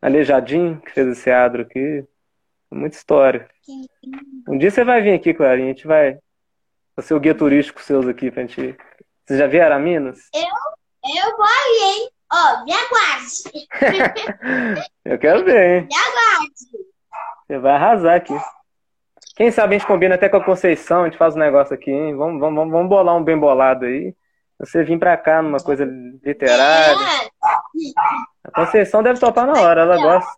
Aleijadinho, 0.01 0.80
que 0.80 0.92
fez 0.92 1.09
esse 1.09 1.30
adro 1.30 1.62
aqui. 1.62 2.05
Muita 2.70 2.96
história. 2.96 3.49
Um 4.49 4.57
dia 4.59 4.70
você 4.70 4.84
vai 4.84 5.03
vir 5.03 5.14
aqui, 5.14 5.34
Clarinha, 5.34 5.70
a 5.70 5.74
gente 5.74 5.86
vai 5.86 6.18
fazer 6.94 7.14
o 7.14 7.20
guia 7.20 7.34
turístico 7.34 7.82
seus 7.82 8.07
aqui 8.07 8.30
pra 8.30 8.42
gente. 8.42 8.76
Vocês 9.26 9.38
já 9.38 9.46
vieram 9.46 9.76
a 9.76 9.78
Minas? 9.78 10.28
Eu, 10.34 10.40
eu 10.42 11.36
vou 11.36 11.44
aí, 11.44 11.80
hein? 11.82 12.11
Ó, 12.30 12.64
me 12.64 12.72
aguarde. 12.72 13.68
eu 15.05 15.18
quero 15.18 15.44
ver, 15.44 15.80
hein? 15.80 15.88
Me 15.88 15.96
aguarde. 15.96 16.55
Você 17.46 17.59
vai 17.59 17.72
arrasar 17.72 18.16
aqui. 18.16 18.34
Quem 19.34 19.51
sabe 19.51 19.74
a 19.74 19.78
gente 19.78 19.86
combina 19.86 20.16
até 20.16 20.28
com 20.28 20.36
a 20.36 20.44
Conceição, 20.44 21.03
a 21.03 21.05
gente 21.05 21.16
faz 21.16 21.34
um 21.34 21.38
negócio 21.38 21.74
aqui, 21.74 21.90
hein? 21.90 22.14
Vamos, 22.16 22.40
vamos, 22.40 22.70
vamos 22.70 22.88
bolar 22.88 23.16
um 23.16 23.24
bem 23.24 23.38
bolado 23.38 23.86
aí. 23.86 24.14
Você 24.59 24.82
vir 24.82 24.99
pra 24.99 25.16
cá 25.16 25.40
numa 25.40 25.59
coisa 25.59 25.84
literária. 26.22 26.92
É, 26.92 27.30
A 28.49 28.64
Conceição 28.64 29.03
deve 29.03 29.20
topar 29.20 29.46
na 29.46 29.61
hora, 29.61 29.82
ela 29.82 29.96
gosta. 29.96 30.30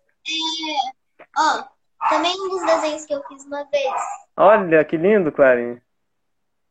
ó, 1.37 1.63
também 2.09 2.33
um 2.41 2.49
dos 2.49 2.65
desenhos 2.65 3.05
que 3.05 3.13
eu 3.13 3.23
fiz 3.27 3.45
uma 3.45 3.63
vez. 3.65 3.93
Olha, 4.37 4.83
que 4.85 4.97
lindo, 4.97 5.31
Clarinha. 5.31 5.81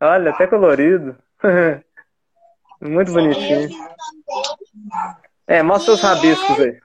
Olha, 0.01 0.31
até 0.31 0.47
colorido. 0.47 1.17
Muito 2.81 3.09
Eu 3.11 3.15
bonitinho. 3.15 3.69
É, 5.47 5.63
mostra 5.63 5.93
os 5.95 6.01
rabiscos 6.01 6.59
é 6.59 6.63
aí. 6.63 6.81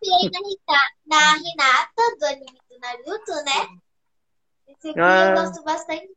na 1.07 1.37
Hinata, 1.37 2.17
do 2.19 2.25
anime 2.25 2.59
do 2.69 2.79
Naruto, 2.79 3.31
né? 3.45 3.67
Esse 4.67 4.89
aqui 4.89 4.99
Ah. 4.99 5.29
eu 5.29 5.35
gosto 5.43 5.63
bastante. 5.63 6.09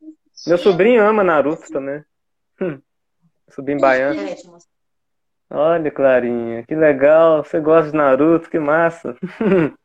Meu 0.47 0.57
sobrinho 0.57 1.05
ama 1.07 1.23
Naruto 1.23 1.71
também. 1.71 2.03
Hum. 2.61 2.81
Sobrinho 3.49 3.79
baiano. 3.79 4.15
Peraí, 4.15 4.33
deixa 4.33 4.47
eu 4.47 4.51
mostrar. 4.51 4.71
Olha, 5.49 5.91
Clarinha, 5.91 6.63
que 6.65 6.75
legal. 6.75 7.43
Você 7.43 7.59
gosta 7.59 7.91
de 7.91 7.97
Naruto, 7.97 8.49
que 8.49 8.59
massa. 8.59 9.15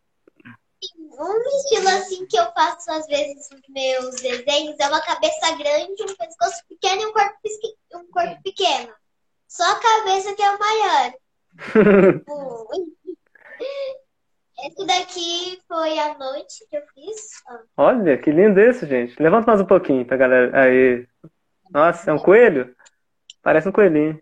Um 1.16 1.40
estilo 1.58 1.88
assim 1.90 2.26
que 2.26 2.36
eu 2.36 2.44
faço 2.52 2.90
às 2.90 3.06
vezes 3.06 3.48
nos 3.48 3.62
meus 3.68 4.16
desenhos 4.16 4.76
é 4.80 4.88
uma 4.88 5.00
cabeça 5.00 5.56
grande, 5.56 6.02
um 6.02 6.16
pescoço 6.16 6.60
pequeno 6.68 7.02
e 7.02 7.06
um 7.06 7.12
corpo, 7.12 7.38
um 7.94 8.06
corpo 8.10 8.42
pequeno. 8.42 8.92
Só 9.46 9.62
a 9.62 9.80
cabeça 9.80 10.34
que 10.34 10.42
é 10.42 10.50
o 10.50 10.58
maior. 10.58 11.12
Tipo, 12.12 12.68
Esse 14.66 14.86
daqui 14.86 15.60
foi 15.66 15.98
a 15.98 16.16
noite 16.16 16.64
que 16.70 16.76
eu 16.76 16.82
fiz. 16.94 17.42
Olha, 17.76 18.16
que 18.16 18.30
lindo 18.30 18.60
esse, 18.60 18.86
gente. 18.86 19.20
Levanta 19.20 19.46
mais 19.46 19.60
um 19.60 19.66
pouquinho 19.66 20.06
pra 20.06 20.16
galera. 20.16 20.58
Aí. 20.58 21.06
Nossa, 21.70 22.10
é 22.10 22.14
um 22.14 22.18
coelho? 22.18 22.74
Parece 23.42 23.68
um 23.68 23.72
coelhinho. 23.72 24.20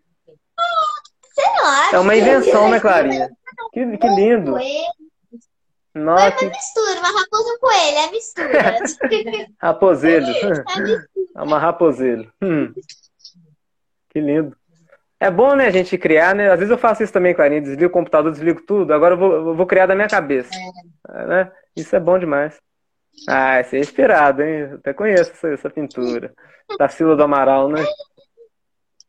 Não? 1.62 1.94
É 1.94 1.98
uma 1.98 2.16
invenção, 2.16 2.68
né, 2.68 2.80
Clarinha? 2.80 3.30
Que, 3.72 3.96
que 3.96 4.08
lindo. 4.08 4.56
Nossa, 5.94 6.44
uma 6.44 6.50
mistura, 6.50 7.00
uma 7.00 7.20
raposa 7.20 7.48
e 7.48 7.52
um 7.52 7.58
coelho, 7.58 7.98
é 7.98 8.10
mistura. 8.10 8.78
raposelho. 9.60 10.26
É 10.26 10.30
mistura. 10.50 11.06
É 11.36 11.42
uma 11.42 11.58
raposelho. 11.58 12.32
Hum. 12.42 12.72
Que 14.10 14.20
lindo. 14.20 14.56
É 15.20 15.30
bom, 15.30 15.54
né, 15.54 15.66
a 15.66 15.70
gente 15.70 15.96
criar, 15.96 16.34
né? 16.34 16.50
Às 16.50 16.58
vezes 16.58 16.70
eu 16.70 16.78
faço 16.78 17.02
isso 17.02 17.12
também, 17.12 17.34
Clarinha. 17.34 17.60
Desligo 17.60 17.86
o 17.86 17.90
computador, 17.90 18.32
desligo 18.32 18.60
tudo. 18.62 18.92
Agora 18.92 19.14
eu 19.14 19.18
vou, 19.18 19.32
eu 19.32 19.54
vou 19.54 19.66
criar 19.66 19.86
da 19.86 19.94
minha 19.94 20.08
cabeça. 20.08 20.50
É, 21.08 21.26
né? 21.26 21.52
Isso 21.76 21.94
é 21.94 22.00
bom 22.00 22.18
demais. 22.18 22.58
Ah, 23.28 23.60
esse 23.60 23.76
é 23.76 23.80
inspirado, 23.80 24.42
hein? 24.42 24.70
Eu 24.70 24.76
até 24.76 24.92
conheço 24.92 25.30
essa, 25.30 25.48
essa 25.48 25.70
pintura. 25.70 26.34
Tarsila 26.76 27.14
do 27.14 27.22
Amaral, 27.22 27.68
né? 27.68 27.84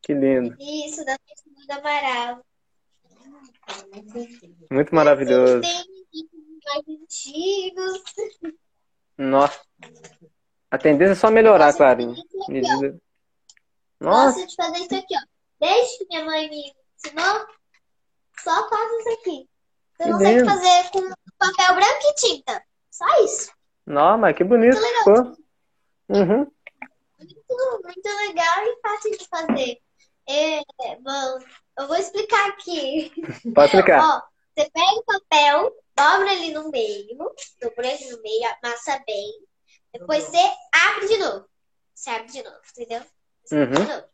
Que 0.01 0.13
lindo. 0.13 0.55
Isso, 0.59 1.03
da 1.05 1.15
do 1.67 1.71
Amaral. 1.73 2.45
Muito 4.71 4.93
maravilhoso. 4.95 5.61
Mais 5.61 6.83
antigos. 6.87 8.03
Nossa. 9.17 9.59
A 10.71 10.77
tendência 10.77 11.11
é 11.11 11.15
só 11.15 11.29
melhorar, 11.29 11.71
de 11.71 11.77
Clarinha. 11.77 12.15
Me 12.47 12.61
diz- 12.61 12.95
Nossa, 13.99 14.39
Gosto 14.39 14.47
de 14.47 14.55
fazer 14.55 14.77
isso 14.79 14.95
aqui, 14.95 15.15
ó. 15.15 15.21
Desde 15.59 15.97
que 15.99 16.05
minha 16.09 16.25
mãe 16.25 16.49
me 16.49 16.73
ensinou, 16.97 17.45
só 18.41 18.69
faço 18.69 18.99
isso 18.99 19.09
aqui. 19.19 19.49
Você 19.97 20.11
consegue 20.11 20.37
lindo. 20.39 20.45
fazer 20.49 20.89
com 20.91 21.01
papel 21.37 21.75
branco 21.75 22.01
e 22.03 22.13
tinta. 22.15 22.63
Só 22.91 23.05
isso. 23.23 23.51
não, 23.85 24.17
mas 24.17 24.35
que 24.35 24.43
bonito 24.43 24.77
que 24.77 24.97
ficou. 24.97 25.37
Uhum. 26.09 26.51
Muito, 27.19 27.81
muito 27.83 28.09
legal 28.27 28.63
e 28.65 28.81
fácil 28.81 29.11
de 29.17 29.27
fazer. 29.27 29.77
É, 30.27 30.61
bom, 31.01 31.39
eu 31.79 31.87
vou 31.87 31.95
explicar 31.97 32.49
aqui. 32.49 33.11
Pode 33.53 33.65
explicar. 33.67 34.01
Ó, 34.01 34.21
você 34.55 34.69
pega 34.69 34.91
o 34.99 35.03
papel, 35.03 35.71
dobra 35.95 36.33
ele 36.33 36.53
no 36.53 36.69
meio, 36.69 37.17
dobra 37.61 37.87
ele 37.87 38.11
no 38.11 38.21
meio, 38.21 38.55
amassa 38.63 39.03
bem. 39.05 39.31
Depois 39.91 40.23
você 40.23 40.37
abre 40.71 41.07
de 41.07 41.17
novo. 41.17 41.45
Você 41.93 42.09
abre 42.09 42.31
de 42.31 42.43
novo, 42.43 42.57
entendeu? 42.71 43.03
Você 43.43 43.55
abre 43.55 43.77
Uhum. 43.79 43.85
de 43.85 43.91
novo. 43.91 44.07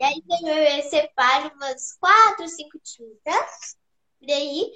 E 0.00 0.04
aí 0.04 0.22
você 0.26 0.90
separa 0.90 1.52
umas 1.54 1.92
quatro, 1.94 2.46
cinco 2.48 2.78
tintas. 2.82 3.76
E 4.20 4.32
aí, 4.32 4.72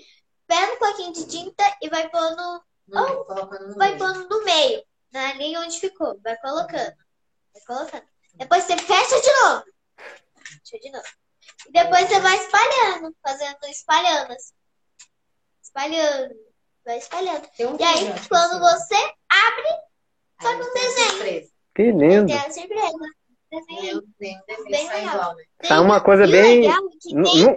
pega 0.47 0.73
um 0.75 0.79
pouquinho 0.79 1.13
de 1.13 1.27
tinta 1.29 1.77
e 1.83 1.89
vai 1.89 2.09
pondo, 2.09 2.63
Não, 2.87 3.25
no 3.27 3.77
vai 3.77 3.95
meio. 3.95 3.99
pondo 3.99 4.29
no 4.29 4.45
meio, 4.45 4.83
na 5.13 5.33
linha 5.35 5.61
onde 5.61 5.79
ficou. 5.79 6.19
Vai 6.23 6.37
colocando. 6.39 6.95
Vai 7.55 7.63
colocando. 7.67 8.05
Depois 8.35 8.65
você 8.65 8.77
fecha 8.79 9.21
de 9.21 9.33
novo. 9.43 9.65
De 10.65 10.91
novo. 10.91 11.05
E 11.69 11.73
depois 11.73 12.09
você 12.09 12.21
vai 12.21 12.37
espalhando, 12.37 13.15
fazendo, 13.23 13.57
espalhando 13.71 14.33
assim. 14.33 14.55
Espalhando. 15.63 16.35
Vai 16.85 16.99
espalhando. 16.99 17.43
Um 17.61 17.77
E 17.79 17.83
aí, 17.85 18.15
quando 18.29 18.65
assim. 18.67 18.87
você 18.89 18.95
abre, 19.29 19.69
Aí 20.41 20.43
faz 20.43 20.67
um 20.67 20.73
desenho. 20.75 21.11
surpresa. 21.11 21.51
Que 21.75 21.83
lindo. 21.93 22.27
tem 22.27 22.37
a 22.39 22.51
surpresa. 22.51 22.99
Desenho. 23.51 24.03
Bem 24.19 24.39
sai 24.87 25.01
legal. 25.01 25.15
igual, 25.15 25.37
né? 25.37 25.45
Tá 25.67 25.81
uma 25.81 26.01
coisa 26.01 26.27
bem- 26.27 26.69
um- 27.15 27.57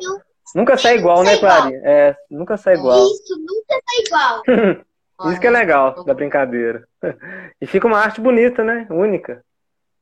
Nunca 0.55 0.77
sai 0.77 0.97
igual, 0.97 1.23
né. 1.23 1.37
Clarinha? 1.37 1.81
É, 1.85 2.15
nunca 2.29 2.57
sai 2.57 2.73
igual. 2.75 2.99
Isso, 3.05 3.37
nunca 3.37 3.81
tá 3.81 3.93
igual. 4.05 4.43
Isso 5.31 5.39
que 5.39 5.47
é 5.47 5.51
legal 5.51 6.03
da 6.03 6.13
brincadeira. 6.13 6.87
E 7.61 7.67
fica 7.67 7.85
uma 7.87 7.99
arte 7.99 8.19
bonita, 8.19 8.63
né? 8.63 8.87
Única. 8.89 9.45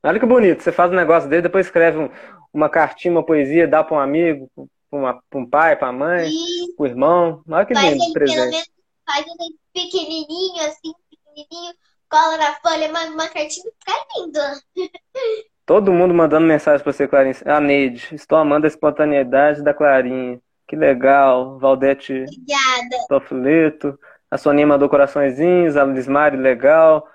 Olha 0.02 0.18
que 0.18 0.26
bonito. 0.26 0.62
Você 0.62 0.72
faz 0.72 0.90
um 0.90 0.96
negócio 0.96 1.28
dele, 1.28 1.42
depois 1.42 1.66
escreve 1.66 1.98
um- 1.98 2.10
uma 2.52 2.68
cartinha, 2.68 3.12
uma 3.12 3.24
poesia, 3.24 3.68
dá 3.68 3.84
para 3.84 3.96
um 3.96 4.00
amigo, 4.00 4.50
para 4.90 5.38
um 5.38 5.46
pai, 5.48 5.76
para 5.76 5.88
a 5.88 5.92
mãe, 5.92 6.28
para 6.76 6.82
o 6.84 6.86
irmão. 6.86 7.42
Olha 7.48 7.64
que 7.66 7.74
lindo 7.74 7.86
ele, 7.86 7.98
pelo 7.98 8.12
presente. 8.12 8.50
menos, 8.50 8.70
faz 9.06 9.26
ele 9.26 9.56
pequenininho, 9.72 10.62
assim, 10.66 10.92
pequenininho, 11.10 11.74
cola 12.08 12.36
na 12.36 12.54
folha, 12.54 12.92
manda 12.92 13.12
uma 13.12 13.28
cartinha, 13.28 13.70
fica 13.78 14.06
lindo. 14.16 14.38
Todo 15.66 15.92
mundo 15.92 16.12
mandando 16.12 16.46
mensagem 16.46 16.82
para 16.82 16.92
você, 16.92 17.06
Clarinha. 17.06 17.36
A 17.44 17.60
Neide, 17.60 18.08
estou 18.12 18.36
amando 18.38 18.66
a 18.66 18.68
espontaneidade 18.68 19.62
da 19.62 19.72
Clarinha. 19.72 20.40
Que 20.66 20.74
legal. 20.74 21.58
Valdete 21.60 22.24
Obrigada. 22.24 23.06
Tofileto. 23.08 23.98
A 24.28 24.36
Soninha 24.36 24.66
mandou 24.66 24.88
coraçõezinhos. 24.88 25.76
A 25.76 25.84
Lismari, 25.84 26.36
legal. 26.36 27.06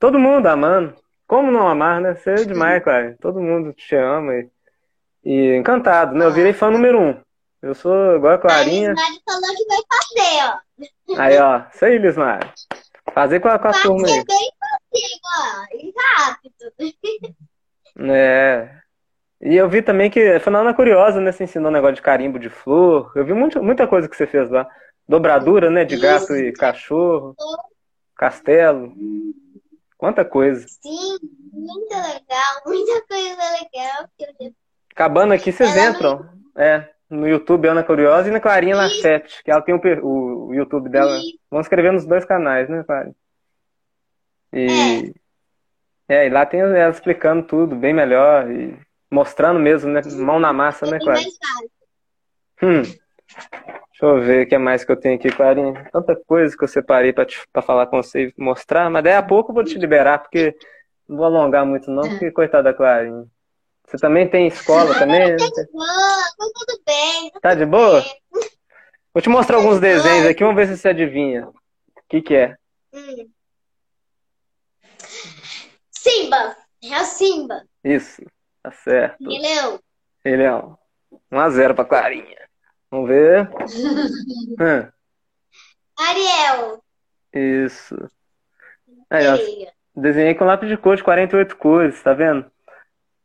Todo 0.00 0.18
mundo 0.18 0.46
amando. 0.46 0.94
Como 1.32 1.50
não 1.50 1.66
amar, 1.66 1.98
né? 1.98 2.14
Você 2.14 2.30
é 2.30 2.44
demais, 2.44 2.82
Clarinha. 2.84 3.16
Todo 3.18 3.40
mundo 3.40 3.72
te 3.72 3.96
ama. 3.96 4.34
E, 4.34 4.50
e 5.24 5.56
encantado, 5.56 6.14
né? 6.14 6.26
Eu 6.26 6.30
virei 6.30 6.52
fã 6.52 6.70
número 6.70 7.00
um. 7.00 7.18
Eu 7.62 7.74
sou 7.74 8.16
igual 8.16 8.34
a 8.34 8.34
A 8.34 8.38
Clarinha. 8.38 8.90
Lismari 8.90 9.22
falou 9.24 9.56
que 9.56 9.64
vai 9.66 9.80
fazer, 9.88 11.16
ó. 11.16 11.22
Aí, 11.22 11.38
ó. 11.38 11.62
Isso 11.72 11.84
aí, 11.86 11.96
Lismari. 11.96 12.50
Fazer 13.14 13.40
com 13.40 13.48
a, 13.48 13.58
com 13.58 13.68
a 13.68 13.72
turma 13.72 14.00
Fazer 14.00 14.18
aí. 14.18 14.24
bem 14.26 14.50
facinho, 14.60 15.20
ó. 15.38 15.64
E 15.74 15.94
rápido. 16.18 17.36
É. 18.10 18.70
E 19.40 19.54
eu 19.56 19.68
vi 19.68 19.80
também 19.82 20.10
que 20.10 20.38
foi 20.40 20.52
na 20.52 20.74
Curiosa, 20.74 21.18
né? 21.20 21.32
Você 21.32 21.44
ensinou 21.44 21.70
um 21.70 21.74
negócio 21.74 21.96
de 21.96 22.02
carimbo 22.02 22.38
de 22.38 22.50
flor. 22.50 23.10
Eu 23.14 23.24
vi 23.24 23.32
muito, 23.32 23.62
muita 23.62 23.86
coisa 23.86 24.06
que 24.08 24.16
você 24.16 24.26
fez 24.26 24.50
lá. 24.50 24.66
Dobradura, 25.08 25.70
né? 25.70 25.84
De 25.84 25.96
gato 25.96 26.34
e 26.34 26.52
cachorro. 26.52 27.34
Castelo. 28.16 28.94
Quanta 30.02 30.24
coisa. 30.24 30.66
Sim, 30.66 31.16
muito 31.52 31.94
legal. 31.94 32.62
Muita 32.66 33.06
coisa 33.06 33.42
legal 33.52 34.08
que 34.18 34.24
eu 34.44 34.52
Acabando 34.90 35.32
aqui, 35.32 35.52
vocês 35.52 35.76
Ela 35.76 35.90
entram. 35.90 36.28
É. 36.56 36.88
No 37.08 37.28
YouTube 37.28 37.68
Ana 37.68 37.84
Curiosa 37.84 38.28
e 38.28 38.32
na 38.32 38.40
Clarinha 38.40 38.74
Lachete, 38.74 39.44
que 39.44 39.50
ela 39.52 39.62
tem 39.62 39.72
o, 39.72 40.48
o, 40.48 40.52
YouTube 40.54 40.88
dela. 40.88 41.18
vi. 41.18 41.38
Vamos 41.48 41.66
escrever 41.66 41.92
nos 41.92 42.04
dois 42.04 42.24
canais, 42.24 42.68
né, 42.68 42.82
Clarinha? 42.82 43.14
E, 44.52 45.14
é, 46.08 46.26
e 46.26 46.30
lá 46.30 46.44
tem 46.46 46.58
ela 46.58 46.90
explicando 46.90 47.46
tudo 47.46 47.76
bem 47.76 47.94
melhor 47.94 48.50
e 48.50 48.76
mostrando 49.08 49.60
mesmo, 49.60 49.88
né? 49.92 50.00
Mão 50.16 50.40
na 50.40 50.52
massa, 50.52 50.84
né, 50.84 50.98
Bem 50.98 51.06
Clarinha? 51.06 51.28
mais 51.28 51.38
fácil. 51.38 51.70
Hum. 52.60 52.82
Deixa 54.02 54.16
eu 54.16 54.20
ver 54.20 54.44
o 54.44 54.48
que 54.48 54.58
mais 54.58 54.84
que 54.84 54.90
eu 54.90 54.96
tenho 54.96 55.14
aqui, 55.14 55.30
Clarinha. 55.30 55.88
Tanta 55.92 56.16
coisa 56.16 56.56
que 56.56 56.64
eu 56.64 56.66
separei 56.66 57.12
pra 57.12 57.62
falar 57.62 57.86
com 57.86 58.02
você 58.02 58.26
e 58.26 58.34
mostrar, 58.36 58.90
mas 58.90 59.04
daí 59.04 59.12
a 59.12 59.22
pouco 59.22 59.52
eu 59.52 59.54
vou 59.54 59.62
te 59.62 59.78
liberar, 59.78 60.18
porque 60.18 60.56
não 61.08 61.18
vou 61.18 61.26
alongar 61.26 61.64
muito 61.64 61.88
não, 61.88 62.02
porque 62.02 62.32
coitada 62.32 62.64
da 62.64 62.74
Clarinha. 62.74 63.24
Você 63.86 63.98
também 63.98 64.28
tem 64.28 64.48
escola 64.48 64.92
também? 64.98 65.30
né? 65.30 65.36
Tá 65.36 65.46
de 65.46 65.70
boa, 65.70 65.86
tá 65.86 66.46
tudo 66.52 66.82
bem. 66.84 67.30
Tá 67.40 67.54
de 67.54 67.64
boa? 67.64 68.04
Vou 69.14 69.22
te 69.22 69.28
mostrar 69.28 69.58
alguns 69.58 69.78
desenhos 69.78 70.26
aqui, 70.26 70.42
vamos 70.42 70.56
ver 70.56 70.66
se 70.66 70.76
você 70.76 70.88
adivinha. 70.88 71.46
O 71.46 71.54
que 72.08 72.22
que 72.22 72.34
é? 72.34 72.56
Hum. 72.92 73.28
Simba. 75.92 76.56
É 76.82 77.00
o 77.00 77.04
Simba. 77.04 77.62
Isso, 77.84 78.20
tá 78.64 78.72
certo. 78.72 79.22
Rei 79.22 79.38
Leão. 79.38 79.78
Ele 80.24 80.42
é 80.42 80.52
um 80.52 80.76
1x0 81.30 81.74
pra 81.76 81.84
Clarinha. 81.84 82.42
Vamos 82.92 83.08
ver. 83.08 83.48
Hum, 84.60 84.86
Ariel. 85.98 86.82
isso. 87.34 87.96
Aí, 89.10 89.26
ó. 89.26 89.70
Desenhei 89.96 90.34
com 90.34 90.44
lápis 90.44 90.68
de 90.68 90.76
cor 90.76 90.94
de 90.96 91.02
48 91.02 91.56
cores, 91.56 92.02
tá 92.02 92.12
vendo? 92.12 92.44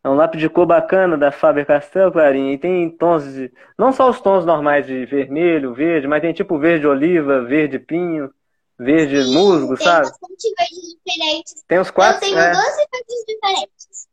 É 0.04 0.10
um 0.10 0.16
lápis 0.16 0.40
de 0.40 0.50
cor 0.50 0.66
bacana 0.66 1.18
da 1.18 1.32
Faber-Castell, 1.32 2.12
Clarinha, 2.14 2.54
e 2.54 2.58
tem 2.58 2.90
tons 2.90 3.26
de... 3.34 3.52
Não 3.78 3.92
só 3.92 4.10
os 4.10 4.22
tons 4.22 4.46
normais 4.46 4.86
de 4.88 5.06
vermelho, 5.06 5.74
verde, 5.74 6.08
mas 6.08 6.22
tem 6.22 6.34
tipo 6.34 6.58
verde 6.58 6.88
oliva, 6.88 7.44
verde 7.44 7.78
pinho, 7.78 8.34
verde 8.80 9.22
Sim, 9.24 9.34
musgo, 9.34 9.76
tem 9.76 9.86
sabe? 9.86 10.06
bastante 10.08 10.54
verdes 10.58 10.98
diferentes. 11.06 11.64
Tem 11.68 11.80
uns 11.80 11.88
Eu 11.88 11.94
quatro... 11.94 12.20
tenho 12.22 12.38
é, 12.40 12.52
12 12.54 12.66
verdes 12.66 13.26
diferentes. 13.28 14.08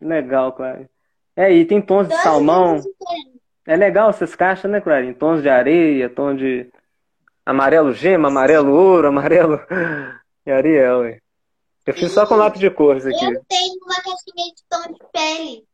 legal, 0.00 0.52
Clarinha. 0.52 0.88
É, 1.36 1.52
e 1.52 1.64
tem 1.66 1.82
tons 1.82 2.04
de 2.06 2.10
12 2.14 2.22
salmão. 2.22 2.76
diferentes. 2.76 3.43
É 3.66 3.76
legal 3.76 4.10
essas 4.10 4.34
caixas, 4.34 4.70
né, 4.70 4.80
Clarinha? 4.80 5.14
Tons 5.14 5.42
de 5.42 5.48
areia, 5.48 6.10
tom 6.10 6.34
de 6.34 6.70
amarelo 7.46 7.92
gema, 7.94 8.28
amarelo 8.28 8.72
ouro, 8.72 9.08
amarelo 9.08 9.58
e 10.46 10.50
Ariel, 10.50 11.00
ué. 11.00 11.20
Eu 11.86 11.94
fiz 11.94 12.12
só 12.12 12.26
com 12.26 12.34
lápis 12.36 12.60
de 12.60 12.70
cores 12.70 13.04
aqui. 13.06 13.24
Eu 13.24 13.44
tenho 13.46 13.74
uma 13.84 13.94
caixinha 13.96 14.54
de 14.54 14.64
tom 14.68 14.92
de 14.92 14.98
pele. 15.12 15.64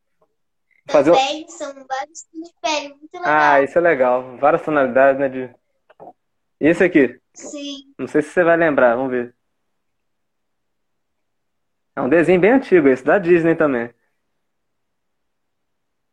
Fazer 0.88 1.10
o- 1.10 1.14
Também 1.14 1.48
são 1.48 1.72
vários 1.72 2.22
tons 2.22 2.48
de 2.48 2.54
pele. 2.60 2.88
Muito 2.94 3.14
legal. 3.14 3.24
Ah, 3.32 3.62
isso 3.62 3.78
é 3.78 3.80
legal. 3.80 4.36
Várias 4.38 4.62
tonalidades, 4.62 5.20
né? 5.20 5.28
De... 5.28 5.50
E 6.60 6.66
esse 6.68 6.82
aqui? 6.82 7.18
Sim. 7.32 7.92
Não 7.98 8.08
sei 8.08 8.22
se 8.22 8.30
você 8.30 8.42
vai 8.42 8.56
lembrar, 8.56 8.96
vamos 8.96 9.10
ver. 9.12 9.34
É 11.94 12.00
um 12.00 12.08
desenho 12.08 12.40
bem 12.40 12.52
antigo 12.52 12.88
esse, 12.88 13.04
da 13.04 13.18
Disney 13.18 13.54
também. 13.54 13.90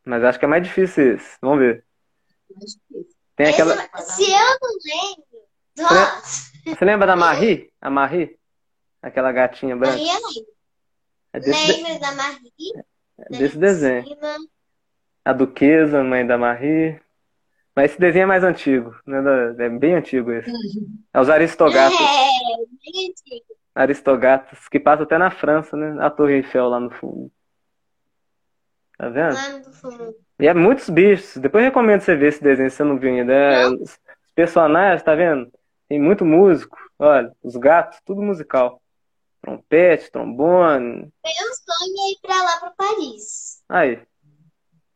Mas 0.08 0.24
acho 0.24 0.40
que 0.40 0.46
é 0.46 0.48
mais 0.48 0.64
difícil 0.64 1.16
esse. 1.16 1.38
Vamos 1.42 1.60
ver. 1.60 1.84
Tem 3.36 3.48
aquela. 3.48 3.76
Se 4.02 4.24
eu 4.24 4.58
não 4.62 4.78
lembro. 4.86 5.48
Nossa, 5.78 6.52
Você 6.66 6.86
lembra 6.86 7.06
da 7.06 7.16
Marie? 7.16 7.70
A 7.82 7.90
Marie? 7.90 8.38
Aquela 9.02 9.32
gatinha 9.32 9.76
branca? 9.76 9.96
Maria 9.98 10.14
lembra. 10.14 10.52
É 11.34 11.40
desse, 11.40 11.74
de- 11.84 12.00
da 12.00 12.12
Marie? 12.14 12.74
é 13.20 13.38
desse 13.38 13.58
desenho. 13.58 14.06
A 15.26 15.34
Duquesa, 15.34 16.04
mãe 16.04 16.26
da 16.26 16.38
Marie. 16.38 17.00
Mas 17.76 17.92
esse 17.92 18.00
desenho 18.00 18.24
é 18.24 18.28
mais 18.28 18.44
antigo, 18.44 18.96
né? 19.06 19.18
É 19.60 19.70
bem 19.70 19.94
antigo 19.94 20.32
esse. 20.32 20.50
É 21.14 21.20
os 21.20 21.30
Aristogatas. 21.30 22.00
É, 22.00 22.56
bem 22.92 23.10
antigo. 23.12 23.46
Aristogatas, 23.76 24.68
que 24.68 24.80
passa 24.80 25.04
até 25.04 25.18
na 25.20 25.30
França, 25.30 25.78
né? 25.78 26.04
A 26.04 26.10
Torre 26.10 26.36
Eiffel 26.38 26.70
lá 26.70 26.80
no 26.80 26.90
fundo. 26.90 27.32
Tá 28.98 29.10
vendo? 29.10 29.74
Fundo. 29.74 30.16
E 30.40 30.48
é 30.48 30.54
muitos 30.54 30.90
bichos. 30.90 31.38
Depois 31.38 31.64
eu 31.64 31.70
recomendo 31.70 32.02
você 32.02 32.16
ver 32.16 32.30
esse 32.30 32.44
desenho 32.44 32.70
se 32.70 32.78
você 32.78 32.84
não 32.84 32.98
viu 32.98 33.14
ainda. 33.14 33.34
É, 33.34 33.68
os 33.68 34.00
personagens, 34.36 35.04
tá 35.04 35.16
vendo? 35.16 35.52
Tem 35.88 36.00
muito 36.00 36.26
músico. 36.26 36.78
Olha, 37.00 37.32
os 37.44 37.56
gatos, 37.56 38.00
tudo 38.06 38.22
musical. 38.22 38.82
Trompete, 39.42 40.12
trombone. 40.12 41.12
Meu 41.24 41.34
sonho 41.54 41.96
é 42.08 42.12
ir 42.12 42.20
pra 42.22 42.36
lá, 42.36 42.60
pra 42.60 42.72
Paris. 42.72 43.62
Aí. 43.70 44.00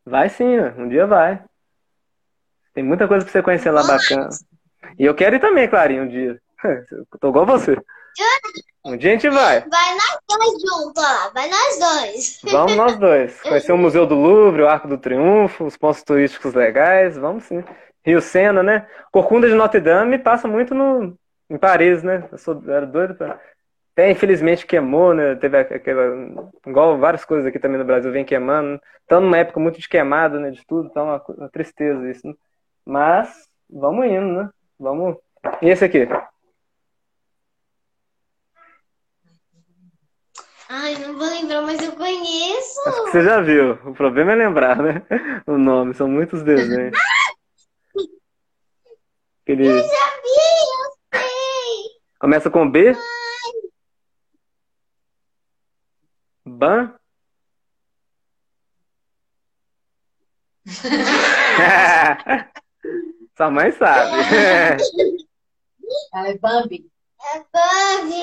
Vai 0.05 0.29
sim, 0.29 0.57
né? 0.57 0.73
um 0.77 0.89
dia 0.89 1.05
vai. 1.05 1.43
Tem 2.73 2.83
muita 2.83 3.07
coisa 3.07 3.23
pra 3.23 3.31
você 3.31 3.43
conhecer 3.43 3.71
lá 3.71 3.83
bacana. 3.83 4.29
E 4.97 5.05
eu 5.05 5.13
quero 5.13 5.35
ir 5.35 5.39
também, 5.39 5.69
Clarinha, 5.69 6.03
um 6.03 6.07
dia. 6.07 6.41
Eu 6.91 7.05
tô 7.19 7.29
igual 7.29 7.45
você. 7.45 7.77
Um 8.83 8.97
dia 8.97 9.11
a 9.11 9.13
gente 9.13 9.29
vai. 9.29 9.59
Vai 9.61 9.93
nós 9.93 10.19
dois 10.27 10.61
juntos 10.61 11.03
lá, 11.03 11.31
vai 11.33 11.49
nós 11.49 11.79
dois. 11.79 12.41
Vamos 12.51 12.75
nós 12.75 12.95
dois. 12.97 13.39
Conhecer 13.43 13.71
o 13.71 13.77
Museu 13.77 14.07
do 14.07 14.15
Louvre, 14.15 14.63
o 14.63 14.67
Arco 14.67 14.87
do 14.87 14.97
Triunfo, 14.97 15.65
os 15.65 15.77
pontos 15.77 16.03
turísticos 16.03 16.53
legais. 16.53 17.15
Vamos 17.15 17.43
sim. 17.43 17.63
Rio 18.03 18.19
Sena, 18.19 18.63
né? 18.63 18.87
Corcunda 19.11 19.47
de 19.47 19.53
Notre 19.53 19.79
Dame 19.79 20.17
passa 20.17 20.47
muito 20.47 20.73
no, 20.73 21.15
em 21.49 21.57
Paris, 21.57 22.01
né? 22.01 22.27
Eu 22.31 22.37
sou, 22.37 22.61
era 22.67 22.85
doido 22.85 23.13
pra... 23.13 23.39
Até 23.93 24.09
infelizmente 24.09 24.65
queimou, 24.65 25.13
né? 25.13 25.35
Teve 25.35 25.59
aquela. 25.59 26.15
Igual 26.65 26.97
várias 26.97 27.25
coisas 27.25 27.45
aqui 27.45 27.59
também 27.59 27.77
no 27.77 27.85
Brasil 27.85 28.11
vem 28.11 28.23
queimando. 28.23 28.81
Estamos 29.01 29.25
numa 29.25 29.37
época 29.37 29.59
muito 29.59 29.79
de 29.79 29.89
queimada, 29.89 30.39
né? 30.39 30.49
De 30.49 30.65
tudo, 30.65 30.89
tá 30.89 31.03
uma, 31.03 31.21
uma 31.37 31.49
tristeza 31.49 32.09
isso, 32.09 32.25
né? 32.25 32.33
Mas 32.85 33.49
vamos 33.69 34.05
indo, 34.05 34.27
né? 34.27 34.49
Vamos. 34.79 35.17
E 35.61 35.69
esse 35.69 35.83
aqui? 35.83 36.07
Ai, 40.73 40.95
não 40.99 41.17
vou 41.17 41.27
lembrar, 41.27 41.61
mas 41.63 41.81
eu 41.81 41.91
conheço. 41.97 42.79
Acho 42.87 43.03
que 43.03 43.11
você 43.11 43.21
já 43.23 43.41
viu. 43.41 43.73
O 43.83 43.93
problema 43.93 44.31
é 44.31 44.35
lembrar, 44.35 44.81
né? 44.81 45.05
O 45.45 45.57
nome, 45.57 45.93
são 45.93 46.07
muitos 46.07 46.41
desenhos. 46.43 46.97
Aquele. 49.43 49.67
Eu 49.67 49.79
já 49.79 49.83
vi, 49.83 49.89
eu 50.77 50.91
sei. 51.13 51.99
Começa 52.21 52.49
com 52.49 52.71
B? 52.71 52.95
Ban? 56.45 56.95
Sua 63.35 63.51
mãe 63.51 63.73
sabe. 63.73 64.11
Ela 66.13 66.29
é 66.29 66.37
Bambi. 66.37 66.89
É 67.35 67.39
Bambi. 67.51 68.21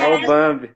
É 0.00 0.06
o 0.14 0.24
Bambi. 0.28 0.72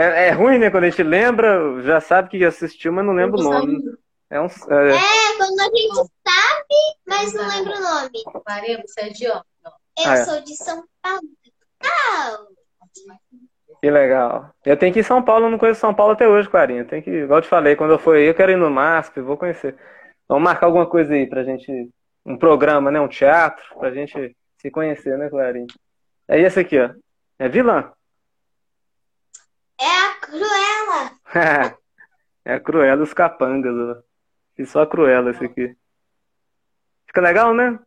É, 0.00 0.28
é 0.28 0.30
ruim, 0.30 0.58
né? 0.58 0.70
Quando 0.70 0.84
a 0.84 0.90
gente 0.90 1.02
lembra, 1.02 1.82
já 1.82 2.00
sabe 2.00 2.28
que 2.28 2.44
assistiu, 2.44 2.92
mas 2.92 3.04
não 3.04 3.12
lembra 3.12 3.40
o 3.40 3.42
nome. 3.42 3.82
É 4.30 4.40
um. 4.40 4.44
é- 4.46 4.90
É, 4.94 5.36
quando 5.36 5.60
a 5.60 5.64
gente 5.64 5.94
sabe, 5.94 6.74
mas 7.06 7.34
não 7.34 7.48
lembra 7.48 7.76
o 7.76 7.80
nome. 7.82 8.42
Maria, 8.46 8.82
você 8.86 9.00
é 9.00 9.08
de 9.08 9.26
onde? 9.26 9.42
Eu 9.64 9.72
Ah, 10.06 10.14
é. 10.14 10.24
sou 10.24 10.40
de 10.42 10.54
São 10.56 10.84
Paulo. 11.02 11.20
Paulo. 11.80 12.48
Que 13.80 13.90
legal. 13.90 14.50
Eu 14.64 14.76
tenho 14.76 14.92
que 14.92 15.00
ir 15.00 15.02
em 15.02 15.04
São 15.04 15.22
Paulo, 15.22 15.46
eu 15.46 15.50
não 15.50 15.58
conheço 15.58 15.80
São 15.80 15.94
Paulo 15.94 16.12
até 16.12 16.28
hoje, 16.28 16.48
Clarinha. 16.48 16.84
Tem 16.84 17.00
que, 17.02 17.10
igual 17.10 17.38
eu 17.38 17.42
te 17.42 17.48
falei, 17.48 17.74
quando 17.76 17.92
eu 17.92 17.98
for 17.98 18.16
aí, 18.16 18.24
eu 18.26 18.34
quero 18.34 18.52
ir 18.52 18.56
no 18.56 18.70
MASP, 18.70 19.20
vou 19.20 19.36
conhecer. 19.36 19.76
Vamos 20.28 20.44
marcar 20.44 20.66
alguma 20.66 20.86
coisa 20.86 21.12
aí 21.14 21.26
pra 21.26 21.42
gente. 21.44 21.90
Um 22.24 22.36
programa, 22.36 22.90
né? 22.90 23.00
Um 23.00 23.08
teatro, 23.08 23.64
pra 23.78 23.90
gente 23.90 24.36
se 24.58 24.70
conhecer, 24.70 25.16
né, 25.16 25.28
Clarinha? 25.30 25.66
É 26.28 26.38
esse 26.40 26.60
aqui, 26.60 26.78
ó. 26.78 26.90
É 27.38 27.48
vilã. 27.48 27.90
É 29.80 29.86
a 29.86 30.14
Cruella. 30.20 31.78
É 32.44 32.54
a 32.54 32.60
Cruella 32.60 32.96
dos 32.96 33.12
Capangas, 33.12 33.74
ó. 33.76 34.02
Fiz 34.56 34.70
só 34.70 34.80
a 34.80 34.86
Cruella 34.86 35.32
esse 35.32 35.44
aqui. 35.44 35.76
Fica 37.06 37.20
legal, 37.20 37.52
né? 37.52 37.78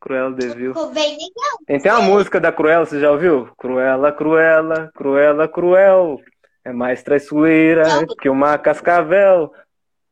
Cruella 0.00 0.32
Devil. 0.32 0.72
Ficou 0.72 0.90
bem 0.94 1.10
legal. 1.10 1.58
Tem 1.66 1.76
até 1.76 1.92
uma 1.92 2.02
música 2.02 2.40
da 2.40 2.50
Cruella, 2.50 2.86
você 2.86 2.98
já 2.98 3.10
ouviu? 3.10 3.50
Cruella, 3.58 4.12
Cruella, 4.12 4.90
Cruella, 4.94 5.46
Cruel. 5.46 6.20
É 6.64 6.72
mais 6.72 7.02
traiçoeira 7.02 7.84
que 8.18 8.30
uma 8.30 8.56
cascavel. 8.56 9.52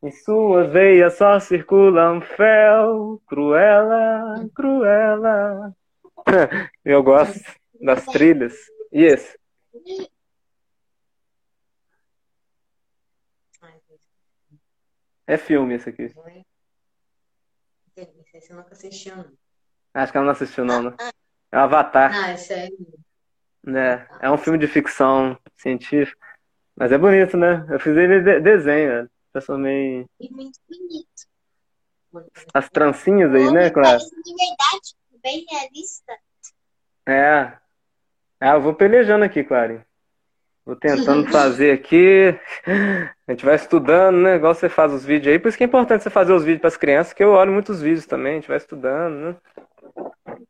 Em 0.03 0.11
suas 0.11 0.70
veias 0.70 1.14
só 1.14 1.41
circula 1.41 2.12
um 2.12 2.20
fel. 2.20 3.20
Cruella, 3.26 4.47
Cruella. 4.55 5.72
Eu 6.85 7.03
gosto 7.03 7.41
das 7.81 8.05
trilhas. 8.05 8.55
E 8.93 9.05
esse? 9.05 9.39
É 15.29 15.37
filme 15.37 15.74
esse 15.74 15.89
aqui. 15.91 16.11
não 16.16 16.26
é? 16.26 16.43
Esse 17.97 18.41
você 18.49 18.55
nunca 18.55 18.72
assistiu, 18.72 19.16
não. 19.16 19.33
Acho 19.95 20.12
que 20.12 20.18
ela 20.18 20.24
não 20.26 20.33
assistiu, 20.33 20.64
não, 20.64 20.83
né? 20.83 20.97
É 21.53 21.57
o 21.57 21.61
Avatar, 21.61 22.11
Ah, 22.14 22.33
esse 22.33 22.53
é. 22.53 22.68
né? 23.64 24.09
É 24.20 24.31
um 24.31 24.39
filme 24.39 24.59
de 24.59 24.66
ficção 24.66 25.39
científica. 25.57 26.18
Mas 26.76 26.93
é 26.93 26.99
bonito, 26.99 27.37
né? 27.37 27.66
Eu 27.68 27.79
fiz 27.81 27.97
ele 27.97 28.20
de 28.20 28.41
desenho, 28.41 29.03
né? 29.03 29.09
Transformei 29.33 30.07
E 30.20 30.31
muito 30.33 30.59
bonito. 30.68 32.29
as 32.55 32.70
trancinhas 32.70 33.35
aí, 33.35 33.51
né, 33.53 33.68
Clara? 33.70 33.99
De 33.99 34.05
verdade, 34.35 34.95
bem 35.22 35.45
realista. 35.51 36.16
É. 37.07 37.59
Ah, 38.41 38.55
eu 38.55 38.62
vou 38.62 38.74
pelejando 38.74 39.24
aqui, 39.24 39.43
Clarinha. 39.43 39.85
Vou 40.68 40.76
tentando 40.76 41.26
fazer 41.32 41.72
aqui. 41.72 42.38
A 43.26 43.32
gente 43.32 43.42
vai 43.42 43.54
estudando, 43.54 44.18
né? 44.18 44.36
Igual 44.36 44.54
você 44.54 44.68
faz 44.68 44.92
os 44.92 45.02
vídeos 45.02 45.32
aí. 45.32 45.38
Por 45.38 45.48
isso 45.48 45.56
que 45.56 45.64
é 45.64 45.66
importante 45.66 46.02
você 46.02 46.10
fazer 46.10 46.34
os 46.34 46.44
vídeos 46.44 46.60
para 46.60 46.68
as 46.68 46.76
crianças, 46.76 47.14
que 47.14 47.24
eu 47.24 47.30
olho 47.30 47.50
muitos 47.50 47.80
vídeos 47.80 48.04
também. 48.04 48.32
A 48.32 48.34
gente 48.34 48.48
vai 48.48 48.58
estudando, 48.58 49.14
né? 49.14 49.36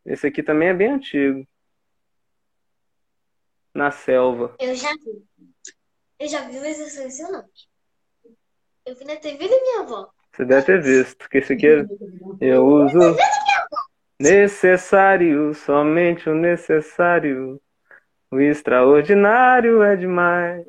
Esse 0.05 0.27
aqui 0.27 0.43
também 0.43 0.71
é 0.71 0.75
bem 0.75 0.91
antigo. 0.91 1.47
Na 3.73 3.93
selva. 3.93 4.57
Eu 4.59 4.75
já 4.75 4.91
vi. 4.95 5.23
Eu 6.19 6.29
já 6.29 6.49
vi, 6.49 6.59
mas 6.59 6.81
eu 6.81 6.87
esqueci 6.89 7.25
o 7.25 7.31
nome. 7.31 7.49
Eu 8.87 8.97
vi 8.97 9.05
na 9.05 9.15
TV 9.15 9.39
da 9.39 9.61
minha 9.61 9.81
avó. 9.83 10.11
Você 10.33 10.45
deve 10.45 10.67
ter 10.67 10.83
visto, 10.83 11.17
porque 11.17 11.39
esse 11.39 11.53
aqui 11.53 11.69
é- 11.69 11.87
eu 12.41 12.67
uso 12.67 12.99
necessário, 14.19 15.55
somente 15.55 16.29
o 16.29 16.35
necessário. 16.35 17.61
O 18.31 18.41
extraordinário 18.41 19.83
é 19.83 19.97
demais. 19.97 20.67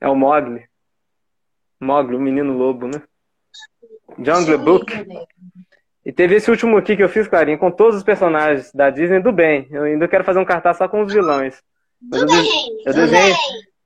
É 0.00 0.08
o 0.08 0.14
Mogli. 0.14 0.64
Mogli, 1.80 2.16
o 2.16 2.20
menino 2.20 2.56
lobo, 2.56 2.86
né? 2.86 3.02
Jungle 4.18 4.58
Book. 4.58 5.06
E 6.04 6.12
teve 6.12 6.36
esse 6.36 6.50
último 6.50 6.76
aqui 6.76 6.96
que 6.96 7.02
eu 7.02 7.08
fiz, 7.08 7.28
Clarinha, 7.28 7.58
com 7.58 7.70
todos 7.70 7.96
os 7.96 8.02
personagens 8.02 8.72
da 8.72 8.90
Disney 8.90 9.20
do 9.20 9.32
bem. 9.32 9.68
Eu 9.70 9.84
ainda 9.84 10.08
quero 10.08 10.24
fazer 10.24 10.38
um 10.38 10.44
cartaz 10.44 10.76
só 10.76 10.88
com 10.88 11.02
os 11.02 11.12
vilões. 11.12 11.62
Do 12.00 12.18
eu, 12.18 12.26
bem, 12.26 12.44
eu 12.84 12.92
desenhei, 12.92 13.34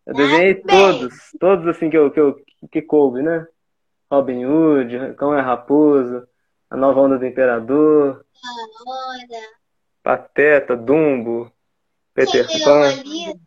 eu 0.06 0.14
desenhei 0.14 0.54
bem. 0.54 0.64
todos, 0.64 1.14
todos 1.38 1.68
assim 1.68 1.90
que 1.90 1.98
eu, 1.98 2.10
que 2.10 2.18
eu 2.18 2.40
que 2.72 2.80
coube, 2.80 3.22
né? 3.22 3.46
Robin 4.10 4.46
Hood, 4.46 5.14
Cão 5.16 5.36
é 5.36 5.40
Raposa, 5.40 6.26
A 6.70 6.76
Nova 6.76 7.00
Onda 7.00 7.18
do 7.18 7.26
Imperador, 7.26 8.24
Olha, 8.86 9.48
Pateta, 10.02 10.76
Dumbo, 10.76 11.52
Peter 12.16 12.46
Pan, 12.64 12.88
ali, 12.88 13.38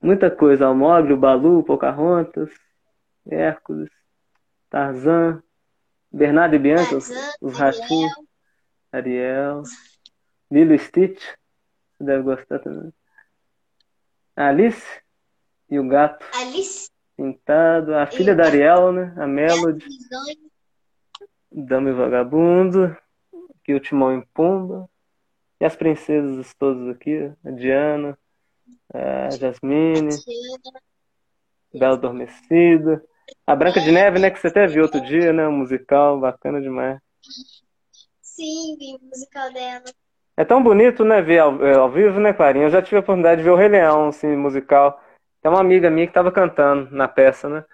muita 0.00 0.30
coisa. 0.30 0.64
Almogre, 0.64 1.12
o 1.12 1.18
Balu, 1.18 1.62
Pocahontas, 1.62 2.50
Hércules, 3.26 3.90
Tarzan, 4.70 5.42
Bernardo 6.10 6.56
e 6.56 6.58
Bianca, 6.58 6.96
os, 6.96 7.10
os 7.42 7.60
Ariel. 7.60 7.82
ratinhos, 7.82 8.12
Ariel, 8.90 9.62
Lilo 10.50 10.72
e 10.72 10.78
Stitch, 10.78 11.22
você 11.22 12.04
deve 12.04 12.22
gostar 12.22 12.58
também. 12.58 12.90
Alice 14.34 15.02
e 15.68 15.78
o 15.78 15.86
gato 15.86 16.24
Alice, 16.34 16.90
pintado, 17.14 17.94
a 17.94 18.06
filha 18.06 18.34
da. 18.34 18.46
Ariel, 18.46 18.92
né? 18.92 19.14
A 19.18 19.26
Melody, 19.26 19.84
Dama 21.50 21.90
e 21.90 21.92
Vagabundo, 21.92 22.96
aqui 23.56 23.74
o 23.74 23.80
Timão 23.80 24.18
e 24.18 24.26
Pumba, 24.32 24.88
e 25.62 25.64
as 25.64 25.76
princesas 25.76 26.52
todas 26.58 26.88
aqui, 26.88 27.30
a 27.44 27.50
Diana, 27.52 28.18
a 28.92 29.30
Jasmine, 29.30 30.08
Bela 31.72 31.94
Adormecida, 31.94 33.00
a 33.46 33.54
Branca 33.54 33.80
de 33.80 33.92
Neve, 33.92 34.18
né? 34.18 34.28
Que 34.28 34.40
você 34.40 34.48
até 34.48 34.66
viu 34.66 34.82
outro 34.82 35.00
dia, 35.00 35.32
né? 35.32 35.46
Um 35.46 35.58
musical 35.58 36.18
bacana 36.18 36.60
demais. 36.60 36.98
sim, 38.20 38.76
vi 38.76 38.96
o 39.00 39.06
musical 39.06 39.52
dela. 39.52 39.84
É 40.36 40.44
tão 40.44 40.60
bonito, 40.60 41.04
né? 41.04 41.22
Ver 41.22 41.38
ao, 41.38 41.64
é, 41.64 41.76
ao 41.76 41.88
vivo, 41.88 42.18
né, 42.18 42.32
Clarinha? 42.32 42.64
Eu 42.64 42.70
já 42.70 42.82
tive 42.82 42.96
a 42.96 43.00
oportunidade 43.00 43.40
de 43.40 43.44
ver 43.44 43.52
o 43.52 43.56
Rei 43.56 43.68
Leão, 43.68 44.08
assim, 44.08 44.34
musical. 44.34 45.00
Tem 45.40 45.48
uma 45.48 45.60
amiga 45.60 45.88
minha 45.88 46.08
que 46.08 46.10
estava 46.10 46.32
cantando 46.32 46.90
na 46.90 47.06
peça, 47.06 47.48
né? 47.48 47.64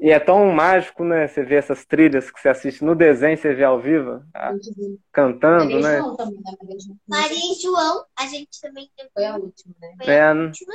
E 0.00 0.10
é 0.10 0.20
tão 0.20 0.46
mágico, 0.52 1.02
né? 1.02 1.26
Você 1.26 1.42
vê 1.42 1.56
essas 1.56 1.84
trilhas 1.84 2.30
que 2.30 2.40
você 2.40 2.48
assiste 2.48 2.84
no 2.84 2.94
desenho, 2.94 3.36
você 3.36 3.52
vê 3.52 3.64
ao 3.64 3.80
vivo, 3.80 4.22
a- 4.32 4.52
cantando, 5.12 5.64
Maria 5.64 5.82
né? 5.82 5.98
João 5.98 6.16
também, 6.16 6.40
né? 6.40 6.52
Maria 6.60 6.78
João. 6.78 6.98
Maria 7.08 7.36
e 7.52 7.60
João, 7.60 8.04
a 8.18 8.26
gente 8.26 8.60
também 8.60 8.90
Foi 9.12 9.24
a 9.26 9.36
última, 9.36 9.74
né? 9.80 9.94
foi 10.04 10.14
É, 10.14 10.22
a 10.22 10.34
né? 10.34 10.44
última. 10.46 10.74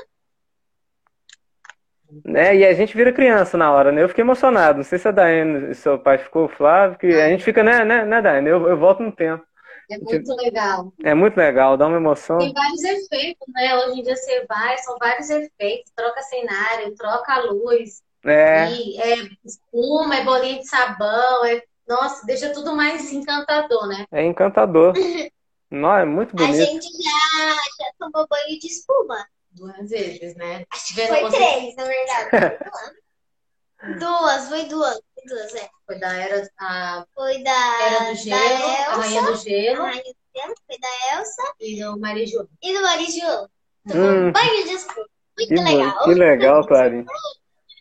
É, 2.36 2.56
e 2.56 2.66
a 2.66 2.74
gente 2.74 2.96
vira 2.96 3.12
criança 3.12 3.58
na 3.58 3.72
hora, 3.72 3.92
né? 3.92 4.04
Eu 4.04 4.10
fiquei 4.10 4.24
emocionado. 4.24 4.78
Não 4.78 4.84
sei 4.84 5.00
se 5.00 5.08
a 5.08 5.12
Daiane 5.12 5.72
e 5.72 5.76
seu 5.76 5.98
pai 5.98 6.18
ficou, 6.18 6.48
Flávio, 6.48 6.98
que 6.98 7.08
a 7.08 7.30
gente 7.30 7.44
fica, 7.44 7.64
né, 7.64 7.84
né, 7.84 8.06
né, 8.06 8.22
Daiane? 8.22 8.50
Eu, 8.50 8.68
eu 8.68 8.78
volto 8.78 9.02
no 9.02 9.12
tempo. 9.12 9.44
É 9.90 9.98
muito 9.98 10.36
legal. 10.36 10.94
É 11.04 11.14
muito 11.14 11.38
legal, 11.38 11.76
dá 11.76 11.88
uma 11.88 11.98
emoção. 11.98 12.38
Tem 12.38 12.54
vários 12.54 12.84
efeitos, 12.84 13.48
né? 13.54 13.76
Hoje 13.78 14.00
em 14.00 14.04
dia 14.04 14.16
você 14.16 14.46
vai, 14.48 14.78
são 14.80 14.98
vários 15.00 15.30
efeitos. 15.30 15.92
Troca 15.96 16.22
cenário, 16.22 16.96
troca 16.96 17.34
a 17.34 17.42
luz. 17.42 18.02
É, 18.26 18.70
E 18.72 19.02
é 19.02 19.16
espuma, 19.46 20.16
é 20.16 20.24
bolinha 20.24 20.60
de 20.60 20.68
sabão. 20.68 21.46
É... 21.46 21.62
Nossa, 21.88 22.26
deixa 22.26 22.54
tudo 22.54 22.76
mais 22.76 23.12
encantador, 23.12 23.88
né? 23.88 24.06
é 24.12 24.24
encantador. 24.26 24.94
Não, 25.70 25.96
é 25.98 26.06
muito 26.06 26.34
A 26.36 26.38
bonito. 26.48 26.56
gente 26.66 26.88
já, 27.04 27.56
já 27.80 27.92
tomou 28.00 28.28
banho 28.28 28.60
de 28.60 28.68
espuma. 28.68 29.26
Duas 29.52 29.90
vezes, 29.90 30.36
né? 30.36 30.64
Acho 30.72 30.88
que 30.88 30.94
Vendo 30.94 31.08
foi 31.10 31.22
você- 31.22 31.38
três, 31.38 31.76
na 31.76 31.84
verdade. 31.84 32.58
Duas, 34.00 34.48
foi 34.48 34.64
duas. 34.66 34.94
Foi 35.14 35.24
duas, 35.28 35.56
é. 35.56 35.70
Foi 35.86 36.00
da 36.00 36.14
Era, 36.14 36.50
a 36.60 37.06
Foi 37.14 37.44
da, 37.44 37.82
Era 37.86 38.00
do 38.00 38.06
da 38.06 38.14
Gelo, 38.14 38.66
a 38.66 38.96
Rainha 38.96 39.20
Elsa, 39.20 39.32
do 39.32 39.38
Gelo 39.38 39.82
a 39.82 39.86
Rainha 39.88 40.04
do 40.04 40.16
Gelo, 40.40 40.56
foi 40.66 40.80
da 40.80 41.18
Elsa 41.18 41.54
e 41.60 41.84
do 41.84 42.00
Maria 42.00 42.28
João. 42.28 42.48
e 42.62 42.74
do 42.74 42.82
Maria 42.82 43.12
João. 43.12 43.50
Tomou 43.90 44.10
Hum. 44.10 44.32
banho 44.32 44.64
de 44.64 44.74
espuma. 44.74 45.06
Muito 45.38 45.50
Que, 45.50 45.56
legal. 45.62 46.04
que 46.04 46.14
legal, 46.14 46.68
Clarinha. 46.68 47.06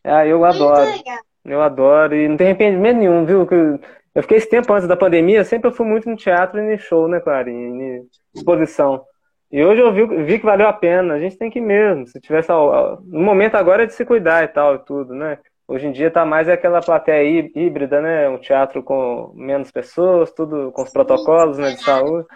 Ah, 0.04 0.26
eu 0.26 0.44
adoro. 0.44 0.90
Eu 1.44 1.60
adoro. 1.62 2.14
E 2.14 2.28
não 2.28 2.36
tem 2.36 2.48
arrependimento 2.48 2.98
nenhum, 2.98 3.24
viu? 3.24 3.46
Eu- 3.50 4.22
fiquei 4.22 4.36
esse 4.38 4.48
tempo 4.48 4.72
antes 4.72 4.86
da 4.86 4.96
pandemia, 4.96 5.44
sempre 5.44 5.70
fui 5.72 5.86
muito 5.86 6.08
no 6.08 6.16
teatro 6.16 6.60
e 6.60 6.70
no 6.70 6.78
show, 6.78 7.08
né, 7.08 7.20
Clarinha? 7.20 7.98
Em 7.98 8.02
exposição. 8.34 9.04
E 9.50 9.62
hoje 9.64 9.80
eu 9.80 9.92
vi, 9.92 10.06
vi 10.24 10.38
que 10.38 10.46
valeu 10.46 10.66
a 10.66 10.72
pena. 10.72 11.14
A 11.14 11.20
gente 11.20 11.36
tem 11.36 11.50
que 11.50 11.58
ir 11.58 11.62
mesmo. 11.62 12.06
Se 12.06 12.20
tivesse. 12.20 12.48
No 12.50 13.20
momento 13.20 13.54
agora 13.56 13.82
é 13.82 13.86
de 13.86 13.92
se 13.94 14.04
cuidar 14.04 14.44
e 14.44 14.48
tal, 14.48 14.76
e 14.76 14.78
tudo, 14.80 15.14
né? 15.14 15.38
Hoje 15.68 15.86
em 15.86 15.92
dia 15.92 16.10
tá 16.10 16.24
mais 16.24 16.48
aquela 16.48 16.80
plateia 16.80 17.22
hí- 17.22 17.52
híbrida, 17.54 18.00
né? 18.00 18.28
Um 18.28 18.38
teatro 18.38 18.82
com 18.82 19.32
menos 19.34 19.70
pessoas, 19.70 20.32
tudo 20.32 20.72
com 20.72 20.82
os 20.82 20.92
protocolos, 20.92 21.58
né, 21.58 21.70
de 21.70 21.82
saúde. 21.82 22.26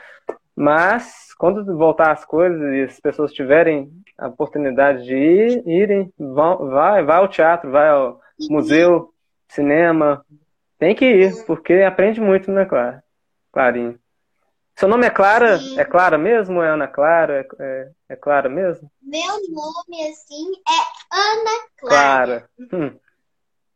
Mas 0.55 1.35
quando 1.39 1.77
voltar 1.77 2.12
as 2.12 2.25
coisas 2.25 2.61
e 2.73 2.83
as 2.85 3.01
pessoas 3.01 3.33
tiverem 3.33 3.91
a 4.19 4.29
oportunidade 4.29 5.05
de 5.05 5.14
ir, 5.14 5.62
irem, 5.67 6.12
vão, 6.19 6.69
vai, 6.69 7.03
vai 7.05 7.17
ao 7.19 7.29
teatro, 7.29 7.71
vai 7.71 7.89
ao 7.89 8.21
museu, 8.51 9.12
cinema. 9.49 10.25
Tem 10.79 10.95
que 10.95 11.05
ir, 11.05 11.45
porque 11.47 11.75
aprende 11.75 12.21
muito, 12.21 12.51
né, 12.51 12.64
Clara? 12.64 13.03
Clarinha. 13.53 13.99
Seu 14.79 14.89
nome 14.89 15.07
é 15.07 15.11
Clara? 15.11 15.59
Sim. 15.59 15.81
É 15.81 15.85
Clara 15.85 16.19
mesmo? 16.19 16.62
É 16.62 16.69
Ana 16.69 16.87
Clara? 16.87 17.41
É, 17.59 17.62
é, 17.64 17.91
é 18.11 18.17
Clara 18.17 18.49
mesmo? 18.49 18.91
Meu 19.03 19.33
nome, 19.51 20.09
assim, 20.11 20.53
é 20.69 21.17
Ana 21.17 21.67
Clara. 21.79 22.49
Clara. 22.49 22.51
Hum. 22.73 22.99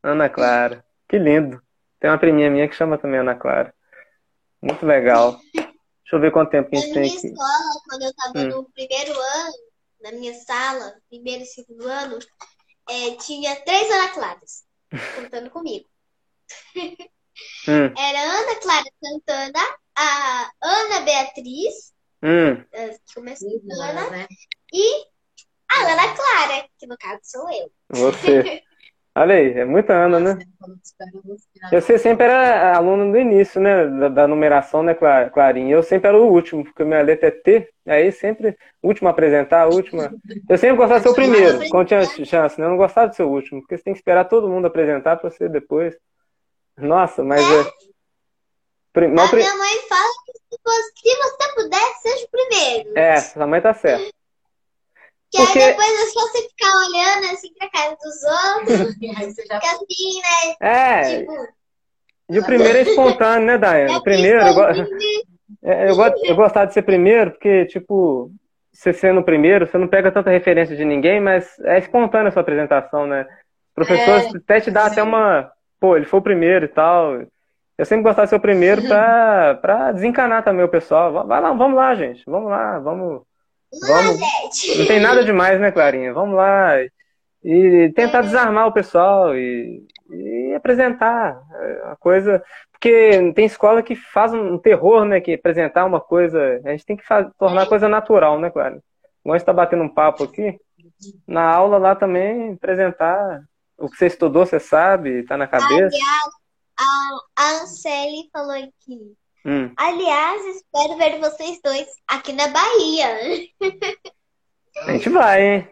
Ana 0.03 0.29
Clara. 0.29 0.85
Que 1.09 1.19
lindo. 1.19 1.63
Tem 1.99 2.11
uma 2.11 2.19
priminha 2.19 2.51
minha 2.51 2.69
que 2.69 2.75
chama 2.75 2.99
também 2.99 3.21
Ana 3.21 3.35
Clara. 3.35 3.73
Muito 4.63 4.85
legal. 4.85 5.37
Deixa 5.55 6.17
eu 6.17 6.21
ver 6.21 6.33
quanto 6.33 6.51
tempo 6.51 6.69
que 6.69 6.77
a 6.77 6.81
Na 6.81 6.85
gente 6.85 6.95
tem 6.95 7.03
aqui. 7.17 7.27
escola, 7.29 7.81
quando 7.89 8.03
eu 8.03 8.11
estava 8.11 8.39
Hum. 8.39 8.49
no 8.49 8.71
primeiro 8.73 9.13
ano, 9.13 9.55
na 10.01 10.13
minha 10.13 10.35
sala, 10.35 10.95
primeiro 11.09 11.43
e 11.43 11.47
segundo 11.47 11.87
ano, 11.87 12.19
é, 12.89 13.17
tinha 13.17 13.57
três 13.63 13.91
Ana 13.91 14.09
Claras, 14.11 14.65
contando 15.17 15.51
comigo. 15.51 15.89
Hum, 17.67 17.95
Era 17.97 18.19
a 18.19 18.39
Ana 18.39 18.57
Clara 18.57 18.91
Santana, 19.03 19.79
a 19.97 20.51
Ana 20.61 21.01
Beatriz, 21.01 21.93
hum. 22.23 22.65
eh, 22.73 22.99
que 23.07 23.15
começou 23.15 23.61
com 23.61 23.73
Ana, 23.75 24.01
Ana, 24.01 24.11
né? 24.11 24.29
e 24.73 25.07
a 25.71 25.93
Ana 25.93 26.15
Clara, 26.15 26.69
que 26.79 26.87
no 26.87 26.99
caso 26.99 27.21
sou 27.23 27.51
eu. 27.51 27.73
Você. 27.91 28.63
Olha 29.17 29.35
aí, 29.35 29.53
é 29.59 29.65
muita 29.65 29.93
Ana, 29.93 30.21
né? 30.21 30.39
Eu 31.73 31.81
sei, 31.83 31.99
sempre 31.99 32.25
era 32.27 32.77
aluno 32.77 33.11
do 33.11 33.19
início, 33.19 33.61
né? 33.61 33.87
Da, 33.87 34.09
da 34.09 34.29
numeração, 34.29 34.83
né, 34.83 34.95
Cla- 34.95 35.29
Clarinha? 35.31 35.75
Eu 35.75 35.83
sempre 35.83 36.09
era 36.09 36.17
o 36.19 36.31
último, 36.31 36.65
porque 36.65 36.85
minha 36.85 37.03
letra 37.03 37.29
é 37.29 37.31
T, 37.31 37.69
aí 37.87 38.13
sempre, 38.13 38.57
último 38.83 39.09
a 39.09 39.11
apresentar, 39.11 39.63
a 39.63 39.67
última. 39.69 40.15
Eu 40.49 40.57
sempre 40.57 40.77
gostava 40.77 41.01
de 41.01 41.03
ser 41.05 41.09
o 41.11 41.15
primeiro, 41.15 41.59
quando 41.71 41.89
tinha 41.89 42.05
chance, 42.25 42.59
né? 42.59 42.67
Eu 42.67 42.71
não 42.71 42.77
gostava 42.77 43.09
de 43.09 43.17
ser 43.17 43.25
o 43.25 43.29
último, 43.31 43.61
porque 43.61 43.77
você 43.77 43.83
tem 43.85 43.93
que 43.93 43.99
esperar 43.99 44.25
todo 44.27 44.49
mundo 44.49 44.67
apresentar 44.67 45.17
pra 45.17 45.29
você 45.29 45.49
depois. 45.49 45.97
Nossa, 46.79 47.23
mas 47.25 47.41
é. 47.41 47.71
Pri- 48.93 49.09
não, 49.09 49.25
A 49.25 49.33
minha 49.33 49.57
mãe 49.57 49.77
fala 49.89 50.09
que 50.27 50.33
se 50.33 50.61
você, 50.65 50.93
se 50.97 51.17
você 51.17 51.55
puder, 51.55 51.95
seja 52.03 52.27
o 52.27 52.31
primeiro. 52.31 52.99
É, 52.99 53.17
sua 53.17 53.47
mãe 53.47 53.61
tá 53.61 53.75
certa. 53.75 54.20
Que 55.31 55.39
aí 55.39 55.47
porque- 55.47 55.59
depois 55.61 55.89
é 55.89 56.07
só 56.07 56.21
você 56.21 56.49
ficar 56.49 56.77
olhando 56.77 57.33
assim 57.33 57.49
pra 57.59 57.71
casa 57.71 57.97
dos 58.03 58.23
outros, 58.23 58.97
aí 59.19 59.33
você 59.33 59.47
já 59.47 59.61
fica 59.61 59.73
assim, 59.77 60.21
né? 60.21 60.55
É, 60.61 61.19
Tipo, 61.21 61.33
e 62.31 62.39
o 62.39 62.45
primeiro 62.45 62.79
é 62.79 62.83
espontâneo, 62.83 63.47
né, 63.47 63.59
Daiane? 63.59 63.97
O 63.97 64.03
primeiro, 64.03 64.41
eu, 64.41 64.55
go- 64.55 64.63
é, 65.65 65.91
eu, 65.91 65.97
go- 65.97 66.15
eu 66.25 66.37
gostava 66.37 66.67
de 66.67 66.75
ser 66.75 66.83
primeiro, 66.83 67.33
porque, 67.33 67.67
tipo, 67.67 68.31
você 68.73 68.93
sendo 68.93 69.21
o 69.21 69.25
primeiro, 69.25 69.67
você 69.67 69.77
não 69.79 69.89
pega 69.89 70.13
tanta 70.13 70.31
referência 70.31 70.77
de 70.77 70.85
ninguém, 70.85 71.21
mas 71.21 71.59
é 71.61 71.79
espontânea 71.79 72.29
a 72.29 72.33
sua 72.33 72.43
apresentação, 72.43 73.07
né? 73.07 73.27
Os 73.77 73.87
professores 73.87 74.35
até 74.35 74.61
te 74.61 74.71
dá 74.71 74.87
até 74.87 75.03
uma. 75.03 75.51
Pô, 75.81 75.97
ele 75.97 76.07
foi 76.07 76.19
o 76.21 76.23
primeiro 76.23 76.65
e 76.67 76.69
tal. 76.69 77.23
Eu 77.79 77.85
sempre 77.87 78.03
gostava 78.03 78.27
de 78.27 78.31
ser 78.31 78.37
o 78.37 78.41
primeiro 78.41 78.83
pra, 78.87 79.55
pra 79.63 79.93
desencanar 79.93 80.45
também 80.45 80.65
o 80.65 80.69
pessoal. 80.69 81.27
Vai 81.27 81.41
lá, 81.41 81.53
vamos 81.53 81.77
lá, 81.77 81.95
gente. 81.95 82.23
Vamos 82.27 82.51
lá, 82.51 82.79
vamos. 82.79 83.23
Vamos. 83.87 84.19
Não 84.79 84.87
tem 84.87 85.01
nada 85.01 85.25
demais, 85.25 85.61
né, 85.61 85.71
Clarinha? 85.71 86.13
Vamos 86.13 86.37
lá. 86.37 86.75
E 87.43 87.93
tentar 87.95 88.21
desarmar 88.23 88.67
o 88.67 88.73
pessoal 88.73 89.35
e, 89.37 89.87
e 90.11 90.53
apresentar 90.55 91.41
é, 91.55 91.83
a 91.93 91.97
coisa. 91.97 92.43
Porque 92.73 93.33
tem 93.35 93.47
escola 93.47 93.83
que 93.83 93.95
faz 93.95 94.35
um 94.35 94.59
terror, 94.59 95.05
né? 95.05 95.21
Que 95.21 95.35
apresentar 95.35 95.85
uma 95.85 96.01
coisa. 96.01 96.61
A 96.65 96.71
gente 96.71 96.85
tem 96.85 96.97
que 96.97 97.07
fa- 97.07 97.31
tornar 97.39 97.63
a 97.63 97.67
coisa 97.67 97.89
natural, 97.89 98.39
né, 98.39 98.51
Clarinha? 98.51 98.83
Igual 99.25 99.35
a 99.35 99.39
gente 99.39 99.47
tá 99.47 99.53
batendo 99.53 99.83
um 99.85 99.89
papo 99.89 100.25
aqui. 100.25 100.59
Na 101.27 101.45
aula 101.45 101.79
lá 101.79 101.95
também, 101.95 102.53
apresentar 102.55 103.41
o 103.79 103.89
que 103.89 103.97
você 103.97 104.07
estudou, 104.07 104.45
você 104.45 104.61
sabe, 104.61 105.25
tá 105.25 105.37
na 105.37 105.47
cabeça. 105.47 105.97
A 107.37 107.63
Anceli 107.63 108.29
falou 108.33 108.53
aqui. 108.53 109.15
Hum. 109.45 109.73
Aliás, 109.77 110.45
espero 110.57 110.97
ver 110.97 111.19
vocês 111.19 111.61
dois 111.65 111.87
aqui 112.07 112.33
na 112.33 112.49
Bahia. 112.49 113.09
A 114.87 114.93
gente 114.93 115.09
vai, 115.09 115.43
hein? 115.43 115.69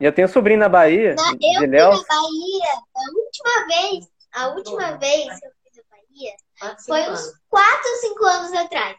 Eu 0.00 0.12
tenho 0.12 0.26
um 0.28 0.30
sobrinho 0.30 0.60
na 0.60 0.68
Bahia, 0.68 1.14
Na- 1.14 1.32
eu 1.32 1.58
fui 1.58 1.66
Léo. 1.66 1.90
na 1.90 1.96
Bahia 1.96 2.72
a 2.94 3.10
última 3.14 3.66
vez, 3.66 4.06
a 4.32 4.48
última 4.48 4.96
vez 4.98 5.40
que 5.40 5.46
eu 5.46 5.50
fui 5.50 5.70
na 5.76 5.82
Bahia 5.90 6.32
quatro, 6.58 6.84
foi 6.86 7.00
cinco 7.00 7.10
uns 7.12 7.18
anos. 7.20 7.40
4 7.50 7.90
ou 7.90 7.96
5 7.96 8.24
anos 8.24 8.52
atrás. 8.52 8.96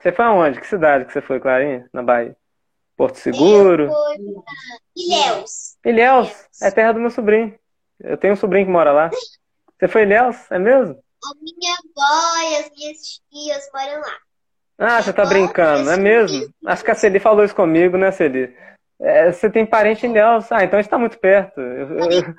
Você 0.00 0.12
foi 0.12 0.24
aonde? 0.24 0.60
Que 0.60 0.66
cidade 0.66 1.04
que 1.04 1.12
você 1.12 1.20
foi, 1.20 1.38
Clarinha? 1.38 1.88
Na 1.92 2.02
Bahia? 2.02 2.36
Porto 2.96 3.16
Seguro. 3.18 3.84
Eu 3.84 3.92
fui 3.92 4.34
pra 4.42 4.52
Ilhéus. 4.96 5.76
Ilhéus, 5.84 6.32
é 6.62 6.70
terra 6.70 6.92
do 6.92 7.00
meu 7.00 7.10
sobrinho. 7.10 7.56
Eu 8.00 8.16
tenho 8.16 8.32
um 8.32 8.36
sobrinho 8.36 8.66
que 8.66 8.72
mora 8.72 8.90
lá. 8.92 9.10
Você 9.78 9.88
foi 9.88 10.02
em 10.02 10.04
Ilhéus? 10.06 10.50
É 10.50 10.58
mesmo? 10.58 10.98
A 11.24 11.34
minha 11.40 11.74
avó 11.74 12.50
e 12.50 12.56
as 12.56 12.70
minhas 12.76 13.20
tias 13.30 13.70
moram 13.74 14.00
lá. 14.00 14.18
Ah, 14.78 15.02
você 15.02 15.12
tá 15.12 15.22
Agora, 15.22 15.38
brincando, 15.38 15.90
é 15.90 15.96
mesmo? 15.96 16.48
Acho 16.66 16.84
que 16.84 16.90
a 16.90 16.94
Celi 16.94 17.18
falou 17.18 17.44
isso 17.44 17.54
comigo, 17.54 17.96
né, 17.96 18.10
Celi? 18.10 18.54
É, 19.00 19.32
você 19.32 19.50
tem 19.50 19.64
parente 19.66 20.06
em 20.06 20.10
Ilhéus. 20.10 20.50
Ah, 20.52 20.64
então 20.64 20.78
está 20.78 20.98
muito 20.98 21.18
perto. 21.18 21.60
Eu, 21.60 21.98
eu- 21.98 22.34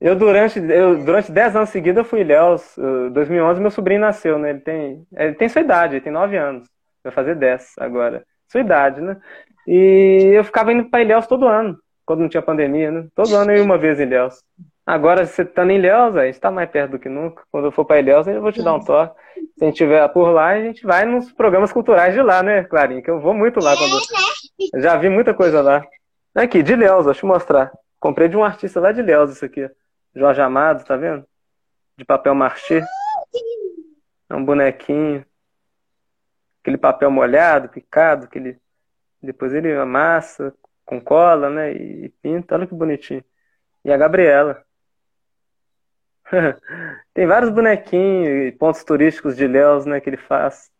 eu 0.00 0.16
durante, 0.16 0.58
eu, 0.58 1.04
durante 1.04 1.30
10 1.32 1.54
anos 1.56 1.70
seguidos, 1.70 1.98
eu 1.98 2.04
fui 2.04 2.20
Ilhéus. 2.20 2.76
Em 2.78 3.10
2011, 3.12 3.60
meu 3.60 3.70
sobrinho 3.70 4.00
nasceu, 4.00 4.38
né? 4.38 4.50
Ele 4.50 4.60
tem, 4.60 5.06
ele 5.16 5.34
tem 5.34 5.48
sua 5.48 5.62
idade, 5.62 5.94
ele 5.94 6.04
tem 6.04 6.12
9 6.12 6.36
anos. 6.36 6.68
Vai 7.02 7.12
fazer 7.12 7.36
10 7.36 7.72
agora. 7.78 8.24
Sua 8.50 8.60
idade, 8.60 9.00
né? 9.00 9.16
E 9.66 10.32
eu 10.34 10.44
ficava 10.44 10.72
indo 10.72 10.88
para 10.90 11.02
Ilhéus 11.02 11.26
todo 11.26 11.46
ano, 11.46 11.78
quando 12.04 12.20
não 12.20 12.28
tinha 12.28 12.42
pandemia, 12.42 12.90
né? 12.90 13.06
Todo 13.14 13.34
ano 13.36 13.50
eu 13.52 13.58
ia 13.58 13.62
uma 13.64 13.78
vez 13.78 13.98
em 13.98 14.02
Ilhéus. 14.04 14.42
Agora, 14.86 15.26
você 15.26 15.44
tá 15.44 15.66
em 15.66 15.78
Ilhéus, 15.78 16.16
a 16.16 16.26
gente 16.26 16.38
tá 16.38 16.48
mais 16.48 16.70
perto 16.70 16.92
do 16.92 16.98
que 17.00 17.08
nunca. 17.08 17.42
Quando 17.50 17.64
eu 17.64 17.72
for 17.72 17.84
para 17.84 17.98
Ilhéus, 17.98 18.24
eu 18.28 18.40
vou 18.40 18.52
te 18.52 18.62
dar 18.62 18.74
um 18.74 18.80
toque. 18.80 19.20
Se 19.58 19.64
a 19.64 19.66
gente 19.66 19.74
estiver 19.74 20.08
por 20.10 20.30
lá, 20.30 20.50
a 20.50 20.60
gente 20.62 20.86
vai 20.86 21.04
nos 21.04 21.32
programas 21.32 21.72
culturais 21.72 22.14
de 22.14 22.22
lá, 22.22 22.40
né, 22.40 22.62
Clarinha? 22.62 23.02
Que 23.02 23.10
eu 23.10 23.18
vou 23.18 23.34
muito 23.34 23.58
lá 23.58 23.76
quando. 23.76 23.98
Eu 24.72 24.80
já 24.80 24.96
vi 24.96 25.08
muita 25.08 25.34
coisa 25.34 25.60
lá. 25.60 25.84
Aqui, 26.36 26.62
de 26.62 26.74
Ilhéus, 26.74 27.04
deixa 27.04 27.26
eu 27.26 27.28
mostrar. 27.28 27.72
Comprei 27.98 28.28
de 28.28 28.36
um 28.36 28.44
artista 28.44 28.78
lá 28.78 28.92
de 28.92 29.00
Ilhéus 29.00 29.32
isso 29.32 29.44
aqui. 29.44 29.68
Jorge 30.14 30.40
Amado, 30.40 30.84
tá 30.84 30.96
vendo? 30.96 31.26
De 31.96 32.04
papel 32.04 32.34
machê. 32.36 32.80
É 34.30 34.34
um 34.36 34.44
bonequinho. 34.44 35.26
Aquele 36.62 36.78
papel 36.78 37.10
molhado, 37.10 37.68
picado, 37.68 38.26
aquele. 38.26 38.56
Depois 39.20 39.52
ele 39.52 39.74
amassa 39.74 40.54
com 40.84 41.00
cola, 41.00 41.50
né? 41.50 41.72
E 41.72 42.08
pinta. 42.22 42.54
Olha 42.54 42.68
que 42.68 42.74
bonitinho. 42.74 43.24
E 43.84 43.90
a 43.90 43.96
Gabriela. 43.96 44.65
Tem 47.14 47.26
vários 47.26 47.50
bonequinhos 47.50 48.48
e 48.48 48.52
pontos 48.52 48.84
turísticos 48.84 49.36
de 49.36 49.44
Ilhéus, 49.44 49.86
né, 49.86 50.00
que 50.00 50.08
ele 50.10 50.16
faz. 50.16 50.70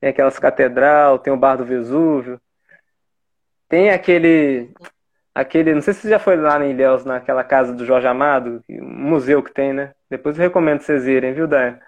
Tem 0.00 0.10
aquelas 0.10 0.38
catedral, 0.38 1.18
tem 1.18 1.32
o 1.32 1.36
Bar 1.36 1.56
do 1.56 1.64
Vesúvio. 1.64 2.40
Tem 3.68 3.90
aquele, 3.90 4.72
aquele, 5.34 5.74
não 5.74 5.82
sei 5.82 5.92
se 5.92 6.02
você 6.02 6.10
já 6.10 6.18
foi 6.18 6.36
lá 6.36 6.64
em 6.64 6.70
Ilhéus, 6.70 7.04
naquela 7.04 7.42
casa 7.42 7.72
do 7.72 7.84
Jorge 7.84 8.06
Amado, 8.06 8.62
um 8.70 8.84
museu 8.84 9.42
que 9.42 9.52
tem, 9.52 9.72
né? 9.72 9.92
Depois 10.08 10.38
eu 10.38 10.42
recomendo 10.42 10.80
vocês 10.80 11.06
irem, 11.06 11.34
viu, 11.34 11.46
Dan? 11.46 11.78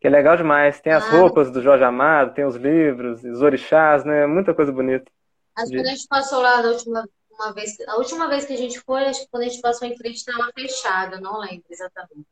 Que 0.00 0.06
é 0.06 0.10
legal 0.10 0.36
demais. 0.36 0.80
Tem 0.80 0.92
as 0.92 1.04
Ah. 1.06 1.10
roupas 1.10 1.50
do 1.50 1.62
Jorge 1.62 1.84
Amado, 1.84 2.34
tem 2.34 2.44
os 2.44 2.56
livros, 2.56 3.22
os 3.22 3.40
orixás, 3.40 4.04
né? 4.04 4.26
Muita 4.26 4.52
coisa 4.52 4.72
bonita. 4.72 5.10
Acho 5.56 5.70
que 5.70 5.76
quando 5.76 5.86
a 5.86 5.90
gente 5.90 6.08
passou 6.08 6.40
lá 6.42 6.60
da 6.62 6.68
última 6.68 7.04
uma 7.40 7.52
vez, 7.54 7.76
a 7.88 7.96
última 7.96 8.28
vez 8.28 8.44
que 8.44 8.52
a 8.52 8.56
gente 8.56 8.78
foi, 8.80 9.04
acho 9.04 9.20
que 9.22 9.28
quando 9.30 9.44
a 9.44 9.48
gente 9.48 9.60
passou 9.60 9.88
em 9.88 9.96
frente 9.96 10.16
estava 10.16 10.50
fechado, 10.54 11.16
eu 11.16 11.20
não 11.22 11.38
lembro 11.38 11.64
exatamente. 11.70 12.26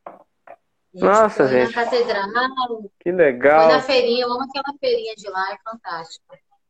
Gente 0.93 1.03
Nossa, 1.03 1.47
foi 1.47 1.47
gente. 1.47 1.75
na 1.75 1.83
catedral, 1.83 2.27
Que 2.99 3.11
foi 3.11 3.11
legal. 3.11 3.67
na 3.67 3.81
feirinha, 3.81 4.23
eu 4.23 4.31
amo 4.31 4.43
aquela 4.43 4.77
feirinha 4.79 5.13
de 5.15 5.29
lá, 5.29 5.51
é 5.51 5.57
fantástico. 5.63 6.25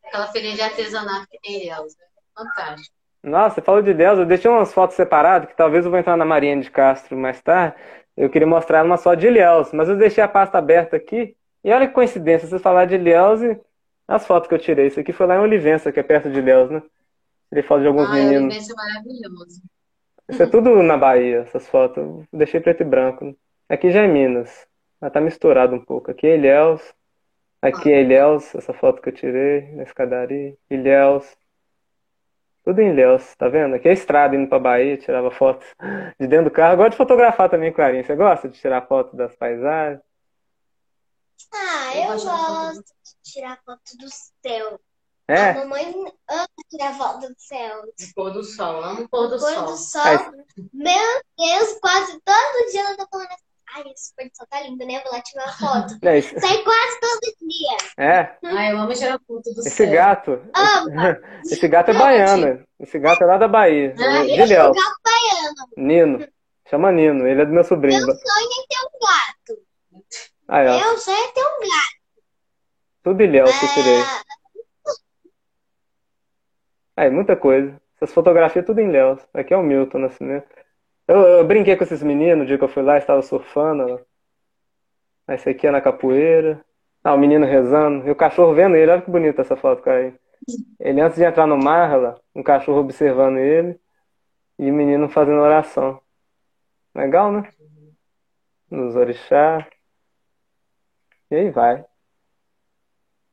Aquela 0.05 0.27
feirinha 0.27 0.55
de 0.55 0.61
artesanato 0.61 1.27
que 1.29 1.39
tem 1.41 1.67
em 1.67 1.69
é 1.69 1.75
fantástico. 2.35 2.95
Nossa, 3.21 3.55
você 3.55 3.61
falou 3.61 3.81
de 3.81 3.91
Ilhéus, 3.91 4.17
eu 4.17 4.25
deixei 4.25 4.49
umas 4.49 4.73
fotos 4.73 4.95
separadas, 4.95 5.49
que 5.49 5.55
talvez 5.55 5.83
eu 5.83 5.91
vou 5.91 5.99
entrar 5.99 6.15
na 6.15 6.25
Marinha 6.25 6.59
de 6.59 6.71
Castro 6.71 7.17
mais 7.17 7.41
tarde. 7.41 7.75
Eu 8.15 8.29
queria 8.29 8.47
mostrar 8.47 8.85
uma 8.85 8.97
só 8.97 9.13
de 9.13 9.27
Ilhéus, 9.27 9.71
mas 9.73 9.89
eu 9.89 9.97
deixei 9.97 10.23
a 10.23 10.27
pasta 10.27 10.57
aberta 10.57 10.95
aqui. 10.95 11.35
E 11.63 11.71
olha 11.71 11.87
que 11.87 11.93
coincidência, 11.93 12.47
vocês 12.47 12.61
falaram 12.61 12.87
de 12.87 12.95
Ilhéus 12.95 13.41
e 13.41 13.59
as 14.07 14.25
fotos 14.25 14.47
que 14.47 14.55
eu 14.55 14.59
tirei. 14.59 14.87
Isso 14.87 14.99
aqui 14.99 15.11
foi 15.11 15.27
lá 15.27 15.35
em 15.35 15.39
Olivença, 15.39 15.91
que 15.91 15.99
é 15.99 16.03
perto 16.03 16.29
de 16.29 16.39
Ilhéus, 16.39 16.71
né? 16.71 16.81
Tirei 17.49 17.63
foto 17.63 17.81
de 17.81 17.87
alguns 17.87 18.09
Ah, 18.09 18.13
meninos. 18.13 18.55
Olivença 18.55 18.71
é 18.71 18.75
maravilhoso. 18.75 19.61
Isso 20.29 20.43
é 20.43 20.45
tudo 20.47 20.83
na 20.83 20.95
Bahia, 20.97 21.39
essas 21.39 21.67
fotos. 21.67 22.25
Deixei 22.31 22.59
preto 22.59 22.81
e 22.81 22.85
branco. 22.85 23.35
Aqui 23.67 23.89
já 23.91 24.03
é 24.03 24.07
Minas. 24.07 24.67
Ela 25.01 25.09
tá 25.09 25.19
misturado 25.19 25.75
um 25.75 25.83
pouco. 25.83 26.11
Aqui 26.11 26.27
é 26.27 26.35
Ilhéus. 26.37 26.81
Aqui 27.61 27.91
é 27.91 28.01
Ilhéus, 28.01 28.53
essa 28.55 28.73
foto 28.73 29.01
que 29.01 29.09
eu 29.09 29.13
tirei 29.13 29.71
na 29.75 29.83
escadaria. 29.83 30.55
Ilhéus. 30.69 31.35
Tudo 32.63 32.81
em 32.81 32.89
Ilhéus, 32.91 33.35
tá 33.35 33.49
vendo? 33.49 33.75
Aqui 33.75 33.87
é 33.87 33.91
a 33.91 33.93
estrada 33.93 34.35
indo 34.35 34.47
pra 34.47 34.59
Bahia, 34.59 34.97
tirava 34.97 35.31
foto 35.31 35.65
de 36.19 36.27
dentro 36.27 36.45
do 36.45 36.51
carro. 36.51 36.73
Eu 36.73 36.77
gosto 36.77 36.91
de 36.91 36.97
fotografar 36.97 37.49
também, 37.49 37.73
Clarinha. 37.73 38.03
Você 38.03 38.15
gosta 38.15 38.47
de 38.47 38.59
tirar 38.59 38.85
foto 38.87 39.15
das 39.15 39.35
paisagens? 39.35 40.01
Ah, 41.51 41.95
Eu 41.95 42.01
eu 42.01 42.07
gosto 42.09 42.25
de 42.25 42.29
foto 42.29 42.75
gosto 42.75 42.93
de 43.03 43.31
tirar 43.31 43.59
foto 43.65 43.97
do 43.97 44.07
céu. 44.09 44.79
É? 45.29 45.49
A 45.51 45.53
mamãe 45.53 45.93
ama 46.29 46.47
tirar 46.69 46.97
foto 46.97 47.19
do 47.29 47.35
céu. 47.37 47.81
O 47.83 48.13
pôr 48.15 48.31
do 48.31 48.43
sol, 48.43 48.83
amo 48.83 49.03
o 49.03 49.09
pôr 49.09 49.27
do 49.27 49.37
Pôr 49.37 49.53
sol. 49.53 49.65
do 49.65 49.77
sol. 49.77 50.01
Aí- 50.01 50.17
Meu 50.73 51.21
Deus, 51.37 51.79
quase 51.79 52.19
todo 52.25 52.71
dia 52.71 52.81
ela 52.81 52.97
tá 52.97 53.07
falando 53.11 53.27
assim. 53.27 53.43
Ai, 53.75 53.83
esse 53.93 54.11
pôr 54.15 54.25
do 54.27 54.35
sol 54.35 54.47
tá 54.49 54.61
lindo, 54.61 54.83
né? 54.87 54.99
Vou 55.03 55.11
lá 55.13 55.21
tirar 55.21 55.43
uma 55.45 55.53
foto. 55.53 55.93
É, 56.01 56.17
esse, 56.17 56.39
Sai 56.39 56.57
quase 56.63 56.99
todo 56.99 57.35
dia. 57.47 57.77
é, 57.99 58.37
Ah, 58.43 58.71
eu 58.71 58.79
amo 58.79 58.91
tirar 58.93 59.19
foto 59.27 59.43
do 59.53 59.59
esse 59.61 59.69
céu. 59.69 59.91
gato. 59.91 60.41
Ama. 60.55 61.19
Esse 61.45 61.67
gato 61.67 61.91
é 61.91 61.93
baiano. 61.93 62.65
Esse 62.79 62.97
gato 62.97 63.23
é 63.23 63.25
lá 63.27 63.37
da 63.37 63.47
Bahia. 63.47 63.93
Ah, 63.99 64.23
De 64.23 64.31
Ele 64.31 64.53
é 64.55 64.63
um 64.63 64.71
gato 64.71 64.95
baiano. 65.03 65.55
Nino. 65.77 66.27
Chama 66.67 66.91
Nino. 66.91 67.27
Ele 67.27 67.41
é 67.43 67.45
do 67.45 67.51
meu 67.51 67.63
sobrinho. 67.63 68.03
Meu 68.03 68.15
sonho 68.15 68.49
é 68.51 68.67
ter 68.67 68.85
um 68.85 68.99
gato. 68.99 69.61
Aí, 70.47 70.67
ó. 70.67 70.79
Meu 70.79 70.97
sonho 70.97 71.17
é 71.23 71.31
ter 71.31 71.41
um 71.41 71.59
gato. 71.59 71.99
Tudo 73.03 73.23
Ilhéus 73.23 73.51
que 73.59 73.65
eu 73.65 73.69
tirei. 73.73 74.03
Ah, 76.99 77.03
Aí, 77.03 77.09
muita 77.09 77.33
coisa. 77.37 77.81
Essas 77.95 78.13
fotografias 78.13 78.65
tudo 78.65 78.79
em 78.81 78.89
Ilhéus. 78.89 79.25
Aqui 79.33 79.53
é 79.53 79.57
o 79.57 79.63
Milton 79.63 79.99
Nascimento. 79.99 80.47
Eu, 81.07 81.15
eu 81.21 81.45
brinquei 81.47 81.77
com 81.77 81.83
esses 81.85 82.03
meninos 82.03 82.39
no 82.39 82.45
dia 82.45 82.57
que 82.57 82.63
eu 82.63 82.67
fui 82.67 82.83
lá, 82.83 82.97
estava 82.97 83.21
surfando. 83.21 84.05
Aí, 85.25 85.35
Esse 85.35 85.49
aqui 85.49 85.65
é 85.67 85.71
na 85.71 85.79
capoeira. 85.79 86.63
Ah, 87.01 87.13
o 87.13 87.17
menino 87.17 87.45
rezando. 87.45 88.05
E 88.05 88.11
o 88.11 88.15
cachorro 88.15 88.53
vendo 88.53 88.75
ele. 88.75 88.91
Olha 88.91 89.01
que 89.01 89.09
bonita 89.09 89.41
essa 89.41 89.55
foto, 89.55 89.81
cara. 89.81 90.13
Ele, 90.79 91.01
antes 91.01 91.17
de 91.17 91.23
entrar 91.23 91.47
no 91.47 91.57
mar, 91.57 91.97
lá, 91.97 92.15
um 92.35 92.43
cachorro 92.43 92.79
observando 92.81 93.37
ele. 93.37 93.79
E 94.59 94.69
o 94.69 94.73
menino 94.73 95.07
fazendo 95.07 95.39
oração. 95.39 96.01
Legal, 96.93 97.31
né? 97.31 97.49
Nos 98.69 98.95
orixás. 98.97 99.65
E 101.31 101.35
aí 101.35 101.49
vai. 101.49 101.85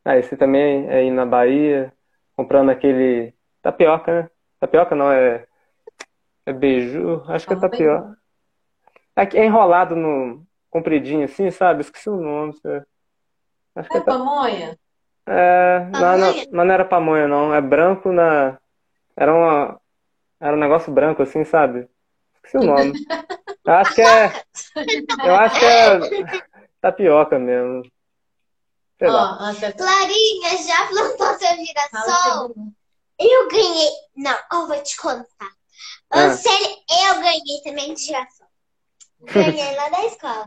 Ah, 0.05 0.17
esse 0.19 0.37
também 0.37 0.89
é 0.89 1.05
ir 1.05 1.11
na 1.11 1.27
Bahia, 1.27 1.93
comprando 2.37 2.71
aquele 2.71 3.36
tapioca, 3.67 4.23
né? 4.23 4.31
Tapioca 4.61 4.95
não, 4.95 5.11
é, 5.11 5.45
é 6.47 6.53
beiju, 6.53 7.25
acho 7.29 7.47
que 7.47 7.53
é 7.53 7.57
Fala 7.57 7.69
tapioca. 7.71 8.19
Aqui 9.17 9.39
é 9.39 9.45
enrolado 9.47 9.97
no 9.97 10.47
compridinho 10.71 11.25
assim, 11.25 11.51
sabe? 11.51 11.81
Esqueci 11.81 12.09
o 12.09 12.17
nome. 12.17 12.55
é- 12.65 12.83
Acho 13.75 13.91
que 13.91 13.97
É 13.97 14.01
é, 14.01 14.05
pamonha? 14.05 14.79
é, 15.27 15.81
não, 15.91 15.99
não, 16.19 16.19
Pamonha? 16.19 16.47
mas 16.53 16.67
não 16.67 16.75
era 16.75 16.85
pamonha 16.85 17.29
não, 17.29 17.55
é 17.55 17.61
branco 17.61 18.13
na, 18.13 18.59
era 19.17 19.35
uma, 19.35 19.81
era 20.41 20.57
um 20.57 20.61
negócio 20.61 20.93
branco 20.93 21.23
assim, 21.23 21.45
sabe? 21.45 21.89
Esqueci 22.37 22.59
o 22.59 22.63
nome. 22.63 22.95
Eu 23.65 23.73
acho 23.75 23.95
que 23.97 24.01
é, 24.03 24.33
eu 25.25 25.35
acho 25.35 25.59
que 25.59 25.65
é 25.65 25.99
tapioca 26.81 27.39
mesmo. 27.39 27.83
Sei 28.99 29.09
até 29.09 29.73
Clarinha, 29.73 30.57
já 30.67 30.87
plantou 30.89 31.39
seu 31.39 31.49
fala 31.91 32.17
girassol? 32.17 32.55
Eu 33.19 33.49
ganhei. 33.49 33.91
Não, 34.17 34.37
eu 34.53 34.67
vou 34.67 34.83
te 34.83 34.97
contar. 34.97 35.51
Ah. 36.11 36.29
Eu 37.09 37.21
ganhei 37.21 37.61
também 37.65 37.95
de 37.95 38.03
girassol. 38.03 38.47
Ganhei 39.23 39.75
lá 39.77 39.89
da 39.89 40.05
escola. 40.05 40.47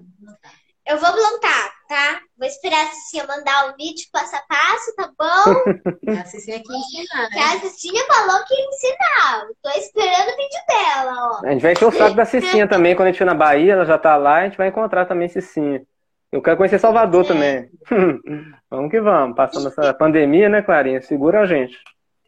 Eu 0.88 0.98
vou 0.98 1.12
plantar, 1.12 1.72
tá? 1.88 2.20
Vou 2.38 2.48
esperar 2.48 2.84
a 2.84 2.90
Cicinha 2.90 3.28
mandar 3.28 3.70
o 3.70 3.76
vídeo 3.76 4.08
passo 4.12 4.36
a 4.36 4.40
passo, 4.40 4.96
tá 4.96 5.12
bom? 5.20 6.10
A 6.20 6.26
Cicinha 6.26 6.58
aqui 6.58 6.74
ensinar, 6.76 7.30
Que 7.30 7.36
né? 7.36 7.42
a 7.44 7.60
Cicinha 7.60 8.04
falou 8.06 8.44
que 8.46 8.56
ia 8.56 8.66
ensinar. 8.66 9.48
Tô 9.62 9.70
esperando 9.72 10.30
o 10.34 10.38
vídeo 10.38 10.60
dela, 10.68 11.14
ó. 11.18 11.46
A 11.46 11.52
gente 11.52 11.62
vai 11.62 11.74
encher 11.74 11.86
o 11.88 11.92
saco 11.92 12.16
da 12.16 12.26
Cicinha 12.26 12.68
também 12.68 12.96
quando 12.96 13.10
a 13.10 13.12
gente 13.12 13.20
for 13.20 13.26
na 13.26 13.36
Bahia, 13.36 13.74
ela 13.74 13.86
já 13.86 14.00
tá 14.00 14.18
lá, 14.18 14.38
a 14.38 14.44
gente 14.46 14.58
vai 14.58 14.70
encontrar 14.70 15.06
também 15.06 15.30
Cicinha. 15.30 15.84
Eu 16.32 16.42
quero 16.42 16.58
conhecer 16.58 16.80
Salvador 16.80 17.24
É. 17.26 17.28
também. 17.28 17.70
Vamos 18.70 18.90
que 18.90 19.00
vamos. 19.00 19.36
Passando 19.36 19.68
essa 19.68 19.94
pandemia, 19.94 20.50
né, 20.50 20.62
Clarinha? 20.64 21.02
Segura 21.02 21.42
a 21.42 21.46
gente. 21.46 21.78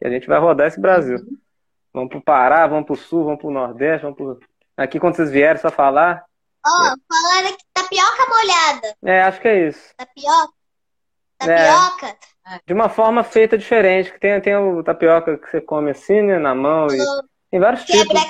Que 0.02 0.08
a 0.08 0.10
gente 0.10 0.26
vai 0.26 0.40
rodar 0.40 0.66
esse 0.66 0.80
Brasil. 0.80 1.16
Vamos 1.94 2.08
pro 2.08 2.20
Pará, 2.20 2.66
vamos 2.66 2.86
pro 2.86 2.96
Sul, 2.96 3.22
vamos 3.24 3.38
pro 3.38 3.52
Nordeste, 3.52 4.02
vamos 4.02 4.16
pro... 4.16 4.40
Aqui 4.76 4.98
quando 4.98 5.14
vocês 5.14 5.30
vierem 5.30 5.62
só 5.62 5.70
falar. 5.70 6.24
Ó, 6.66 6.70
falaram 6.70 7.54
aqui 7.54 7.64
tapioca 7.72 8.26
molhada. 8.28 8.96
É, 9.04 9.22
acho 9.22 9.40
que 9.40 9.46
é 9.46 9.68
isso. 9.68 9.94
Tapioca. 9.96 10.52
É. 11.42 11.46
Tapioca. 11.46 12.16
De 12.66 12.74
uma 12.74 12.88
forma 12.88 13.22
feita 13.22 13.56
diferente, 13.56 14.12
que 14.12 14.18
tem, 14.18 14.40
tem 14.40 14.56
o 14.56 14.82
tapioca 14.82 15.38
que 15.38 15.48
você 15.48 15.60
come 15.60 15.92
assim, 15.92 16.20
né, 16.20 16.36
na 16.36 16.52
mão 16.52 16.88
e 16.88 16.98
tem 17.48 17.60
vários 17.60 17.84
tipos. 17.84 18.12
Mas 18.12 18.24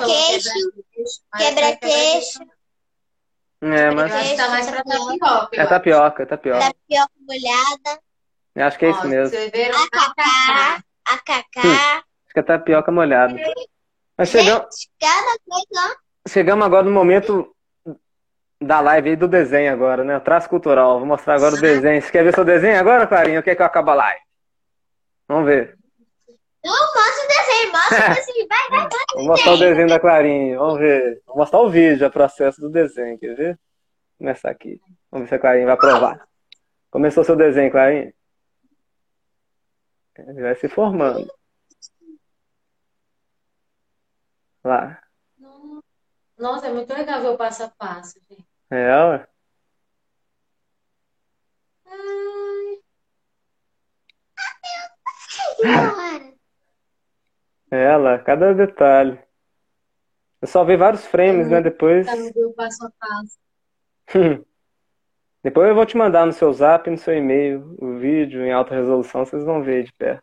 Quebra-queixo. 1.38 2.40
É, 3.62 3.88
Eu 3.88 3.94
mas 3.94 4.12
acho 4.12 4.30
que 4.30 4.36
tá 4.36 4.48
mais 4.50 4.68
pra 4.70 4.84
tapioca. 4.84 5.48
é 5.52 5.66
tapioca, 5.66 6.22
é 6.22 6.26
tapioca. 6.26 6.58
Tapioca 6.58 7.12
molhada. 7.26 8.02
Eu 8.54 8.66
acho 8.66 8.78
que 8.78 8.84
é 8.84 8.90
isso 8.90 9.08
mesmo. 9.08 9.34
Você 9.34 9.48
vê 9.48 9.72
Macacá. 9.72 10.84
A 11.06 11.18
Cacá. 11.18 11.96
Acho 11.98 12.32
que 12.32 12.40
é 12.40 12.42
tapioca 12.42 12.90
molhada. 12.90 13.34
Mas 14.16 14.28
chegamos, 14.28 14.88
cada 15.00 15.38
coisa, 15.48 15.96
chegamos 16.28 16.64
agora 16.64 16.84
no 16.84 16.92
momento 16.92 17.54
da 18.60 18.80
live 18.80 19.10
aí 19.10 19.16
do 19.16 19.26
desenho 19.26 19.72
agora, 19.72 20.04
né? 20.04 20.16
O 20.16 20.20
traço 20.20 20.48
cultural. 20.48 20.98
Vou 20.98 21.06
mostrar 21.06 21.34
agora 21.34 21.54
o 21.54 21.60
desenho. 21.60 22.00
Você 22.00 22.10
quer 22.10 22.22
ver 22.22 22.34
seu 22.34 22.44
desenho 22.44 22.78
agora, 22.78 23.06
Clarinha? 23.06 23.38
Ou 23.38 23.42
quer 23.42 23.56
que 23.56 23.62
eu 23.62 23.66
acabe 23.66 23.90
a 23.90 23.94
live? 23.94 24.20
Vamos 25.28 25.46
ver. 25.46 25.76
Não, 26.64 26.72
mostra 26.72 27.24
o 27.24 27.28
desenho, 27.28 27.72
mostra 27.72 28.10
o 28.10 28.14
desenho. 28.14 28.48
Vai, 28.48 28.68
vai, 28.70 28.80
vai. 28.80 28.98
Vou 29.14 29.24
mostrar 29.24 29.52
o 29.52 29.58
desenho 29.58 29.88
da 29.88 29.98
Clarinha. 29.98 30.58
Vamos 30.58 30.78
ver. 30.78 31.22
Vou 31.26 31.36
mostrar 31.36 31.60
o 31.60 31.70
vídeo, 31.70 32.06
o 32.06 32.10
processo 32.10 32.60
do 32.60 32.70
desenho. 32.70 33.18
Quer 33.18 33.34
ver? 33.34 33.54
Vou 33.54 34.18
começar 34.18 34.50
aqui. 34.50 34.80
Vamos 35.10 35.24
ver 35.24 35.28
se 35.28 35.34
a 35.34 35.38
Clarinha 35.40 35.66
vai 35.66 35.74
aprovar. 35.74 36.20
Começou 36.90 37.24
seu 37.24 37.34
desenho, 37.34 37.70
Clarinha? 37.70 38.14
Ele 40.18 40.42
vai 40.42 40.54
se 40.54 40.68
formando. 40.68 41.32
Lá. 44.64 45.02
Nossa, 46.38 46.66
é 46.66 46.72
muito 46.72 46.92
legal 46.92 47.20
ver 47.20 47.28
o 47.28 47.36
passo 47.36 47.64
a 47.64 47.68
passo, 47.68 48.20
gente. 48.28 48.46
É, 48.70 48.96
ué. 49.04 49.28
Hora. 57.70 58.14
É. 58.14 58.18
Cada 58.18 58.54
detalhe. 58.54 59.18
Eu 60.40 60.48
só 60.48 60.64
vi 60.64 60.76
vários 60.76 61.06
frames, 61.06 61.48
né? 61.48 61.60
Depois. 61.60 62.06
tá 62.06 62.16
no 62.16 62.32
ver 62.32 62.44
o 62.44 62.52
passo 62.52 62.84
a 62.84 62.90
passo. 62.90 63.38
Depois 65.42 65.68
eu 65.68 65.74
vou 65.74 65.84
te 65.84 65.96
mandar 65.96 66.24
no 66.24 66.32
seu 66.32 66.52
zap, 66.52 66.88
no 66.88 66.96
seu 66.96 67.16
e-mail, 67.16 67.76
o 67.80 67.98
vídeo 67.98 68.44
em 68.44 68.52
alta 68.52 68.74
resolução, 68.74 69.26
vocês 69.26 69.42
vão 69.44 69.62
ver 69.62 69.84
de 69.84 69.92
perto. 69.92 70.22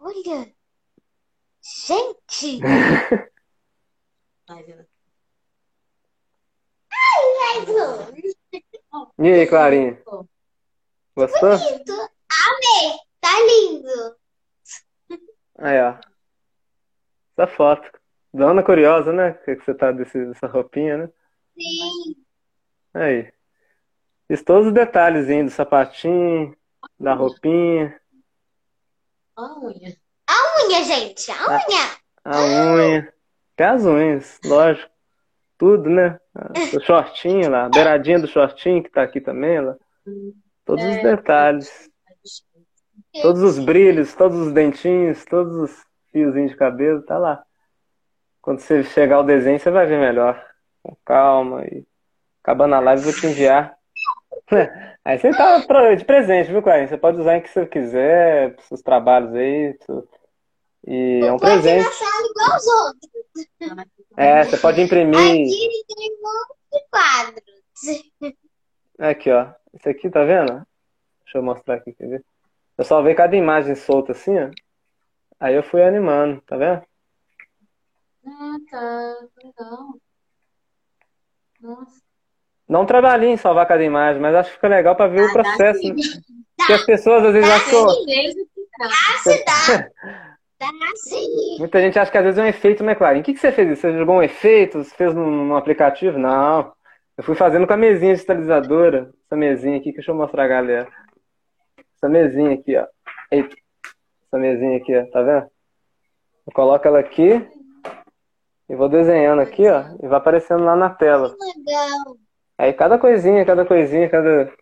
Olha. 0.00 0.52
Gente. 1.62 2.60
Ai, 4.48 4.64
Lu. 7.66 8.12
E 9.18 9.32
aí, 9.32 9.46
Clarinha? 9.46 10.02
Gostou? 11.16 11.56
Bonito. 11.56 11.92
Amei. 11.92 12.98
Tá 13.20 13.30
lindo. 13.46 14.16
Aí, 15.58 15.80
ó. 15.80 16.00
Essa 17.36 17.46
foto. 17.46 17.88
Dona 18.34 18.64
curiosa, 18.64 19.12
né? 19.12 19.34
Que 19.34 19.54
que 19.54 19.64
você 19.64 19.72
tá 19.72 19.92
desse, 19.92 20.26
dessa 20.26 20.48
roupinha, 20.48 20.96
né? 20.98 21.08
Sim. 21.54 22.31
Aí. 22.94 23.32
Fiz 24.28 24.42
todos 24.42 24.68
os 24.68 24.72
detalhezinhos 24.72 25.52
do 25.52 25.54
sapatinho, 25.54 26.56
da 26.98 27.14
roupinha, 27.14 28.00
a 29.36 29.58
unha. 29.58 29.96
Unha, 30.66 30.84
gente. 30.84 31.30
A 31.30 31.46
unha. 31.46 31.96
a 32.24 32.40
unha. 32.40 33.14
Até 33.54 33.64
as 33.64 33.84
unhas, 33.84 34.38
lógico. 34.44 34.90
Tudo, 35.58 35.88
né? 35.88 36.18
O 36.74 36.80
shortinho 36.80 37.50
lá, 37.50 37.66
a 37.66 37.68
beiradinha 37.68 38.18
do 38.18 38.26
shortinho 38.26 38.82
que 38.82 38.90
tá 38.90 39.02
aqui 39.02 39.20
também, 39.20 39.60
lá. 39.60 39.76
Todos 40.64 40.84
os 40.84 41.02
detalhes. 41.02 41.90
Todos 43.22 43.42
os 43.42 43.58
brilhos, 43.58 44.14
todos 44.14 44.38
os 44.38 44.52
dentinhos, 44.52 45.24
todos 45.24 45.54
os 45.54 45.84
fiozinhos 46.10 46.50
de 46.50 46.56
cabelo, 46.56 47.02
tá 47.02 47.18
lá. 47.18 47.44
Quando 48.40 48.60
você 48.60 48.82
chegar 48.82 49.16
ao 49.16 49.24
desenho, 49.24 49.58
você 49.58 49.70
vai 49.70 49.86
ver 49.86 49.98
melhor. 49.98 50.42
Com 50.82 50.96
calma 51.04 51.64
e 51.66 51.86
acabando 52.42 52.74
a 52.74 52.80
live, 52.80 53.02
eu 53.06 53.12
vou 53.12 53.20
te 53.20 53.26
enviar. 53.26 53.76
Aí 55.04 55.18
você 55.18 55.32
tá 55.34 55.58
de 55.94 56.04
presente, 56.04 56.50
viu, 56.50 56.62
Clarinha? 56.62 56.86
Você 56.88 56.96
pode 56.96 57.20
usar 57.20 57.36
em 57.36 57.40
que 57.42 57.48
você 57.48 57.66
quiser, 57.66 58.54
pros 58.54 58.66
seus 58.68 58.82
trabalhos 58.82 59.34
aí. 59.34 59.74
tu- 59.84 60.08
E 60.86 61.20
é 61.24 61.32
um 61.32 61.38
presente. 61.38 61.80
igual 61.80 62.56
os 62.56 62.66
outros. 62.66 63.10
É, 64.16 64.44
você 64.44 64.58
pode 64.58 64.80
imprimir. 64.80 65.18
Aqui 65.18 65.84
tem 65.88 66.10
um 66.12 66.22
monte 66.22 66.56
de 66.72 66.80
quadros. 66.90 68.12
Aqui, 68.98 69.30
ó. 69.30 69.52
Esse 69.74 69.88
aqui, 69.88 70.10
tá 70.10 70.22
vendo? 70.24 70.64
Deixa 71.24 71.38
eu 71.38 71.42
mostrar 71.42 71.76
aqui, 71.76 71.92
quer 71.92 72.08
ver? 72.08 72.24
Eu 72.78 72.84
salvei 72.84 73.14
cada 73.14 73.34
imagem 73.36 73.74
solta 73.74 74.12
assim, 74.12 74.38
ó. 74.38 74.50
Aí 75.40 75.54
eu 75.54 75.62
fui 75.62 75.82
animando, 75.82 76.40
tá 76.42 76.56
vendo? 76.56 76.82
Ah, 78.26 78.56
tá. 78.70 79.28
Legal. 79.42 79.88
Nossa. 81.60 82.11
Dá 82.68 82.80
um 82.80 82.86
trabalhinho 82.86 83.32
em 83.32 83.36
salvar 83.36 83.66
cada 83.66 83.82
imagem, 83.84 84.20
mas 84.20 84.34
acho 84.34 84.50
que 84.50 84.56
fica 84.56 84.68
legal 84.68 84.94
pra 84.96 85.06
ver 85.08 85.20
o 85.22 85.24
Ah, 85.24 85.26
dá 85.28 85.32
processo. 85.32 85.80
sim. 85.80 85.92
né? 85.94 86.02
Porque 86.56 86.72
as 86.72 86.84
pessoas 86.86 87.24
às 87.24 87.32
vezes 87.32 87.48
Dá 87.48 87.56
acham. 87.56 87.86
Que 88.04 89.44
dá. 89.44 89.90
Dá 90.62 90.68
sim. 90.94 91.58
Muita 91.58 91.80
gente 91.80 91.98
acha 91.98 92.10
que 92.10 92.18
às 92.18 92.24
vezes 92.24 92.38
é 92.38 92.42
um 92.42 92.46
efeito, 92.46 92.84
né, 92.84 92.94
Clarinha? 92.94 93.20
O 93.20 93.24
que 93.24 93.34
que 93.34 93.40
você 93.40 93.50
fez? 93.50 93.78
Você 93.78 93.92
jogou 93.98 94.16
um 94.16 94.22
efeito? 94.22 94.78
Você 94.84 94.94
fez 94.94 95.12
num, 95.12 95.28
num 95.46 95.56
aplicativo? 95.56 96.18
Não. 96.18 96.72
Eu 97.18 97.24
fui 97.24 97.34
fazendo 97.34 97.66
com 97.66 97.72
a 97.72 97.76
mesinha 97.76 98.14
digitalizadora. 98.14 99.10
Essa 99.26 99.36
mesinha 99.36 99.76
aqui, 99.78 99.92
deixa 99.92 100.12
eu 100.12 100.14
mostrar 100.14 100.44
a 100.44 100.48
galera. 100.48 100.88
Essa 101.96 102.08
mesinha 102.08 102.54
aqui, 102.54 102.76
ó. 102.76 102.86
Eita. 103.32 103.56
Essa 104.28 104.38
mesinha 104.38 104.76
aqui, 104.76 104.96
ó. 104.96 105.04
Tá 105.10 105.20
vendo? 105.22 105.46
Eu 106.46 106.52
coloco 106.54 106.86
ela 106.86 107.00
aqui 107.00 107.44
e 108.68 108.74
vou 108.76 108.88
desenhando 108.88 109.42
aqui, 109.42 109.68
ó. 109.68 109.82
E 110.00 110.06
vai 110.06 110.18
aparecendo 110.18 110.62
lá 110.64 110.76
na 110.76 110.90
tela. 110.90 111.34
Legal. 111.56 112.16
Aí 112.62 112.72
cada 112.72 112.96
coisinha, 112.96 113.44
cada 113.44 113.64
coisinha, 113.66 114.08
cada. 114.08 114.52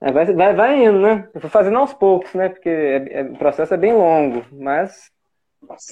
Aí 0.00 0.12
vai, 0.12 0.24
vai, 0.32 0.54
vai 0.54 0.84
indo, 0.84 1.00
né? 1.00 1.28
Eu 1.34 1.40
fui 1.40 1.50
fazendo 1.50 1.76
aos 1.78 1.92
poucos, 1.92 2.32
né? 2.32 2.48
Porque 2.48 2.68
é- 2.68 3.20
é- 3.20 3.22
o 3.24 3.36
processo 3.36 3.74
é 3.74 3.76
bem 3.76 3.92
longo, 3.92 4.46
mas, 4.52 5.10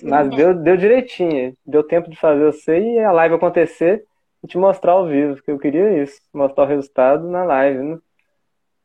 mas 0.04 0.30
deu, 0.30 0.54
deu 0.54 0.76
direitinho. 0.76 1.56
Deu 1.66 1.82
tempo 1.82 2.08
de 2.08 2.14
fazer 2.16 2.44
você 2.44 2.78
e 2.78 2.98
a 3.00 3.10
live 3.10 3.34
acontecer 3.34 4.04
e 4.44 4.46
te 4.46 4.56
mostrar 4.56 4.92
ao 4.92 5.08
vivo, 5.08 5.34
porque 5.34 5.50
eu 5.50 5.58
queria 5.58 6.00
isso, 6.00 6.20
mostrar 6.32 6.62
o 6.62 6.68
resultado 6.68 7.26
na 7.28 7.42
live, 7.42 7.82
né? 7.82 7.98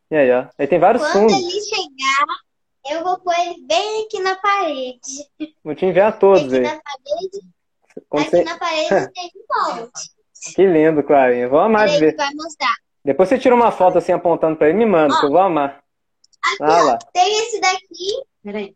E 0.10 0.16
aí, 0.16 0.32
ó. 0.32 0.46
Aí 0.58 0.66
tem 0.66 0.80
vários 0.80 1.04
Quando 1.04 1.30
fundos. 1.30 1.36
ele 1.36 1.62
chegar, 1.62 2.26
eu 2.98 3.04
vou 3.04 3.20
pôr 3.20 3.36
ele 3.38 3.68
bem 3.68 4.06
aqui 4.06 4.20
na 4.20 4.36
parede. 4.36 5.30
Vou 5.64 5.76
te 5.76 5.86
enviar 5.86 6.18
todos 6.18 6.52
Aqui 6.52 6.56
aí. 6.56 6.64
na 6.64 6.70
parede, 6.82 7.40
Quando 8.10 8.22
aqui 8.26 8.32
você- 8.32 8.44
na 8.44 8.58
parede 8.58 8.88
tem 9.14 9.32
um 9.36 9.76
monte. 9.76 10.17
Que 10.56 10.66
lindo, 10.66 11.04
Clarinha. 11.04 11.48
Vou 11.50 11.60
amar 11.60 11.88
de 11.88 11.96
Ele 11.96 12.06
ver. 12.08 12.16
vai 12.16 12.30
mostrar. 12.34 12.74
Depois 13.04 13.30
você 13.30 13.38
tira 13.40 13.56
uma 13.56 13.72
foto 13.72 13.98
assim 13.98 14.12
apontando 14.12 14.56
pra 14.58 14.68
ele 14.70 14.76
e 14.78 14.80
me 14.80 14.86
manda, 14.86 15.18
que 15.20 15.26
eu 15.26 15.30
vou 15.32 15.40
amar. 15.40 15.82
Ah 16.62 16.82
lá. 16.84 17.00
Tem 17.14 17.40
esse 17.40 17.60
daqui, 17.60 18.24
Peraí. 18.44 18.76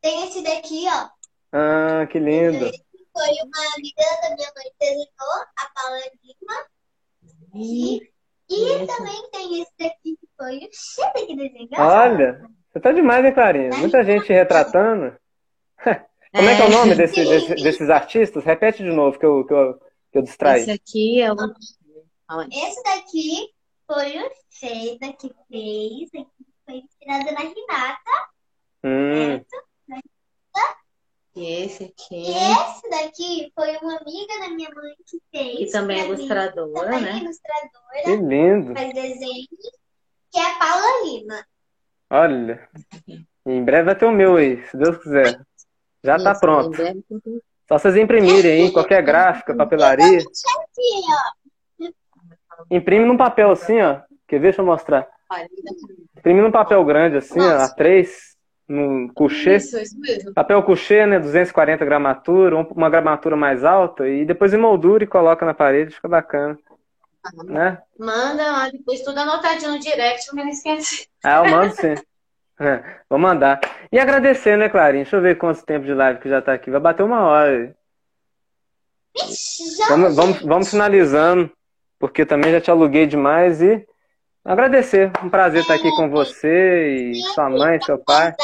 tem 0.00 0.24
esse 0.24 0.42
daqui, 0.42 0.84
ó. 0.88 1.08
Ah, 1.52 2.06
que 2.06 2.18
lindo. 2.18 2.70
Foi 3.12 3.28
uma 3.44 3.74
amiga 3.76 4.02
da 4.22 4.34
minha 4.36 4.52
mãe 4.54 4.64
que 4.64 4.76
desenhou, 4.80 5.06
a 5.56 5.70
Paula 5.74 5.98
Lima. 6.22 6.66
E 7.54 8.00
Esse. 8.50 8.86
também 8.86 9.30
tem 9.32 9.62
esse 9.62 9.72
daqui 9.78 10.16
que 10.20 10.28
foi 10.36 10.56
o 10.58 10.68
Chile 10.72 11.26
que 11.26 11.36
desenhou. 11.36 11.68
Olha, 11.86 12.40
você 12.72 12.80
tá 12.80 12.92
demais, 12.92 13.24
hein, 13.24 13.32
Clarinha? 13.32 13.70
Muita 13.78 14.04
gente 14.04 14.32
retratando. 14.32 15.16
Como 16.34 16.48
é 16.48 16.56
que 16.56 16.62
é 16.62 16.66
o 16.66 16.70
nome 16.70 16.94
desse- 16.94 17.24
desse- 17.24 17.54
desses 17.62 17.88
artistas? 17.90 18.44
Repete 18.44 18.82
de 18.82 18.90
novo, 18.90 19.18
que 19.18 19.24
eu, 19.24 19.44
que 19.46 19.54
eu, 19.54 19.80
eu 20.18 20.22
distraí. 20.22 20.62
Esse 20.62 20.70
aqui 20.70 21.20
é 21.20 21.32
o. 21.32 21.36
Esse 22.50 22.82
daqui 22.82 23.48
foi 23.86 24.18
o 24.18 24.30
Sheida 24.50 25.12
que 25.12 25.30
fez. 25.48 26.08
Aqui 26.14 26.46
foi 26.64 26.74
inspirada 26.76 27.32
na 27.32 27.40
Renata. 27.40 28.28
Hum, 28.84 29.44
e 31.34 31.64
esse 31.64 31.84
aqui. 31.84 32.14
E 32.14 32.30
esse 32.30 32.88
daqui 32.90 33.52
foi 33.54 33.76
uma 33.78 33.96
amiga 33.98 34.40
da 34.40 34.48
minha 34.54 34.70
mãe 34.74 34.94
que 35.06 35.20
fez. 35.30 35.58
Que 35.58 35.70
também 35.72 36.00
é 36.00 36.06
ilustradora, 36.06 36.90
Também 36.90 36.98
é 36.98 37.12
né? 37.12 37.18
ilustradora, 37.18 38.02
que 38.04 38.16
lindo. 38.16 38.74
faz 38.74 38.94
desenhos. 38.94 39.48
Que 40.32 40.38
é 40.38 40.50
a 40.50 40.58
Paula 40.58 41.04
Lima. 41.04 41.46
Olha, 42.08 42.70
em 43.44 43.64
breve 43.64 43.84
vai 43.84 43.98
ter 43.98 44.06
o 44.06 44.12
meu 44.12 44.36
aí, 44.36 44.64
se 44.66 44.76
Deus 44.78 44.96
quiser. 44.98 45.38
Já 46.02 46.16
tá 46.18 46.32
Isso, 46.32 46.40
pronto. 46.40 46.68
em 46.68 46.76
breve 46.76 47.04
Só 47.68 47.78
vocês 47.78 47.96
imprimirem 47.96 48.64
aí, 48.64 48.70
qualquer 48.72 49.02
gráfica, 49.02 49.54
papelaria. 49.54 50.18
Imprime 52.70 53.04
num 53.04 53.16
papel 53.16 53.50
assim, 53.50 53.80
ó. 53.80 54.00
Quer 54.26 54.38
ver? 54.38 54.48
Deixa 54.48 54.62
eu 54.62 54.66
mostrar. 54.66 55.06
Imprime 56.16 56.40
num 56.40 56.50
papel 56.50 56.84
grande 56.84 57.16
assim, 57.16 57.40
ó, 57.40 57.58
A3, 57.66 58.08
num 58.68 59.08
coucher. 59.08 59.56
Isso, 59.56 59.78
isso 59.78 59.98
mesmo. 59.98 60.32
Papel 60.34 60.62
coucher, 60.62 61.06
né? 61.06 61.18
240 61.18 61.84
gramatura, 61.84 62.56
um- 62.56 62.62
uma 62.62 62.90
gramatura 62.90 63.36
mais 63.36 63.64
alta, 63.64 64.08
e 64.08 64.24
depois 64.24 64.52
emoldura 64.52 65.04
e 65.04 65.06
coloca 65.06 65.44
na 65.44 65.54
parede, 65.54 65.94
fica 65.94 66.08
bacana, 66.08 66.58
né? 67.44 67.78
Manda 67.98 68.42
lá, 68.52 68.70
depois 68.70 69.02
tudo 69.02 69.18
anotadinho 69.18 69.72
no 69.72 69.78
direct, 69.78 70.30
pra 70.30 70.44
não 70.44 70.50
esquecer. 70.50 71.06
Ah, 71.24 71.44
eu 71.44 71.50
mando 71.50 71.74
sim. 71.74 71.94
É, 72.58 73.00
vou 73.08 73.18
mandar. 73.18 73.60
E 73.92 73.98
agradecer, 73.98 74.56
né, 74.56 74.68
Clarinha? 74.68 75.04
Deixa 75.04 75.16
eu 75.16 75.22
ver 75.22 75.36
quanto 75.36 75.64
tempo 75.64 75.84
de 75.84 75.92
live 75.92 76.20
que 76.20 76.28
já 76.28 76.40
tá 76.40 76.54
aqui. 76.54 76.70
Vai 76.70 76.80
bater 76.80 77.02
uma 77.02 77.20
hora. 77.26 77.76
Já, 79.16 79.88
Vamos, 79.88 80.16
vamos, 80.16 80.42
vamos 80.42 80.70
finalizando, 80.70 81.50
porque 81.98 82.26
também 82.26 82.52
já 82.52 82.60
te 82.60 82.70
aluguei 82.70 83.06
demais 83.06 83.62
e 83.62 83.86
agradecer. 84.44 85.10
Um 85.22 85.28
prazer 85.28 85.62
estar 85.62 85.74
aqui 85.74 85.90
com 85.96 86.10
você 86.10 86.88
e 86.88 87.14
sua 87.34 87.48
mãe, 87.48 87.80
seu 87.80 87.98
pai. 87.98 88.34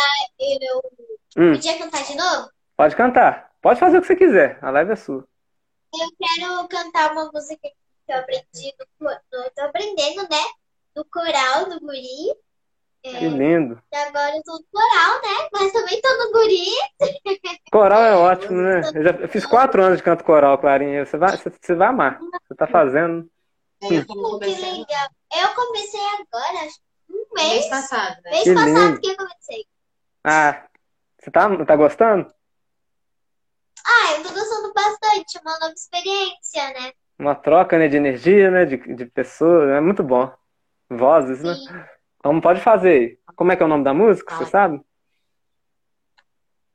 Hum, 1.36 1.52
podia 1.52 1.78
cantar 1.78 2.04
de 2.04 2.16
novo? 2.16 2.50
pode 2.76 2.96
cantar. 2.96 3.50
Pode 3.60 3.78
fazer 3.78 3.98
o 3.98 4.00
que 4.00 4.06
você 4.06 4.16
quiser. 4.16 4.58
A 4.60 4.70
live 4.70 4.92
é 4.92 4.96
sua. 4.96 5.24
Eu 5.94 6.08
quero 6.18 6.68
cantar 6.68 7.12
uma 7.12 7.30
música 7.32 7.60
que 7.62 8.12
eu 8.12 8.18
aprendi 8.18 8.74
no, 9.00 9.10
tô 9.54 9.62
aprendendo, 9.62 10.22
né? 10.22 10.42
No 10.96 11.04
coral 11.04 11.68
do 11.68 11.80
guri. 11.80 12.34
É, 13.04 13.18
Que 13.18 13.28
lindo. 13.28 13.82
e 13.92 13.96
agora 13.96 14.36
eu 14.36 14.42
tô 14.44 14.52
no 14.52 14.64
coral, 14.70 15.14
né? 15.22 15.48
Mas 15.52 15.72
também 15.72 16.00
tô 16.00 16.08
no 16.18 16.32
guri. 16.32 16.66
Coral 17.72 18.02
é 18.04 18.14
ótimo, 18.14 18.60
né? 18.60 18.80
Eu 18.94 19.02
já 19.02 19.28
fiz 19.28 19.44
quatro 19.44 19.82
anos 19.82 19.98
de 19.98 20.04
canto 20.04 20.22
coral, 20.22 20.56
Clarinha. 20.58 21.04
Você 21.04 21.16
vai, 21.16 21.36
você, 21.36 21.50
você 21.50 21.74
vai 21.74 21.88
amar. 21.88 22.20
Você 22.46 22.54
tá 22.54 22.66
fazendo. 22.66 23.28
É, 23.82 23.86
eu 23.86 24.06
que 24.06 24.14
legal. 24.14 25.08
Eu 25.34 25.54
comecei 25.54 26.00
agora, 26.00 26.66
acho 26.66 26.76
que 26.78 27.12
um 27.12 27.26
mês 27.34 27.50
mês. 27.52 27.68
passado, 27.68 28.22
né? 28.22 28.30
Mês 28.30 28.42
Que 28.44 28.54
passado 28.54 28.68
lindo. 28.68 29.00
que 29.00 29.10
eu 29.10 29.16
comecei. 29.16 29.66
Ah, 30.22 30.66
você 31.18 31.30
tá, 31.30 31.64
tá 31.64 31.76
gostando? 31.76 32.32
Ah, 33.84 34.12
eu 34.12 34.22
tô 34.22 34.32
gostando 34.32 34.72
bastante. 34.72 35.38
Uma 35.40 35.58
nova 35.58 35.72
experiência, 35.74 36.68
né? 36.74 36.92
Uma 37.18 37.34
troca, 37.34 37.78
né, 37.78 37.88
de 37.88 37.96
energia, 37.96 38.50
né, 38.50 38.64
de, 38.64 38.76
de 38.94 39.06
pessoas. 39.06 39.70
É 39.70 39.80
muito 39.80 40.02
bom. 40.02 40.32
Vozes, 40.88 41.42
né? 41.42 41.54
Então 42.22 42.40
pode 42.40 42.60
fazer. 42.60 43.18
Como 43.34 43.50
é 43.50 43.56
que 43.56 43.64
é 43.64 43.66
o 43.66 43.68
nome 43.68 43.82
da 43.82 43.92
música? 43.92 44.32
Você 44.36 44.46
sabe? 44.46 44.80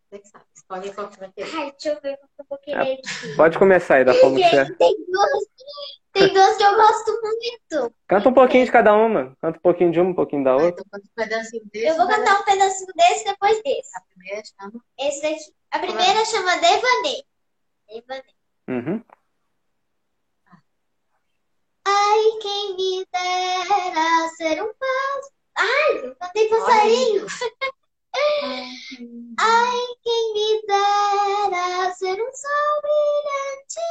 Você 0.09 0.19
que 0.19 0.27
sabe. 0.27 0.43
Escolhe 0.53 0.93
qual 0.93 1.07
que 1.07 1.13
você 1.13 1.19
vai 1.21 1.31
querer. 1.31 1.55
Ai, 1.55 1.71
deixa 1.71 1.89
eu 1.89 2.01
ver 2.01 2.13
o 2.15 2.17
que 2.17 2.41
eu 2.41 2.45
vou 2.49 2.59
querer 2.59 2.81
aqui. 2.81 3.35
Pode 3.37 3.57
começar 3.57 3.95
aí 3.95 4.03
da 4.03 4.13
forma 4.13 4.35
que 4.35 4.43
você. 4.43 4.75
Tem 4.75 4.95
duas, 5.09 5.31
tem 6.11 6.33
duas 6.33 6.57
que 6.57 6.63
eu 6.63 6.75
gosto 6.75 7.21
muito. 7.21 7.95
Canta 8.05 8.27
um 8.27 8.33
pouquinho 8.33 8.65
de 8.65 8.71
cada 8.73 8.93
uma. 8.93 9.37
Canta 9.41 9.57
um 9.57 9.61
pouquinho 9.61 9.91
de 9.93 10.01
uma, 10.01 10.09
um 10.09 10.13
pouquinho 10.13 10.43
da 10.43 10.57
outra. 10.57 10.67
então 10.67 10.83
canta 10.91 11.07
um 11.07 11.15
pedacinho 11.15 11.63
desse. 11.71 11.87
Eu 11.87 11.95
vou 11.95 12.05
um 12.05 12.09
cantar 12.09 12.41
um 12.41 12.43
pedacinho 12.43 12.93
desse 12.93 13.21
e 13.21 13.31
depois 13.31 13.63
desse. 13.63 13.97
A 13.97 14.01
primeira 14.01 14.43
chama. 14.43 14.83
Esse 14.99 15.21
daqui. 15.21 15.55
A 15.71 15.79
primeira 15.79 16.25
chama 16.25 16.55
Devaneio. 16.57 17.23
Devaneio. 17.87 18.37
Uhum. 18.67 19.03
Ai, 21.85 22.23
quem 22.41 22.75
me 22.75 23.07
dera 23.13 24.27
ser 24.35 24.61
um 24.61 24.73
pássaro. 24.73 25.36
Ai, 25.57 26.05
eu 26.05 26.15
cantei 26.15 26.49
passarinho. 26.49 27.25
Ai, 29.39 29.77
quem 30.03 30.33
me 30.33 30.61
dera 30.67 31.93
ser 31.95 32.21
um 32.21 32.31
sol 32.31 32.81
brilhante 32.81 33.81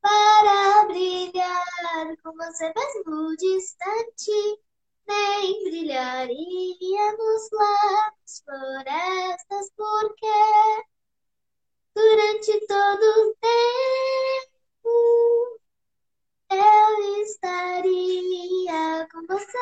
para 0.00 0.86
brilhar 0.86 2.16
com 2.22 2.32
você 2.32 2.72
mesmo 2.74 3.36
distante. 3.36 4.60
Nem 5.06 5.64
brilharia 5.64 7.12
nos 7.16 7.50
lábios 7.50 8.42
florestas, 8.44 9.70
porque 9.76 10.26
durante 11.94 12.66
todo 12.66 13.02
o 13.02 13.34
tempo 13.40 14.50
eu 16.50 17.22
estaria 17.22 19.08
com 19.12 19.26
você 19.26 19.58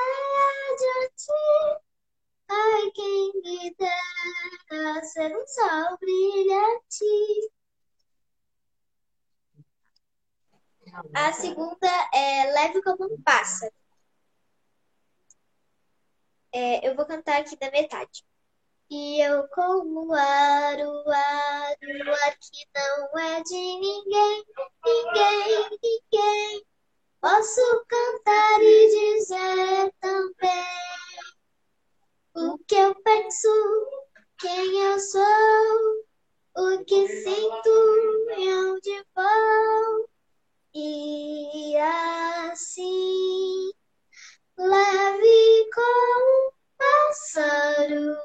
Ai, 2.51 2.91
quem 2.95 3.33
me 3.43 3.75
dera 3.77 5.05
ser 5.05 5.37
um 5.37 5.47
sol 5.47 5.99
brilhante. 5.99 7.51
A 11.15 11.33
segunda 11.33 11.89
é 12.15 12.53
Leve 12.53 12.83
como 12.83 13.05
um 13.13 13.23
pássaro. 13.23 13.73
É, 16.53 16.89
eu 16.89 16.97
vou 16.97 17.07
cantar 17.07 17.41
aqui 17.41 17.57
da 17.57 17.71
metade. 17.71 18.25
E 18.91 19.21
eu 19.21 19.47
como 19.49 20.15
ar, 20.15 20.79
o 20.79 21.11
ar, 21.11 21.77
o 21.83 22.13
ar 22.25 22.39
que 22.39 22.67
não 22.75 23.19
é 23.19 23.43
de 23.43 23.55
ninguém, 23.55 24.45
ninguém, 24.85 25.79
ninguém. 25.83 26.68
Posso 27.21 27.61
cantar 27.89 28.63
e 28.63 29.17
dizer 29.17 29.93
também 30.01 30.69
o 32.35 32.57
que 32.59 32.77
eu 32.77 32.95
penso, 33.03 33.49
quem 34.39 34.79
eu 34.85 35.01
sou, 35.01 36.05
o 36.57 36.85
que 36.85 37.09
sinto 37.09 38.31
e 38.39 38.55
onde 38.55 39.05
vou. 39.17 40.09
E 40.75 41.77
assim, 41.77 43.73
leve 44.57 45.71
como 45.75 46.47
um 46.47 46.53
pássaro, 46.79 48.17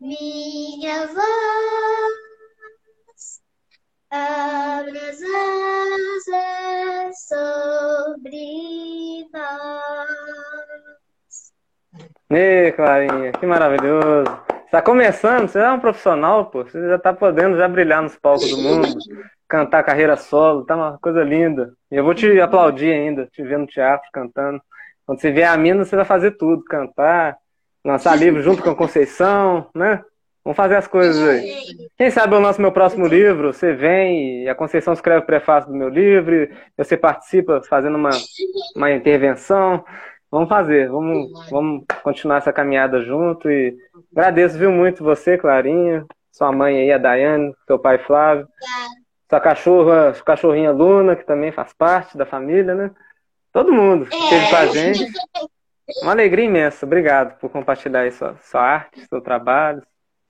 minha 0.00 1.06
voz, 1.06 2.31
asas 4.12 5.18
sobre 7.28 9.28
nós. 9.32 10.08
Ê, 12.30 12.72
Clarinha, 12.72 13.32
que 13.32 13.46
maravilhoso. 13.46 14.24
Você 14.24 14.70
tá 14.70 14.82
começando, 14.82 15.48
você 15.48 15.58
é 15.58 15.70
um 15.70 15.80
profissional, 15.80 16.46
pô. 16.46 16.64
Você 16.64 16.88
já 16.88 16.98
tá 16.98 17.12
podendo 17.12 17.56
já 17.56 17.68
brilhar 17.68 18.02
nos 18.02 18.16
palcos 18.16 18.50
do 18.50 18.58
mundo, 18.58 18.88
cantar 19.48 19.82
carreira 19.82 20.16
solo, 20.16 20.64
tá 20.64 20.76
uma 20.76 20.98
coisa 20.98 21.22
linda. 21.22 21.72
E 21.90 21.96
eu 21.96 22.04
vou 22.04 22.14
te 22.14 22.40
aplaudir 22.40 22.92
ainda, 22.92 23.26
te 23.26 23.42
ver 23.42 23.58
no 23.58 23.66
teatro 23.66 24.08
cantando. 24.12 24.60
Quando 25.06 25.20
você 25.20 25.30
vier 25.30 25.48
a 25.48 25.56
Minas, 25.56 25.88
você 25.88 25.96
vai 25.96 26.04
fazer 26.04 26.32
tudo, 26.32 26.64
cantar, 26.64 27.36
lançar 27.84 28.16
livro 28.16 28.42
junto 28.42 28.62
com 28.62 28.70
a 28.70 28.76
Conceição, 28.76 29.68
né? 29.74 30.02
Vamos 30.44 30.56
fazer 30.56 30.76
as 30.76 30.88
coisas 30.88 31.22
aí. 31.28 31.52
Quem 31.96 32.10
sabe 32.10 32.34
eu 32.34 32.40
lanço 32.40 32.60
meu 32.60 32.72
próximo 32.72 33.06
livro, 33.06 33.52
você 33.52 33.72
vem 33.72 34.42
e 34.42 34.48
a 34.48 34.54
Conceição 34.54 34.92
escreve 34.92 35.20
o 35.20 35.26
prefácio 35.26 35.70
do 35.70 35.76
meu 35.76 35.88
livro, 35.88 36.48
você 36.76 36.96
participa 36.96 37.62
fazendo 37.68 37.94
uma, 37.96 38.10
uma 38.74 38.90
intervenção. 38.90 39.84
Vamos 40.30 40.48
fazer, 40.48 40.88
vamos, 40.88 41.30
vamos 41.50 41.84
continuar 42.02 42.38
essa 42.38 42.52
caminhada 42.52 43.02
junto 43.02 43.50
e 43.50 43.76
agradeço, 44.10 44.58
viu, 44.58 44.72
muito 44.72 45.04
você, 45.04 45.36
Clarinha, 45.38 46.04
sua 46.32 46.50
mãe 46.50 46.78
aí, 46.78 46.90
a 46.90 46.98
Daiane, 46.98 47.54
seu 47.66 47.78
pai 47.78 47.98
Flávio, 47.98 48.48
sua 49.28 49.40
cachorra, 49.40 50.14
sua 50.14 50.24
cachorrinha 50.24 50.72
Luna, 50.72 51.14
que 51.14 51.24
também 51.24 51.52
faz 51.52 51.72
parte 51.72 52.16
da 52.16 52.24
família, 52.24 52.74
né? 52.74 52.90
Todo 53.52 53.72
mundo 53.72 54.06
que 54.06 54.16
esteve 54.16 54.48
com 54.48 54.56
a 54.56 54.66
gente. 54.66 55.12
Uma 56.02 56.12
alegria 56.12 56.46
imensa. 56.46 56.86
Obrigado 56.86 57.38
por 57.38 57.50
compartilhar 57.50 58.00
aí 58.00 58.12
sua, 58.12 58.34
sua 58.40 58.62
arte, 58.62 59.06
seu 59.06 59.20
trabalho, 59.20 59.82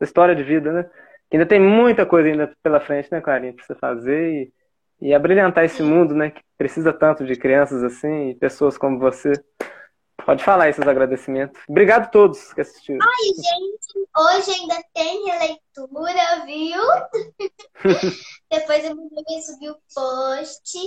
história 0.05 0.35
de 0.35 0.43
vida, 0.43 0.73
né? 0.73 0.91
Que 1.31 1.37
ainda 1.37 1.47
tem 1.47 1.61
muita 1.61 2.05
coisa 2.05 2.29
ainda 2.29 2.53
pela 2.63 2.81
frente, 2.81 3.11
né, 3.11 3.21
Clarinha, 3.21 3.55
pra 3.55 3.65
você 3.65 3.75
fazer 3.75 4.53
e, 5.01 5.09
e 5.09 5.15
abrilhantar 5.15 5.65
esse 5.65 5.83
mundo, 5.83 6.15
né? 6.15 6.31
Que 6.31 6.43
precisa 6.59 6.93
tanto 6.93 7.25
de 7.25 7.37
crianças 7.37 7.83
assim 7.83 8.31
e 8.31 8.35
pessoas 8.35 8.77
como 8.77 8.99
você. 8.99 9.33
Pode 10.25 10.45
falar 10.45 10.65
aí 10.65 10.73
seus 10.73 10.87
agradecimentos. 10.87 11.61
Obrigado 11.69 12.05
a 12.05 12.09
todos 12.09 12.53
que 12.53 12.61
assistiram. 12.61 13.01
Ai, 13.03 13.25
gente, 13.35 14.09
hoje 14.17 14.61
ainda 14.61 14.77
tem 14.95 15.25
releitura, 15.25 16.45
viu? 16.47 16.83
Depois 18.51 18.85
eu 18.85 18.95
vou 18.95 19.09
subir 19.41 19.71
o 19.71 19.79
post. 19.93 20.79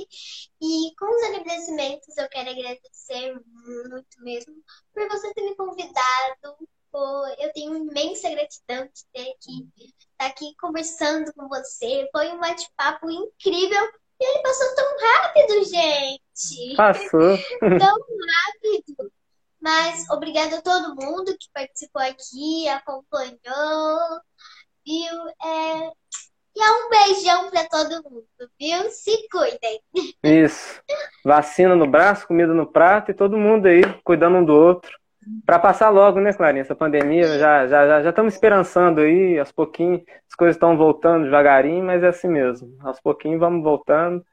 E 0.61 0.95
com 0.97 1.05
os 1.05 1.24
agradecimentos, 1.24 2.18
eu 2.18 2.30
quero 2.30 2.49
agradecer 2.49 3.34
muito 3.66 4.24
mesmo 4.24 4.53
por 4.93 5.07
você 5.09 5.34
ter 5.34 5.41
me 5.41 5.55
convidado. 5.55 6.55
Pô, 6.96 7.28
Eu 7.39 7.52
tenho 7.52 7.76
imensa 7.76 8.30
gratidão 8.30 8.86
de 8.86 9.04
ter 9.12 9.30
aqui, 9.32 9.68
estar 9.78 10.28
aqui 10.28 10.56
conversando 10.58 11.34
com 11.34 11.50
você. 11.50 12.08
Foi 12.10 12.30
um 12.30 12.39
bate-papo 12.39 13.12
incrível. 13.12 13.84
E 14.18 14.24
ele 14.24 14.41
passou 14.41 14.76
tão 14.76 14.86
rápido, 15.02 15.66
gente. 15.66 16.76
Passou. 16.78 17.38
tão 17.60 17.98
rápido. 17.98 19.12
Mas 19.60 20.10
obrigada 20.10 20.60
a 20.60 20.62
todo 20.62 20.96
mundo 20.96 21.36
que 21.38 21.50
participou 21.54 22.02
aqui, 22.02 22.70
acompanhou, 22.70 24.22
viu? 24.86 25.28
É... 25.43 25.91
E 26.56 26.64
é 26.64 26.72
um 26.72 26.89
beijão 26.89 27.50
para 27.50 27.68
todo 27.68 28.10
mundo, 28.10 28.26
viu? 28.58 28.89
Se 28.89 29.28
cuidem. 29.28 29.82
Isso. 30.24 30.82
Vacina 31.26 31.76
no 31.76 31.88
braço, 31.88 32.26
comida 32.26 32.54
no 32.54 32.66
prato 32.66 33.12
e 33.12 33.14
todo 33.14 33.38
mundo 33.38 33.66
aí 33.66 33.82
cuidando 34.02 34.38
um 34.38 34.46
do 34.46 34.54
outro. 34.54 34.98
Para 35.45 35.59
passar 35.59 35.89
logo, 35.89 36.19
né, 36.19 36.34
Clarinha? 36.34 36.61
Essa 36.61 36.76
pandemia 36.76 37.39
já 37.39 37.67
já 37.67 37.88
já 37.88 38.03
já 38.03 38.09
estamos 38.09 38.34
esperançando 38.34 39.01
aí, 39.01 39.39
aos 39.39 39.51
pouquinhos 39.51 40.01
as 40.28 40.36
coisas 40.36 40.55
estão 40.55 40.78
voltando 40.78 41.26
devagarinho, 41.26 41.84
mas 41.84 42.03
é 42.03 42.07
assim 42.07 42.28
mesmo. 42.28 42.76
Aos 42.82 42.99
pouquinhos 42.99 43.39
vamos 43.39 43.63
voltando 43.63 44.23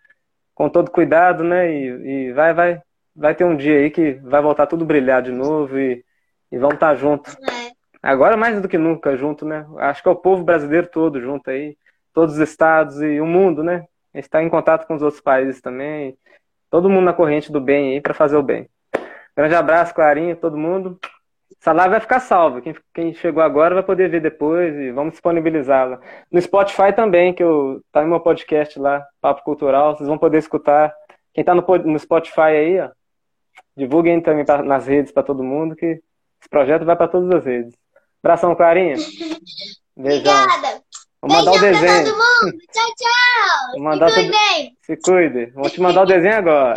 com 0.54 0.68
todo 0.68 0.90
cuidado, 0.90 1.42
né? 1.44 1.72
E, 1.72 2.28
e 2.28 2.32
vai 2.32 2.52
vai 2.54 2.82
vai 3.14 3.34
ter 3.34 3.44
um 3.44 3.56
dia 3.56 3.78
aí 3.78 3.90
que 3.90 4.12
vai 4.22 4.42
voltar 4.42 4.66
tudo 4.66 4.84
brilhar 4.84 5.22
de 5.22 5.32
novo 5.32 5.78
e, 5.78 6.04
e 6.50 6.58
vamos 6.58 6.74
estar 6.74 6.94
juntos. 6.94 7.34
É. 7.34 7.72
Agora 8.02 8.36
mais 8.36 8.60
do 8.60 8.68
que 8.68 8.78
nunca 8.78 9.16
junto, 9.16 9.44
né? 9.46 9.66
Acho 9.78 10.02
que 10.02 10.08
é 10.08 10.12
o 10.12 10.16
povo 10.16 10.42
brasileiro 10.42 10.88
todo 10.88 11.20
junto 11.20 11.50
aí, 11.50 11.76
todos 12.12 12.34
os 12.34 12.40
estados 12.40 13.00
e 13.00 13.20
o 13.20 13.26
mundo, 13.26 13.62
né? 13.62 13.86
Está 14.12 14.42
em 14.42 14.48
contato 14.48 14.86
com 14.86 14.94
os 14.94 15.02
outros 15.02 15.22
países 15.22 15.60
também. 15.60 16.16
Todo 16.68 16.90
mundo 16.90 17.04
na 17.04 17.12
corrente 17.12 17.52
do 17.52 17.60
bem 17.60 17.92
aí 17.92 18.00
para 18.00 18.14
fazer 18.14 18.36
o 18.36 18.42
bem. 18.42 18.68
Grande 19.36 19.54
abraço, 19.54 19.94
Clarinha, 19.94 20.36
todo 20.36 20.56
mundo. 20.56 20.98
essa 21.60 21.72
live 21.72 21.90
vai 21.92 22.00
ficar 22.00 22.20
salva. 22.20 22.60
Quem, 22.60 22.74
quem 22.94 23.14
chegou 23.14 23.42
agora 23.42 23.74
vai 23.74 23.82
poder 23.82 24.10
ver 24.10 24.20
depois 24.20 24.74
e 24.74 24.90
vamos 24.92 25.12
disponibilizá-la. 25.12 26.00
No 26.30 26.40
Spotify 26.40 26.92
também, 26.94 27.32
que 27.32 27.42
eu 27.42 27.80
tá 27.92 28.02
no 28.02 28.08
meu 28.08 28.20
podcast 28.20 28.78
lá, 28.78 29.04
Papo 29.20 29.42
Cultural, 29.42 29.96
vocês 29.96 30.08
vão 30.08 30.18
poder 30.18 30.38
escutar. 30.38 30.92
Quem 31.32 31.42
tá 31.44 31.54
no, 31.54 31.62
no 31.84 31.98
Spotify 31.98 32.40
aí, 32.40 32.80
ó, 32.80 32.90
divulguem 33.76 34.20
também 34.20 34.44
pra, 34.44 34.62
nas 34.62 34.86
redes 34.86 35.12
para 35.12 35.22
todo 35.22 35.42
mundo, 35.42 35.74
que 35.76 35.86
esse 36.40 36.48
projeto 36.50 36.84
vai 36.84 36.96
para 36.96 37.08
todas 37.08 37.30
as 37.30 37.44
redes. 37.44 37.74
Abração, 38.22 38.54
Clarinha. 38.54 38.96
Beijão. 39.96 40.32
Obrigada. 40.34 40.82
Vou 41.22 41.30
mandar 41.30 41.52
Beijão 41.52 41.68
o 41.68 41.72
desenho. 41.72 42.02
pra 42.02 42.12
todo 42.12 42.18
mundo. 42.18 42.58
Tchau, 42.72 42.94
tchau. 42.96 43.70
Vou 43.72 43.82
mandar 43.82 44.08
Se 44.10 44.14
todo- 44.16 44.24
cuidem. 44.32 44.76
Se 44.82 44.96
cuide. 44.96 45.46
Vou 45.54 45.70
te 45.70 45.80
mandar 45.80 46.02
o 46.02 46.06
desenho 46.06 46.36
agora. 46.36 46.74